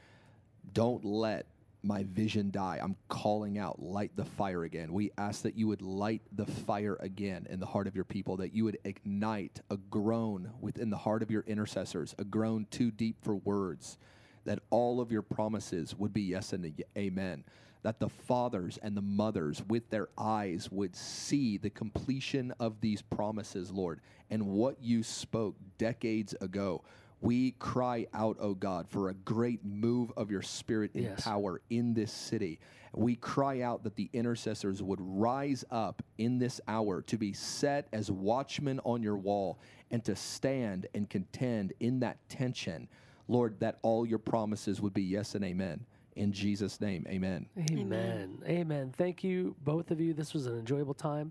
Don't 0.73 1.05
let 1.05 1.47
my 1.83 2.05
vision 2.05 2.51
die. 2.51 2.81
I'm 2.83 2.97
calling 3.09 3.59
out, 3.59 3.81
light 3.81 4.13
the 4.17 4.25
fire 4.25 4.65
again. 4.65 4.93
We 4.93 5.13
ask 5.17 5.43
that 5.43 5.57
you 5.57 5.69
would 5.69 5.83
light 5.83 6.23
the 6.33 6.47
fire 6.47 6.97
again 7.01 7.47
in 7.49 7.61
the 7.61 7.67
heart 7.67 7.87
of 7.87 7.95
your 7.95 8.05
people, 8.05 8.37
that 8.39 8.55
you 8.55 8.65
would 8.65 8.79
ignite 8.85 9.61
a 9.71 9.77
groan 9.77 10.51
within 10.61 10.91
the 10.91 10.97
heart 10.97 11.23
of 11.23 11.31
your 11.31 11.45
intercessors, 11.47 12.15
a 12.19 12.25
groan 12.25 12.67
too 12.71 12.91
deep 12.91 13.17
for 13.23 13.37
words, 13.37 13.99
that 14.45 14.61
all 14.71 15.01
of 15.01 15.13
your 15.13 15.23
promises 15.23 15.95
would 15.97 16.13
be 16.13 16.23
yes 16.23 16.53
and 16.53 16.83
amen. 16.97 17.45
That 17.89 18.01
the 18.01 18.11
fathers 18.11 18.79
and 18.83 18.95
the 18.95 19.01
mothers 19.01 19.63
with 19.67 19.89
their 19.89 20.11
eyes 20.19 20.69
would 20.71 20.95
see 20.95 21.57
the 21.57 21.71
completion 21.71 22.53
of 22.61 22.83
these 22.83 23.01
promises, 23.01 23.71
Lord, 23.71 24.03
and 24.29 24.45
what 24.45 24.83
you 24.83 25.03
spoke 25.03 25.57
decades 25.79 26.35
ago. 26.43 26.85
We 27.23 27.53
cry 27.53 28.07
out, 28.13 28.37
oh 28.41 28.53
God, 28.53 28.91
for 28.91 29.09
a 29.09 29.15
great 29.15 29.65
move 29.65 30.13
of 30.19 30.31
your 30.31 30.43
spirit 30.43 30.91
in 30.93 31.05
Yes. 31.05 31.25
power 31.25 31.63
in 31.71 31.95
this 31.95 32.13
city. 32.13 32.61
We 32.93 33.17
cry 33.17 33.63
out 33.63 33.85
that 33.85 33.97
the 33.97 34.11
intercessors 34.13 34.83
would 34.83 35.01
rise 35.01 35.65
up 35.71 36.03
in 36.19 36.39
this 36.39 36.61
hour 36.69 37.01
to 37.01 37.17
be 37.17 37.33
set 37.33 37.89
as 37.95 38.11
watchmen 38.11 38.81
on 38.85 39.03
your 39.03 39.17
wall 39.17 39.61
and 39.91 40.05
to 40.05 40.15
stand 40.15 40.89
and 40.93 41.09
contend 41.09 41.73
in 41.81 42.01
that 42.01 42.19
tension. 42.29 42.87
Lord, 43.29 43.61
that 43.61 43.79
all 43.81 44.05
your 44.05 44.19
promises 44.19 44.79
would 44.83 44.93
be 44.93 45.05
yes 45.05 45.35
and 45.35 45.43
amen. 45.43 45.87
In 46.19 46.33
Jesus' 46.33 46.81
name, 46.81 47.07
amen. 47.09 47.47
Amen. 47.71 48.43
Amen. 48.45 48.93
Thank 48.97 49.23
you, 49.23 49.55
both 49.63 49.93
of 49.93 50.01
you. 50.01 50.13
This 50.13 50.35
was 50.35 50.47
an 50.47 50.59
enjoyable 50.59 50.93
time. 50.93 51.31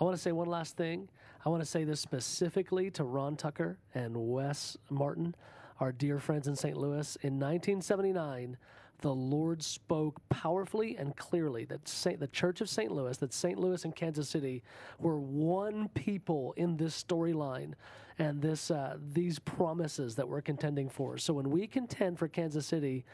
I 0.00 0.02
want 0.02 0.16
to 0.16 0.20
say 0.20 0.32
one 0.32 0.48
last 0.48 0.76
thing. 0.76 1.08
I 1.46 1.50
want 1.50 1.62
to 1.62 1.68
say 1.68 1.84
this 1.84 2.00
specifically 2.00 2.90
to 2.92 3.04
Ron 3.04 3.36
Tucker 3.36 3.78
and 3.94 4.16
Wes 4.16 4.76
Martin, 4.90 5.36
our 5.78 5.92
dear 5.92 6.18
friends 6.18 6.48
in 6.48 6.56
St. 6.56 6.76
Louis. 6.76 7.16
In 7.22 7.34
1979, 7.34 8.56
the 9.02 9.14
Lord 9.14 9.62
spoke 9.62 10.20
powerfully 10.30 10.96
and 10.96 11.16
clearly 11.16 11.64
that 11.66 11.86
Saint, 11.86 12.18
the 12.18 12.26
Church 12.26 12.60
of 12.60 12.68
St. 12.68 12.90
Louis, 12.90 13.16
that 13.18 13.32
St. 13.32 13.56
Louis 13.56 13.84
and 13.84 13.94
Kansas 13.94 14.28
City 14.28 14.64
were 14.98 15.20
one 15.20 15.86
people 15.90 16.54
in 16.56 16.76
this 16.76 17.00
storyline 17.00 17.74
and 18.18 18.42
this 18.42 18.72
uh, 18.72 18.96
these 19.12 19.38
promises 19.38 20.16
that 20.16 20.28
we're 20.28 20.40
contending 20.40 20.88
for. 20.88 21.18
So 21.18 21.34
when 21.34 21.50
we 21.50 21.68
contend 21.68 22.18
for 22.18 22.26
Kansas 22.26 22.66
City, 22.66 23.04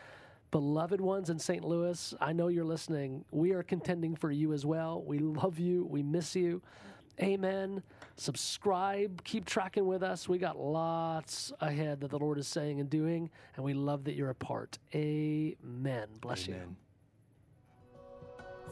beloved 0.50 1.00
ones 1.00 1.30
in 1.30 1.38
St. 1.38 1.64
Louis, 1.64 2.14
I 2.20 2.32
know 2.32 2.48
you're 2.48 2.64
listening. 2.64 3.24
We 3.30 3.52
are 3.52 3.62
contending 3.62 4.16
for 4.16 4.30
you 4.30 4.52
as 4.52 4.66
well. 4.66 5.02
We 5.02 5.18
love 5.18 5.58
you. 5.58 5.84
We 5.84 6.02
miss 6.02 6.34
you. 6.34 6.62
Amen. 7.20 7.82
Subscribe. 8.16 9.22
Keep 9.24 9.44
tracking 9.44 9.86
with 9.86 10.02
us. 10.02 10.28
We 10.28 10.38
got 10.38 10.58
lots 10.58 11.52
ahead 11.60 12.00
that 12.00 12.10
the 12.10 12.18
Lord 12.18 12.38
is 12.38 12.48
saying 12.48 12.80
and 12.80 12.88
doing, 12.88 13.30
and 13.56 13.64
we 13.64 13.74
love 13.74 14.04
that 14.04 14.14
you're 14.14 14.30
a 14.30 14.34
part. 14.34 14.78
Amen. 14.94 16.06
Bless 16.20 16.46
you. 16.46 16.54
Amen. 16.54 16.76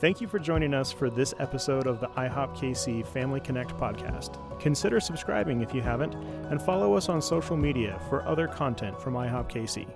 Thank 0.00 0.20
you 0.20 0.28
for 0.28 0.38
joining 0.38 0.74
us 0.74 0.92
for 0.92 1.10
this 1.10 1.34
episode 1.40 1.88
of 1.88 1.98
the 1.98 2.06
IHOP 2.08 2.56
KC 2.56 3.04
Family 3.08 3.40
Connect 3.40 3.76
podcast. 3.76 4.60
Consider 4.60 5.00
subscribing 5.00 5.60
if 5.60 5.74
you 5.74 5.82
haven't, 5.82 6.14
and 6.50 6.62
follow 6.62 6.94
us 6.94 7.08
on 7.08 7.20
social 7.20 7.56
media 7.56 8.00
for 8.08 8.24
other 8.24 8.46
content 8.46 9.00
from 9.02 9.14
IHOP 9.14 9.50
KC. 9.50 9.88